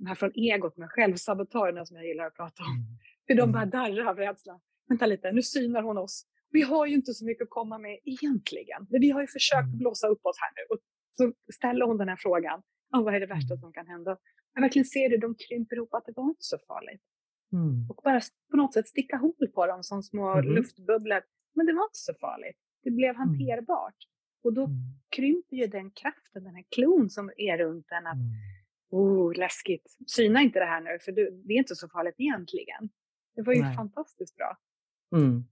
de 0.05 0.09
här 0.09 0.14
från 0.14 0.32
egot 0.34 0.76
med 0.76 0.90
självsabotörerna 0.90 1.86
som 1.86 1.96
jag 1.96 2.07
gillar 2.07 2.26
att 2.26 2.36
prata 2.36 2.62
om. 2.62 2.70
Mm. 2.70 2.86
Hur 3.26 3.34
de 3.36 3.42
mm. 3.42 3.52
bara 3.52 3.66
darrar 3.66 4.07
av 4.11 4.16
rädsla. 4.16 4.61
Vänta 4.88 5.07
lite, 5.07 5.32
nu 5.32 5.42
synar 5.42 5.82
hon 5.82 5.98
oss. 5.98 6.26
Vi 6.50 6.62
har 6.62 6.86
ju 6.86 6.94
inte 6.94 7.14
så 7.14 7.24
mycket 7.24 7.42
att 7.42 7.50
komma 7.50 7.78
med 7.78 7.98
egentligen. 8.05 8.86
Men 8.90 9.00
vi 9.00 9.11
har 9.11 9.20
ju 9.20 9.26
försökt 9.26 9.66
mm. 9.66 9.78
blåsa 9.78 10.07
upp 10.07 10.26
oss 10.26 10.36
här 10.40 10.52
nu. 10.57 10.74
Och 10.74 10.80
så 11.18 11.52
ställer 11.52 11.86
hon 11.86 11.98
den 11.98 12.09
här 12.09 12.16
frågan 12.16 12.62
oh, 12.94 13.05
vad 13.05 13.14
är 13.14 13.20
det 13.20 13.26
värsta 13.26 13.57
som 13.57 13.72
kan 13.72 13.86
hända? 13.86 14.16
Jag 14.55 14.62
verkligen 14.62 14.86
ser 14.86 15.11
hur 15.11 15.18
de 15.18 15.34
krymper 15.34 15.76
ihop, 15.76 15.94
att 15.94 16.07
det 16.07 16.12
var 16.16 16.28
inte 16.28 16.42
så 16.44 16.59
farligt. 16.68 17.02
Mm. 17.52 17.90
Och 17.90 18.00
bara 18.05 18.20
på 18.50 18.57
något 18.57 18.74
sätt 18.74 18.88
sticka 18.88 19.16
hål 19.16 19.48
på 19.55 19.66
dem 19.66 19.82
som 19.82 20.02
små 20.02 20.32
mm. 20.32 20.55
luftbubblor. 20.55 21.22
Men 21.55 21.66
det 21.66 21.72
var 21.72 21.84
inte 21.84 22.05
så 22.09 22.14
farligt. 22.20 22.59
Det 22.82 22.90
blev 22.90 23.14
hanterbart. 23.16 24.00
Och 24.44 24.52
då 24.52 24.68
krymper 25.16 25.57
ju 25.57 25.66
den 25.66 25.90
kraften, 25.90 26.44
den 26.44 26.55
här 26.55 26.64
klon 26.74 27.11
som 27.11 27.30
är 27.36 27.59
runt 27.59 27.86
en. 27.90 28.07
Att. 28.07 28.16
Oh, 28.91 29.35
läskigt. 29.35 29.97
Syna 30.07 30.43
inte 30.43 30.59
det 30.59 30.64
här 30.64 30.80
nu, 30.80 30.99
för 30.99 31.12
det 31.12 31.55
är 31.55 31.59
inte 31.59 31.76
så 31.76 31.89
farligt 31.89 32.14
egentligen. 32.18 32.89
Det 33.35 33.43
var 33.43 33.53
ju 33.53 33.62
Nej. 33.62 33.76
fantastiskt 33.76 34.37
bra. 34.37 34.59
Mm. 35.16 35.45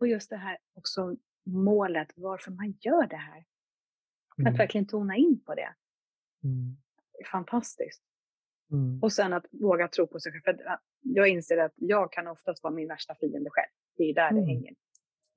Och 0.00 0.08
just 0.08 0.30
det 0.30 0.36
här 0.36 0.58
också 0.74 1.16
målet, 1.46 2.08
varför 2.16 2.50
man 2.50 2.74
gör 2.80 3.06
det 3.06 3.16
här. 3.16 3.44
Att 4.46 4.58
verkligen 4.58 4.86
tona 4.86 5.16
in 5.16 5.40
på 5.44 5.54
det. 5.54 5.74
Mm. 6.44 6.76
Det 7.12 7.20
är 7.20 7.26
fantastiskt. 7.26 8.02
Mm. 8.72 9.02
Och 9.02 9.12
sen 9.12 9.32
att 9.32 9.46
våga 9.50 9.88
tro 9.88 10.06
på 10.06 10.20
sig 10.20 10.32
själv. 10.32 10.42
För 10.44 10.78
jag 11.00 11.28
inser 11.28 11.58
att 11.58 11.72
jag 11.76 12.12
kan 12.12 12.26
oftast 12.26 12.62
vara 12.62 12.74
min 12.74 12.88
värsta 12.88 13.14
fiende 13.14 13.50
själv. 13.50 13.70
Det 13.96 14.04
är 14.04 14.14
där 14.14 14.30
mm. 14.30 14.42
det 14.42 14.46
hänger. 14.52 14.74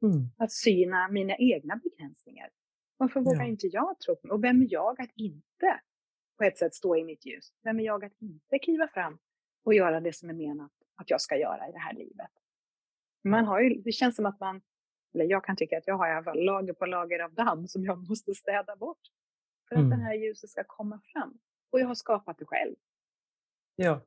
Mm. 0.01 0.29
Att 0.38 0.51
syna 0.51 1.07
mina 1.07 1.36
egna 1.38 1.75
begränsningar. 1.75 2.49
Varför 2.97 3.19
vågar 3.19 3.41
ja. 3.41 3.47
inte 3.47 3.67
jag 3.67 3.99
tro 3.99 4.15
på 4.15 4.27
mig? 4.27 4.34
Och 4.34 4.43
vem 4.43 4.61
är 4.61 4.67
jag 4.69 5.01
att 5.01 5.11
inte 5.15 5.79
på 6.41 6.45
ett 6.45 6.57
sätt 6.57 6.73
stå 6.73 6.95
i 6.95 7.03
mitt 7.03 7.25
ljus? 7.25 7.53
Vem 7.63 7.79
är 7.79 7.83
jag 7.83 8.05
att 8.05 8.21
inte 8.21 8.59
kliva 8.59 8.87
fram 8.87 9.17
och 9.63 9.73
göra 9.73 9.99
det 9.99 10.13
som 10.13 10.29
är 10.29 10.33
menat 10.33 10.71
att 10.95 11.09
jag 11.09 11.21
ska 11.21 11.37
göra 11.37 11.69
i 11.69 11.71
det 11.71 11.79
här 11.79 11.93
livet? 11.93 12.31
Man 13.23 13.45
har 13.45 13.61
ju, 13.61 13.81
det 13.81 13.91
känns 13.91 14.15
som 14.15 14.25
att 14.25 14.39
man 14.39 14.61
eller 15.13 15.25
jag 15.25 15.45
kan 15.45 15.55
tycka 15.55 15.77
att 15.77 15.87
jag 15.87 15.97
har 15.97 16.07
i 16.07 16.11
alla 16.11 16.23
fall 16.23 16.43
lager 16.43 16.73
på 16.73 16.85
lager 16.85 17.19
av 17.19 17.33
damm 17.33 17.67
som 17.67 17.85
jag 17.85 17.97
måste 18.09 18.35
städa 18.35 18.75
bort. 18.75 19.01
För 19.69 19.75
att 19.75 19.81
mm. 19.81 19.89
det 19.99 20.05
här 20.05 20.13
ljuset 20.13 20.49
ska 20.49 20.63
komma 20.67 21.01
fram. 21.13 21.39
Och 21.69 21.79
jag 21.79 21.87
har 21.87 21.95
skapat 21.95 22.37
det 22.37 22.45
själv. 22.45 22.75
Ja, 23.75 24.01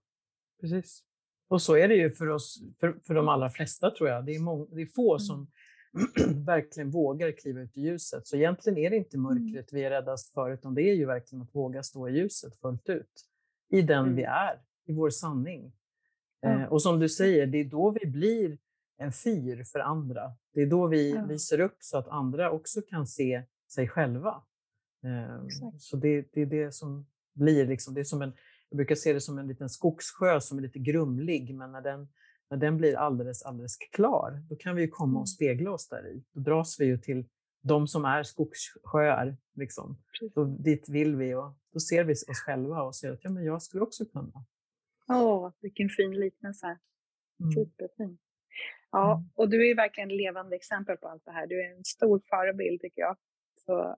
precis. 0.60 1.02
Och 1.48 1.62
så 1.62 1.76
är 1.76 1.88
det 1.88 1.94
ju 1.94 2.10
för 2.10 2.28
oss, 2.28 2.62
för, 2.80 2.92
för 3.06 3.14
de 3.14 3.28
allra 3.28 3.50
flesta 3.50 3.90
tror 3.90 4.08
jag. 4.08 4.26
Det 4.26 4.34
är, 4.34 4.40
många, 4.40 4.66
det 4.70 4.82
är 4.82 4.86
få 4.86 5.12
mm. 5.12 5.18
som 5.18 5.46
verkligen 6.46 6.90
vågar 6.90 7.32
kliva 7.32 7.60
ut 7.60 7.76
i 7.76 7.80
ljuset. 7.80 8.26
Så 8.26 8.36
egentligen 8.36 8.78
är 8.78 8.90
det 8.90 8.96
inte 8.96 9.16
mm. 9.16 9.22
mörkret 9.22 9.72
vi 9.72 9.84
är 9.84 9.90
räddast 9.90 10.34
för, 10.34 10.50
utan 10.50 10.74
det 10.74 10.82
är 10.82 10.94
ju 10.94 11.06
verkligen 11.06 11.42
att 11.42 11.54
våga 11.54 11.82
stå 11.82 12.08
i 12.08 12.12
ljuset 12.12 12.60
fullt 12.60 12.88
ut. 12.88 13.26
I 13.70 13.82
den 13.82 14.04
mm. 14.04 14.16
vi 14.16 14.22
är, 14.22 14.60
i 14.86 14.92
vår 14.92 15.10
sanning. 15.10 15.72
Mm. 16.42 16.68
Och 16.68 16.82
som 16.82 17.00
du 17.00 17.08
säger, 17.08 17.46
det 17.46 17.58
är 17.58 17.64
då 17.64 17.90
vi 17.90 18.06
blir 18.06 18.58
en 18.96 19.12
fyr 19.12 19.64
för 19.64 19.78
andra. 19.78 20.32
Det 20.54 20.62
är 20.62 20.66
då 20.66 20.86
vi 20.86 21.10
ja. 21.10 21.24
visar 21.24 21.60
upp 21.60 21.76
så 21.78 21.98
att 21.98 22.08
andra 22.08 22.50
också 22.50 22.82
kan 22.82 23.06
se 23.06 23.42
sig 23.72 23.88
själva. 23.88 24.42
Eh, 25.04 25.46
så 25.78 25.96
det, 25.96 26.28
det, 26.32 26.42
är 26.42 26.46
det 26.46 26.74
som 26.74 27.06
blir 27.32 27.66
liksom, 27.66 27.94
det 27.94 28.00
är 28.00 28.04
som 28.04 28.22
en, 28.22 28.32
jag 28.68 28.76
brukar 28.76 28.94
se 28.94 29.12
det 29.12 29.20
som 29.20 29.38
en 29.38 29.48
liten 29.48 29.68
skogssjö 29.68 30.40
som 30.40 30.58
är 30.58 30.62
lite 30.62 30.78
grumlig, 30.78 31.54
men 31.54 31.72
när 31.72 31.80
den, 31.80 32.08
när 32.50 32.58
den 32.58 32.76
blir 32.76 32.96
alldeles, 32.96 33.42
alldeles 33.42 33.76
klar, 33.76 34.42
då 34.48 34.56
kan 34.56 34.76
vi 34.76 34.88
komma 34.88 35.12
och 35.12 35.20
mm. 35.20 35.26
spegla 35.26 35.70
oss 35.70 35.88
där 35.88 36.06
i. 36.08 36.24
Då 36.32 36.40
dras 36.40 36.80
vi 36.80 36.84
ju 36.84 36.98
till 36.98 37.24
de 37.62 37.86
som 37.86 38.04
är 38.04 38.22
skogssjöar. 38.22 39.36
Liksom. 39.54 39.98
Då, 40.34 40.44
dit 40.44 40.88
vill 40.88 41.16
vi 41.16 41.34
och 41.34 41.52
då 41.72 41.80
ser 41.80 42.04
vi 42.04 42.12
oss 42.12 42.24
själva 42.46 42.82
och 42.82 42.96
ser 42.96 43.12
att 43.12 43.24
ja, 43.24 43.30
men 43.30 43.44
jag 43.44 43.62
skulle 43.62 43.82
också 43.82 44.04
kunna. 44.04 44.44
Åh, 45.08 45.52
vilken 45.60 45.88
fin 45.88 46.20
liknelse. 46.20 46.78
Mm. 47.40 47.52
Superfin. 47.52 48.18
Ja, 48.90 49.14
mm. 49.14 49.30
och 49.34 49.48
du 49.48 49.70
är 49.70 49.76
verkligen 49.76 50.08
levande 50.08 50.56
exempel 50.56 50.96
på 50.96 51.08
allt 51.08 51.24
det 51.24 51.32
här. 51.32 51.46
Du 51.46 51.64
är 51.64 51.76
en 51.76 51.84
stor 51.84 52.22
förebild 52.30 52.80
tycker 52.80 53.02
jag. 53.02 53.16
Så 53.66 53.96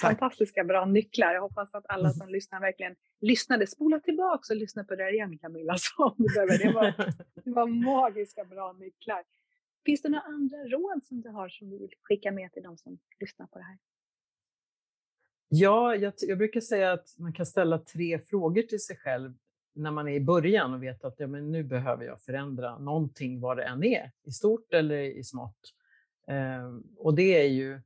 fantastiska 0.00 0.64
bra 0.64 0.84
nycklar. 0.84 1.34
Jag 1.34 1.40
hoppas 1.40 1.74
att 1.74 1.84
alla 1.88 2.10
som 2.10 2.28
lyssnar 2.28 2.60
verkligen 2.60 2.96
lyssnade. 3.20 3.66
Spola 3.66 4.00
tillbaka 4.00 4.52
och 4.52 4.56
lyssna 4.56 4.84
på 4.84 4.96
det 4.96 5.10
igen 5.10 5.38
Camilla. 5.38 5.76
Så 5.78 6.14
det, 6.18 6.72
var, 6.74 6.94
det 7.44 7.50
var 7.50 7.66
magiska 7.66 8.44
bra 8.44 8.72
nycklar. 8.72 9.24
Finns 9.84 10.02
det 10.02 10.08
några 10.08 10.22
andra 10.22 10.58
råd 10.58 11.04
som 11.04 11.20
du 11.20 11.28
har 11.28 11.48
som 11.48 11.70
du 11.70 11.78
vill 11.78 11.94
skicka 12.02 12.32
med 12.32 12.52
till 12.52 12.62
de 12.62 12.76
som 12.76 12.98
lyssnar 13.20 13.46
på 13.46 13.58
det 13.58 13.64
här? 13.64 13.78
Ja, 15.48 15.94
jag, 15.94 16.12
jag 16.20 16.38
brukar 16.38 16.60
säga 16.60 16.92
att 16.92 17.14
man 17.18 17.32
kan 17.32 17.46
ställa 17.46 17.78
tre 17.78 18.18
frågor 18.18 18.62
till 18.62 18.80
sig 18.80 18.96
själv 18.96 19.34
när 19.74 19.90
man 19.90 20.08
är 20.08 20.12
i 20.12 20.20
början 20.20 20.74
och 20.74 20.82
vet 20.82 21.04
att 21.04 21.14
ja, 21.18 21.26
men 21.26 21.50
nu 21.50 21.62
behöver 21.62 22.04
jag 22.04 22.20
förändra 22.20 22.78
någonting, 22.78 23.40
vad 23.40 23.56
det 23.56 23.64
än 23.64 23.84
är, 23.84 24.10
i 24.22 24.32
stort 24.32 24.74
eller 24.74 25.00
i 25.02 25.24
smått. 25.24 25.74
Eh, 26.28 26.74
och 26.96 27.14
det 27.14 27.40
är 27.40 27.48
ju, 27.48 27.80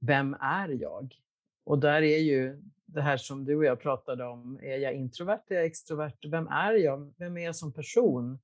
vem 0.00 0.34
är 0.34 0.68
jag? 0.68 1.14
Och 1.64 1.78
där 1.78 2.02
är 2.02 2.18
ju 2.18 2.62
det 2.86 3.02
här 3.02 3.16
som 3.16 3.44
du 3.44 3.56
och 3.56 3.64
jag 3.64 3.80
pratade 3.80 4.24
om, 4.24 4.58
är 4.62 4.76
jag 4.76 4.94
introvert, 4.94 5.42
är 5.48 5.54
jag 5.54 5.64
extrovert, 5.64 6.24
vem 6.30 6.48
är 6.48 6.72
jag, 6.72 7.14
vem 7.18 7.36
är 7.36 7.44
jag 7.44 7.56
som 7.56 7.72
person? 7.72 8.38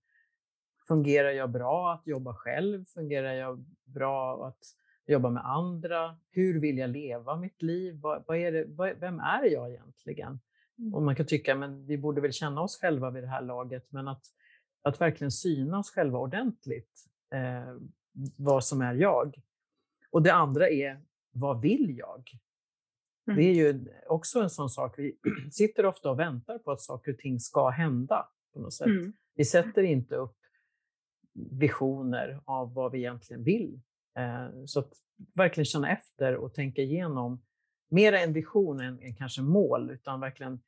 Fungerar 0.88 1.30
jag 1.30 1.50
bra 1.50 1.92
att 1.92 2.06
jobba 2.06 2.34
själv? 2.34 2.84
Fungerar 2.84 3.32
jag 3.32 3.64
bra 3.84 4.46
att 4.46 4.58
jobba 5.06 5.30
med 5.30 5.46
andra? 5.46 6.18
Hur 6.30 6.60
vill 6.60 6.78
jag 6.78 6.90
leva 6.90 7.36
mitt 7.36 7.62
liv? 7.62 8.00
Vad, 8.00 8.24
vad 8.26 8.36
är 8.36 8.52
det, 8.52 8.64
vad, 8.68 8.96
vem 9.00 9.20
är 9.20 9.44
jag 9.44 9.70
egentligen? 9.70 10.40
Mm. 10.78 10.94
Och 10.94 11.02
man 11.02 11.16
kan 11.16 11.26
tycka 11.26 11.54
men 11.54 11.86
vi 11.86 11.98
borde 11.98 12.20
väl 12.20 12.32
känna 12.32 12.60
oss 12.60 12.80
själva 12.80 13.10
vid 13.10 13.22
det 13.22 13.28
här 13.28 13.42
laget, 13.42 13.92
men 13.92 14.08
att, 14.08 14.22
att 14.82 15.00
verkligen 15.00 15.30
syna 15.30 15.78
oss 15.78 15.90
själva 15.90 16.18
ordentligt, 16.18 17.04
eh, 17.34 17.76
vad 18.36 18.64
som 18.64 18.82
är 18.82 18.94
jag. 18.94 19.36
Och 20.10 20.22
det 20.22 20.32
andra 20.32 20.68
är, 20.68 21.00
vad 21.32 21.60
vill 21.60 21.98
jag? 21.98 22.30
Mm. 23.28 23.36
Det 23.36 23.50
är 23.50 23.54
ju 23.54 23.84
också 24.06 24.40
en 24.40 24.50
sån 24.50 24.70
sak, 24.70 24.94
vi 24.98 25.18
sitter 25.52 25.86
ofta 25.86 26.10
och 26.10 26.18
väntar 26.18 26.58
på 26.58 26.70
att 26.70 26.80
saker 26.80 27.12
och 27.12 27.18
ting 27.18 27.40
ska 27.40 27.68
hända. 27.68 28.28
på 28.54 28.60
något 28.60 28.74
sätt. 28.74 28.86
Mm. 28.86 29.12
Vi 29.34 29.44
sätter 29.44 29.82
inte 29.82 30.16
upp 30.16 30.36
visioner 31.50 32.40
av 32.44 32.74
vad 32.74 32.92
vi 32.92 32.98
egentligen 32.98 33.44
vill. 33.44 33.80
Eh, 34.18 34.64
så 34.66 34.80
att 34.80 34.92
verkligen 35.34 35.64
känna 35.64 35.90
efter 35.90 36.36
och 36.36 36.54
tänka 36.54 36.82
igenom, 36.82 37.42
mer 37.90 38.12
en 38.12 38.32
vision 38.32 38.80
än, 38.80 39.02
än 39.02 39.14
kanske 39.14 39.42
mål, 39.42 39.90
utan 39.90 40.20
verkligen 40.20 40.60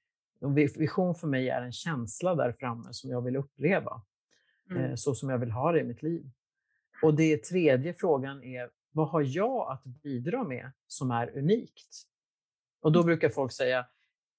Vision 0.76 1.14
för 1.14 1.26
mig 1.26 1.48
är 1.48 1.62
en 1.62 1.72
känsla 1.72 2.34
där 2.34 2.52
framme 2.52 2.88
som 2.92 3.10
jag 3.10 3.22
vill 3.22 3.36
uppleva, 3.36 4.02
eh, 4.70 4.84
mm. 4.84 4.96
så 4.96 5.14
som 5.14 5.30
jag 5.30 5.38
vill 5.38 5.50
ha 5.50 5.72
det 5.72 5.80
i 5.80 5.84
mitt 5.84 6.02
liv. 6.02 6.30
Och 7.02 7.14
det 7.14 7.44
tredje 7.44 7.94
frågan 7.94 8.42
är, 8.42 8.70
vad 8.92 9.08
har 9.08 9.22
jag 9.22 9.72
att 9.72 9.84
bidra 9.84 10.44
med 10.44 10.72
som 10.86 11.10
är 11.10 11.38
unikt? 11.38 12.02
Och 12.80 12.92
då 12.92 12.98
mm. 12.98 13.06
brukar 13.06 13.28
folk 13.28 13.52
säga, 13.52 13.86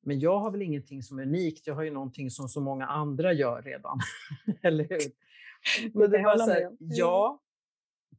men 0.03 0.19
jag 0.19 0.39
har 0.39 0.51
väl 0.51 0.61
ingenting 0.61 1.03
som 1.03 1.19
är 1.19 1.23
unikt, 1.23 1.67
jag 1.67 1.75
har 1.75 1.83
ju 1.83 1.91
någonting 1.91 2.31
som 2.31 2.49
så 2.49 2.61
många 2.61 2.87
andra 2.87 3.33
gör 3.33 3.61
redan. 3.61 3.99
Eller 4.61 4.83
hur? 4.89 5.01
Men 5.99 6.11
det 6.11 6.23
var 6.23 6.37
så 6.37 6.51
här, 6.51 6.71
ja, 6.79 7.41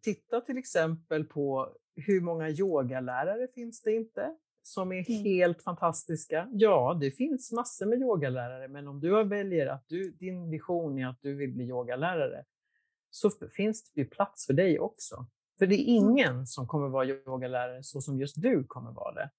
titta 0.00 0.40
till 0.40 0.58
exempel 0.58 1.24
på 1.24 1.76
hur 1.96 2.20
många 2.20 2.50
yogalärare 2.50 3.48
finns 3.54 3.82
det 3.82 3.92
inte? 3.92 4.36
som 4.62 4.92
är 4.92 5.10
mm. 5.10 5.24
helt 5.24 5.62
fantastiska. 5.62 6.48
Ja, 6.52 6.98
det 7.00 7.10
finns 7.10 7.52
massor 7.52 7.86
med 7.86 8.00
yogalärare, 8.00 8.68
men 8.68 8.88
om 8.88 9.00
du 9.00 9.24
väljer 9.24 9.66
att 9.66 9.84
du, 9.88 10.10
din 10.10 10.50
vision 10.50 10.98
är 10.98 11.06
att 11.06 11.22
du 11.22 11.34
vill 11.34 11.52
bli 11.52 11.64
yogalärare, 11.64 12.44
så 13.10 13.30
finns 13.30 13.92
det 13.92 14.00
ju 14.00 14.06
plats 14.06 14.46
för 14.46 14.54
dig 14.54 14.78
också. 14.78 15.26
För 15.58 15.66
det 15.66 15.74
är 15.74 15.98
mm. 15.98 16.10
ingen 16.10 16.46
som 16.46 16.66
kommer 16.66 16.88
vara 16.88 17.06
yogalärare 17.06 17.82
så 17.82 18.00
som 18.00 18.18
just 18.18 18.42
du 18.42 18.64
kommer 18.64 18.92
vara 18.92 19.14
det. 19.14 19.30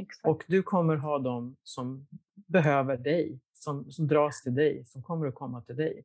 Exakt. 0.00 0.26
Och 0.26 0.44
du 0.46 0.62
kommer 0.62 0.96
ha 0.96 1.18
dem 1.18 1.56
som 1.62 2.06
behöver 2.34 2.96
dig, 2.96 3.40
som, 3.52 3.92
som 3.92 4.06
dras 4.06 4.42
till 4.42 4.54
dig, 4.54 4.84
som 4.86 5.02
kommer 5.02 5.26
att 5.26 5.34
komma 5.34 5.62
till 5.62 5.76
dig. 5.76 6.04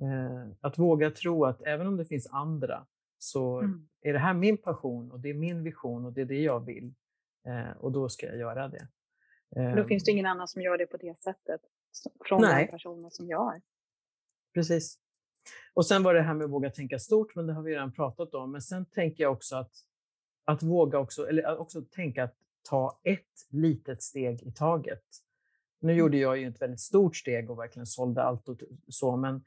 Eh, 0.00 0.48
att 0.60 0.78
våga 0.78 1.10
tro 1.10 1.44
att 1.44 1.62
även 1.62 1.86
om 1.86 1.96
det 1.96 2.04
finns 2.04 2.26
andra 2.26 2.86
så 3.18 3.58
mm. 3.58 3.88
är 4.00 4.12
det 4.12 4.18
här 4.18 4.34
min 4.34 4.58
passion 4.58 5.12
och 5.12 5.20
det 5.20 5.30
är 5.30 5.34
min 5.34 5.62
vision 5.62 6.04
och 6.04 6.12
det 6.12 6.20
är 6.20 6.24
det 6.24 6.42
jag 6.42 6.66
vill. 6.66 6.94
Eh, 7.46 7.76
och 7.76 7.92
då 7.92 8.08
ska 8.08 8.26
jag 8.26 8.36
göra 8.36 8.68
det. 8.68 8.88
Eh, 9.56 9.76
då 9.76 9.84
finns 9.84 10.04
det 10.04 10.10
ingen 10.10 10.26
annan 10.26 10.48
som 10.48 10.62
gör 10.62 10.78
det 10.78 10.86
på 10.86 10.96
det 10.96 11.18
sättet 11.18 11.60
från 12.28 12.40
nej. 12.40 12.64
den 12.64 12.70
personen 12.70 13.10
som 13.10 13.28
jag 13.28 13.56
är. 13.56 13.62
Precis. 14.54 14.98
Och 15.74 15.86
sen 15.86 16.02
var 16.02 16.14
det 16.14 16.22
här 16.22 16.34
med 16.34 16.44
att 16.44 16.50
våga 16.50 16.70
tänka 16.70 16.98
stort, 16.98 17.34
men 17.34 17.46
det 17.46 17.52
har 17.52 17.62
vi 17.62 17.72
redan 17.72 17.92
pratat 17.92 18.34
om. 18.34 18.52
Men 18.52 18.62
sen 18.62 18.86
tänker 18.86 19.24
jag 19.24 19.32
också 19.32 19.56
att, 19.56 19.72
att 20.44 20.62
våga 20.62 20.98
också, 20.98 21.28
eller 21.28 21.58
också 21.58 21.82
tänka 21.82 22.24
att 22.24 22.34
ta 22.62 23.00
ett 23.04 23.46
litet 23.50 24.02
steg 24.02 24.42
i 24.42 24.52
taget. 24.52 25.04
Nu 25.80 25.92
gjorde 25.92 26.16
jag 26.16 26.38
ju 26.38 26.48
ett 26.48 26.62
väldigt 26.62 26.80
stort 26.80 27.16
steg 27.16 27.50
och 27.50 27.58
verkligen 27.58 27.86
sålde 27.86 28.22
allt 28.22 28.48
och 28.48 28.60
så, 28.88 29.16
men 29.16 29.44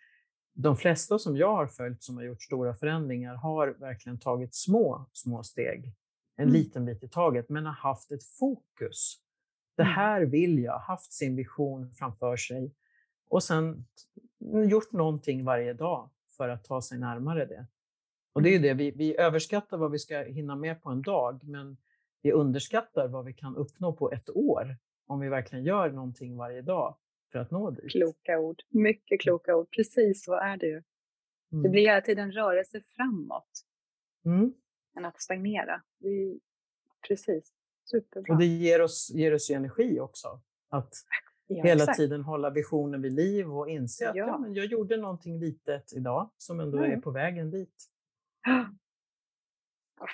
de 0.53 0.78
flesta 0.78 1.20
som 1.20 1.38
jag 1.38 1.55
har 1.55 1.68
följt 1.68 2.03
som 2.03 2.18
har 2.18 2.24
gjort 2.24 2.43
stora 2.43 2.74
förändringar 2.74 3.36
har 3.36 3.68
verkligen 3.68 4.20
tagit 4.20 4.55
små, 4.55 5.09
små 5.13 5.43
steg 5.43 5.93
en 6.36 6.43
mm. 6.43 6.53
liten 6.53 6.86
bit 6.86 7.03
i 7.03 7.07
taget, 7.07 7.49
men 7.49 7.66
har 7.66 7.74
haft 7.74 8.11
ett 8.11 8.24
fokus. 8.24 9.22
Det 9.76 9.84
mm. 9.84 9.93
här 9.93 10.22
vill 10.22 10.59
jag, 10.59 10.80
haft 10.80 11.13
sin 11.13 11.36
vision 11.36 11.93
framför 11.93 12.38
sig 12.38 12.72
och 13.30 13.43
sen 13.43 13.86
gjort 14.70 14.91
någonting 14.91 15.45
varje 15.45 15.74
dag 15.74 16.09
för 16.38 16.49
att 16.49 16.63
ta 16.63 16.82
sig 16.82 16.97
närmare 16.97 17.45
det. 17.45 17.66
Och 18.34 18.41
det 18.41 18.55
är 18.55 18.59
det, 18.59 18.74
vi, 18.74 18.91
vi 18.91 19.18
överskattar 19.18 19.78
vad 19.78 19.91
vi 19.91 19.99
ska 19.99 20.24
hinna 20.24 20.55
med 20.55 20.82
på 20.82 20.89
en 20.89 21.01
dag, 21.01 21.43
men 21.43 21.78
vi 22.26 22.32
underskattar 22.32 23.07
vad 23.07 23.26
vi 23.26 23.34
kan 23.34 23.55
uppnå 23.55 23.93
på 23.93 24.11
ett 24.11 24.30
år 24.30 24.78
om 25.07 25.19
vi 25.19 25.30
verkligen 25.30 25.65
gör 25.65 25.91
någonting 25.91 26.38
varje 26.38 26.61
dag 26.61 26.97
för 27.32 27.39
att 27.39 27.51
nå 27.51 27.71
dit. 27.71 27.91
Kloka 27.91 28.39
ord, 28.39 28.61
mycket 28.69 29.21
kloka 29.21 29.55
ord. 29.55 29.67
Precis 29.76 30.23
så 30.23 30.34
är 30.34 30.57
det 30.57 30.65
ju. 30.65 30.84
Mm. 31.51 31.63
Det 31.63 31.69
blir 31.69 31.82
hela 31.82 32.01
tiden 32.01 32.32
rörelse 32.32 32.82
framåt. 32.95 33.49
Mm 34.26 34.53
än 34.97 35.05
att 35.05 35.21
stagnera. 35.21 35.82
Det 35.99 36.39
precis, 37.07 37.53
superbra. 37.84 38.34
Och 38.34 38.39
det 38.39 38.45
ger 38.45 38.82
oss, 38.82 39.11
ger 39.13 39.34
oss 39.34 39.51
ju 39.51 39.55
energi 39.55 39.99
också. 39.99 40.41
Att 40.69 40.93
ja, 41.47 41.63
hela 41.63 41.84
exakt. 41.84 41.97
tiden 41.97 42.21
hålla 42.21 42.49
visionen 42.49 43.01
vid 43.01 43.13
liv 43.13 43.51
och 43.51 43.69
inse 43.69 44.09
att 44.09 44.15
ja. 44.15 44.28
ja 44.28 44.38
men 44.38 44.53
jag 44.53 44.65
gjorde 44.65 44.97
någonting 44.97 45.39
litet 45.39 45.93
idag 45.93 46.30
som 46.38 46.59
ändå 46.59 46.78
mm. 46.78 46.91
är 46.91 46.97
på 46.97 47.11
vägen 47.11 47.51
dit. 47.51 47.91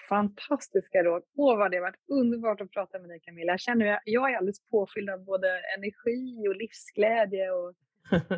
Fantastiska 0.10 1.04
råd. 1.04 1.24
Åh, 1.36 1.58
vad 1.58 1.72
det 1.72 1.78
har 1.78 1.82
varit 1.82 2.04
underbart 2.08 2.62
att 2.62 2.72
prata 2.72 3.00
med 3.00 3.10
dig 3.10 3.20
Camilla. 3.20 3.54
Jag 3.54 3.60
känner 3.60 3.86
att 3.86 4.02
jag 4.06 4.32
är 4.32 4.38
alldeles 4.38 4.68
påfylld 4.68 5.10
av 5.10 5.24
både 5.24 5.48
energi 5.78 6.48
och 6.48 6.56
livsglädje 6.56 7.52
och 7.52 7.74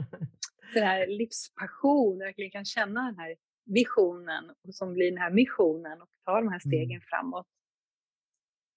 den 0.74 0.84
här 0.84 1.08
livspassion. 1.08 2.20
Jag 2.20 2.26
verkligen 2.26 2.52
kan 2.52 2.66
känna 2.66 3.06
den 3.06 3.18
här 3.18 3.36
visionen 3.66 4.50
och 4.68 4.76
som 4.76 4.94
blir 4.94 5.12
den 5.12 5.20
här 5.20 5.32
missionen 5.32 6.02
och 6.02 6.08
tar 6.26 6.41
de 6.41 6.52
här 6.52 6.60
stegen 6.60 6.91
mm. 6.91 7.02
framåt. 7.02 7.48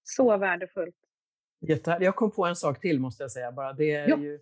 Så 0.03 0.37
värdefullt. 0.37 0.95
Jätte, 1.59 1.97
jag 2.01 2.15
kom 2.15 2.31
på 2.31 2.45
en 2.45 2.55
sak 2.55 2.81
till 2.81 2.99
måste 2.99 3.23
jag 3.23 3.31
säga 3.31 3.51
bara. 3.51 3.73
Det 3.73 3.91
är 3.91 4.09
ja. 4.09 4.17
ju 4.17 4.39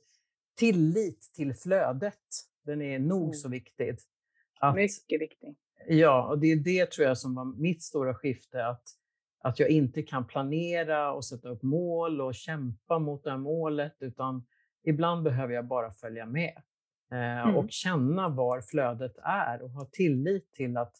tillit 0.55 1.31
till 1.35 1.53
flödet. 1.53 2.23
Den 2.63 2.81
är 2.81 2.99
nog 2.99 3.23
mm. 3.23 3.33
så 3.33 3.49
viktig. 3.49 3.95
Att, 4.59 4.75
Mycket 4.75 5.21
viktig. 5.21 5.55
Ja, 5.87 6.27
och 6.27 6.39
det 6.39 6.51
är 6.51 6.55
det 6.55 6.91
tror 6.91 7.07
jag 7.07 7.17
som 7.17 7.35
var 7.35 7.45
mitt 7.45 7.83
stora 7.83 8.15
skifte, 8.15 8.65
att, 8.65 8.83
att 9.43 9.59
jag 9.59 9.69
inte 9.69 10.01
kan 10.01 10.27
planera 10.27 11.13
och 11.13 11.25
sätta 11.25 11.49
upp 11.49 11.63
mål 11.63 12.21
och 12.21 12.35
kämpa 12.35 12.99
mot 12.99 13.23
det 13.23 13.29
här 13.29 13.37
målet, 13.37 13.95
utan 13.99 14.45
ibland 14.83 15.23
behöver 15.23 15.53
jag 15.53 15.65
bara 15.67 15.91
följa 15.91 16.25
med 16.25 16.61
eh, 17.11 17.41
mm. 17.41 17.55
och 17.55 17.71
känna 17.71 18.29
var 18.29 18.61
flödet 18.61 19.17
är 19.23 19.61
och 19.61 19.69
ha 19.69 19.85
tillit 19.91 20.53
till 20.53 20.77
att 20.77 20.95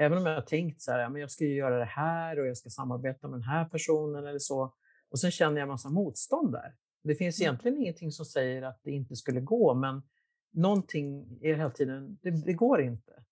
även 0.00 0.18
om 0.18 0.26
jag 0.26 0.34
har 0.34 0.42
tänkt 0.42 0.80
så 0.80 0.92
här, 0.92 0.98
ja, 0.98 1.08
men 1.08 1.20
jag 1.20 1.30
ska 1.30 1.44
ju 1.44 1.54
göra 1.54 1.78
det 1.78 1.84
här 1.84 2.38
och 2.38 2.46
jag 2.46 2.56
ska 2.56 2.70
samarbeta 2.70 3.28
med 3.28 3.38
den 3.38 3.48
här 3.48 3.64
personen 3.64 4.26
eller 4.26 4.38
så, 4.38 4.74
och 5.10 5.20
sen 5.20 5.30
känner 5.30 5.56
jag 5.56 5.62
en 5.62 5.68
massa 5.68 5.90
motstånd 5.90 6.52
där. 6.52 6.74
Det 7.02 7.14
finns 7.14 7.40
mm. 7.40 7.46
egentligen 7.46 7.78
ingenting 7.78 8.12
som 8.12 8.26
säger 8.26 8.62
att 8.62 8.80
det 8.82 8.90
inte 8.90 9.16
skulle 9.16 9.40
gå, 9.40 9.74
men 9.74 10.02
någonting 10.52 11.38
är 11.42 11.54
hela 11.54 11.70
tiden, 11.70 12.18
det, 12.22 12.30
det 12.30 12.52
går 12.52 12.80
inte. 12.80 13.24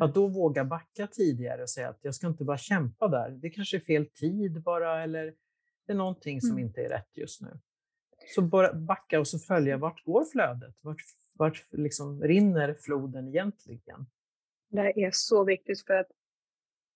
Att 0.00 0.14
då 0.14 0.28
våga 0.28 0.64
backa 0.64 1.06
tidigare 1.06 1.62
och 1.62 1.70
säga 1.70 1.88
att 1.88 1.98
jag 2.02 2.14
ska 2.14 2.26
inte 2.26 2.44
bara 2.44 2.58
kämpa 2.58 3.08
där. 3.08 3.30
Det 3.30 3.50
kanske 3.50 3.76
är 3.76 3.80
fel 3.80 4.06
tid 4.06 4.62
bara 4.62 5.02
eller 5.02 5.34
det 5.86 5.92
är 5.92 5.96
någonting 5.96 6.40
som 6.40 6.50
mm. 6.50 6.64
inte 6.64 6.80
är 6.80 6.88
rätt 6.88 7.16
just 7.16 7.40
nu. 7.40 7.58
Så 8.34 8.42
bara 8.42 8.72
backa 8.72 9.20
och 9.20 9.28
så 9.28 9.38
följa 9.38 9.76
vart 9.76 10.04
går 10.04 10.24
flödet? 10.24 10.74
Vart, 10.82 11.00
vart 11.34 11.64
liksom 11.70 12.22
rinner 12.22 12.74
floden 12.74 13.28
egentligen? 13.28 14.06
Det 14.68 15.04
är 15.04 15.10
så 15.12 15.44
viktigt 15.44 15.86
för 15.86 15.94
att 15.94 16.10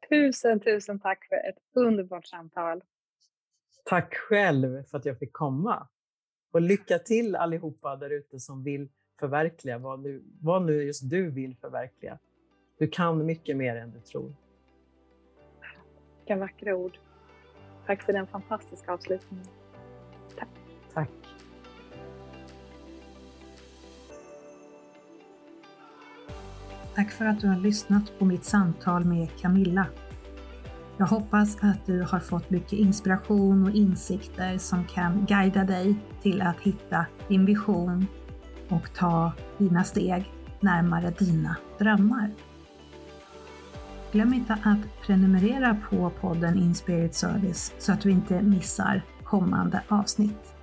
Tusen, 0.09 0.59
tusen 0.59 0.99
tack 0.99 1.25
för 1.25 1.35
ett 1.35 1.57
underbart 1.73 2.25
samtal. 2.25 2.81
Tack 3.85 4.13
själv 4.15 4.83
för 4.83 4.97
att 4.97 5.05
jag 5.05 5.19
fick 5.19 5.33
komma. 5.33 5.87
Och 6.51 6.61
lycka 6.61 6.99
till 6.99 7.35
allihopa 7.35 7.95
där 7.95 8.09
ute 8.09 8.39
som 8.39 8.63
vill 8.63 8.89
förverkliga 9.19 9.77
vad, 9.77 10.03
du, 10.03 10.23
vad 10.41 10.61
nu 10.61 10.83
just 10.83 11.09
du 11.09 11.31
vill 11.31 11.57
förverkliga. 11.57 12.19
Du 12.77 12.87
kan 12.87 13.25
mycket 13.25 13.57
mer 13.57 13.75
än 13.75 13.91
du 13.91 13.99
tror. 13.99 14.35
Vilka 16.17 16.35
vackra 16.35 16.75
ord. 16.75 16.97
Tack 17.85 18.03
för 18.03 18.13
den 18.13 18.27
fantastiska 18.27 18.93
avslutningen. 18.93 19.45
Tack 26.95 27.11
för 27.11 27.25
att 27.25 27.41
du 27.41 27.47
har 27.47 27.57
lyssnat 27.57 28.19
på 28.19 28.25
mitt 28.25 28.45
samtal 28.45 29.05
med 29.05 29.27
Camilla. 29.41 29.85
Jag 30.97 31.05
hoppas 31.05 31.57
att 31.61 31.85
du 31.85 32.01
har 32.01 32.19
fått 32.19 32.49
mycket 32.49 32.73
inspiration 32.73 33.63
och 33.63 33.71
insikter 33.71 34.57
som 34.57 34.85
kan 34.85 35.25
guida 35.25 35.63
dig 35.63 35.95
till 36.21 36.41
att 36.41 36.59
hitta 36.59 37.05
din 37.27 37.45
vision 37.45 38.07
och 38.69 38.93
ta 38.93 39.31
dina 39.57 39.83
steg 39.83 40.31
närmare 40.59 41.13
dina 41.19 41.55
drömmar. 41.79 42.31
Glöm 44.11 44.33
inte 44.33 44.53
att 44.53 45.05
prenumerera 45.05 45.77
på 45.89 46.11
podden 46.21 46.57
Inspirit 46.59 47.15
Service 47.15 47.73
så 47.77 47.91
att 47.91 48.01
du 48.01 48.11
inte 48.11 48.41
missar 48.41 49.01
kommande 49.23 49.81
avsnitt. 49.87 50.54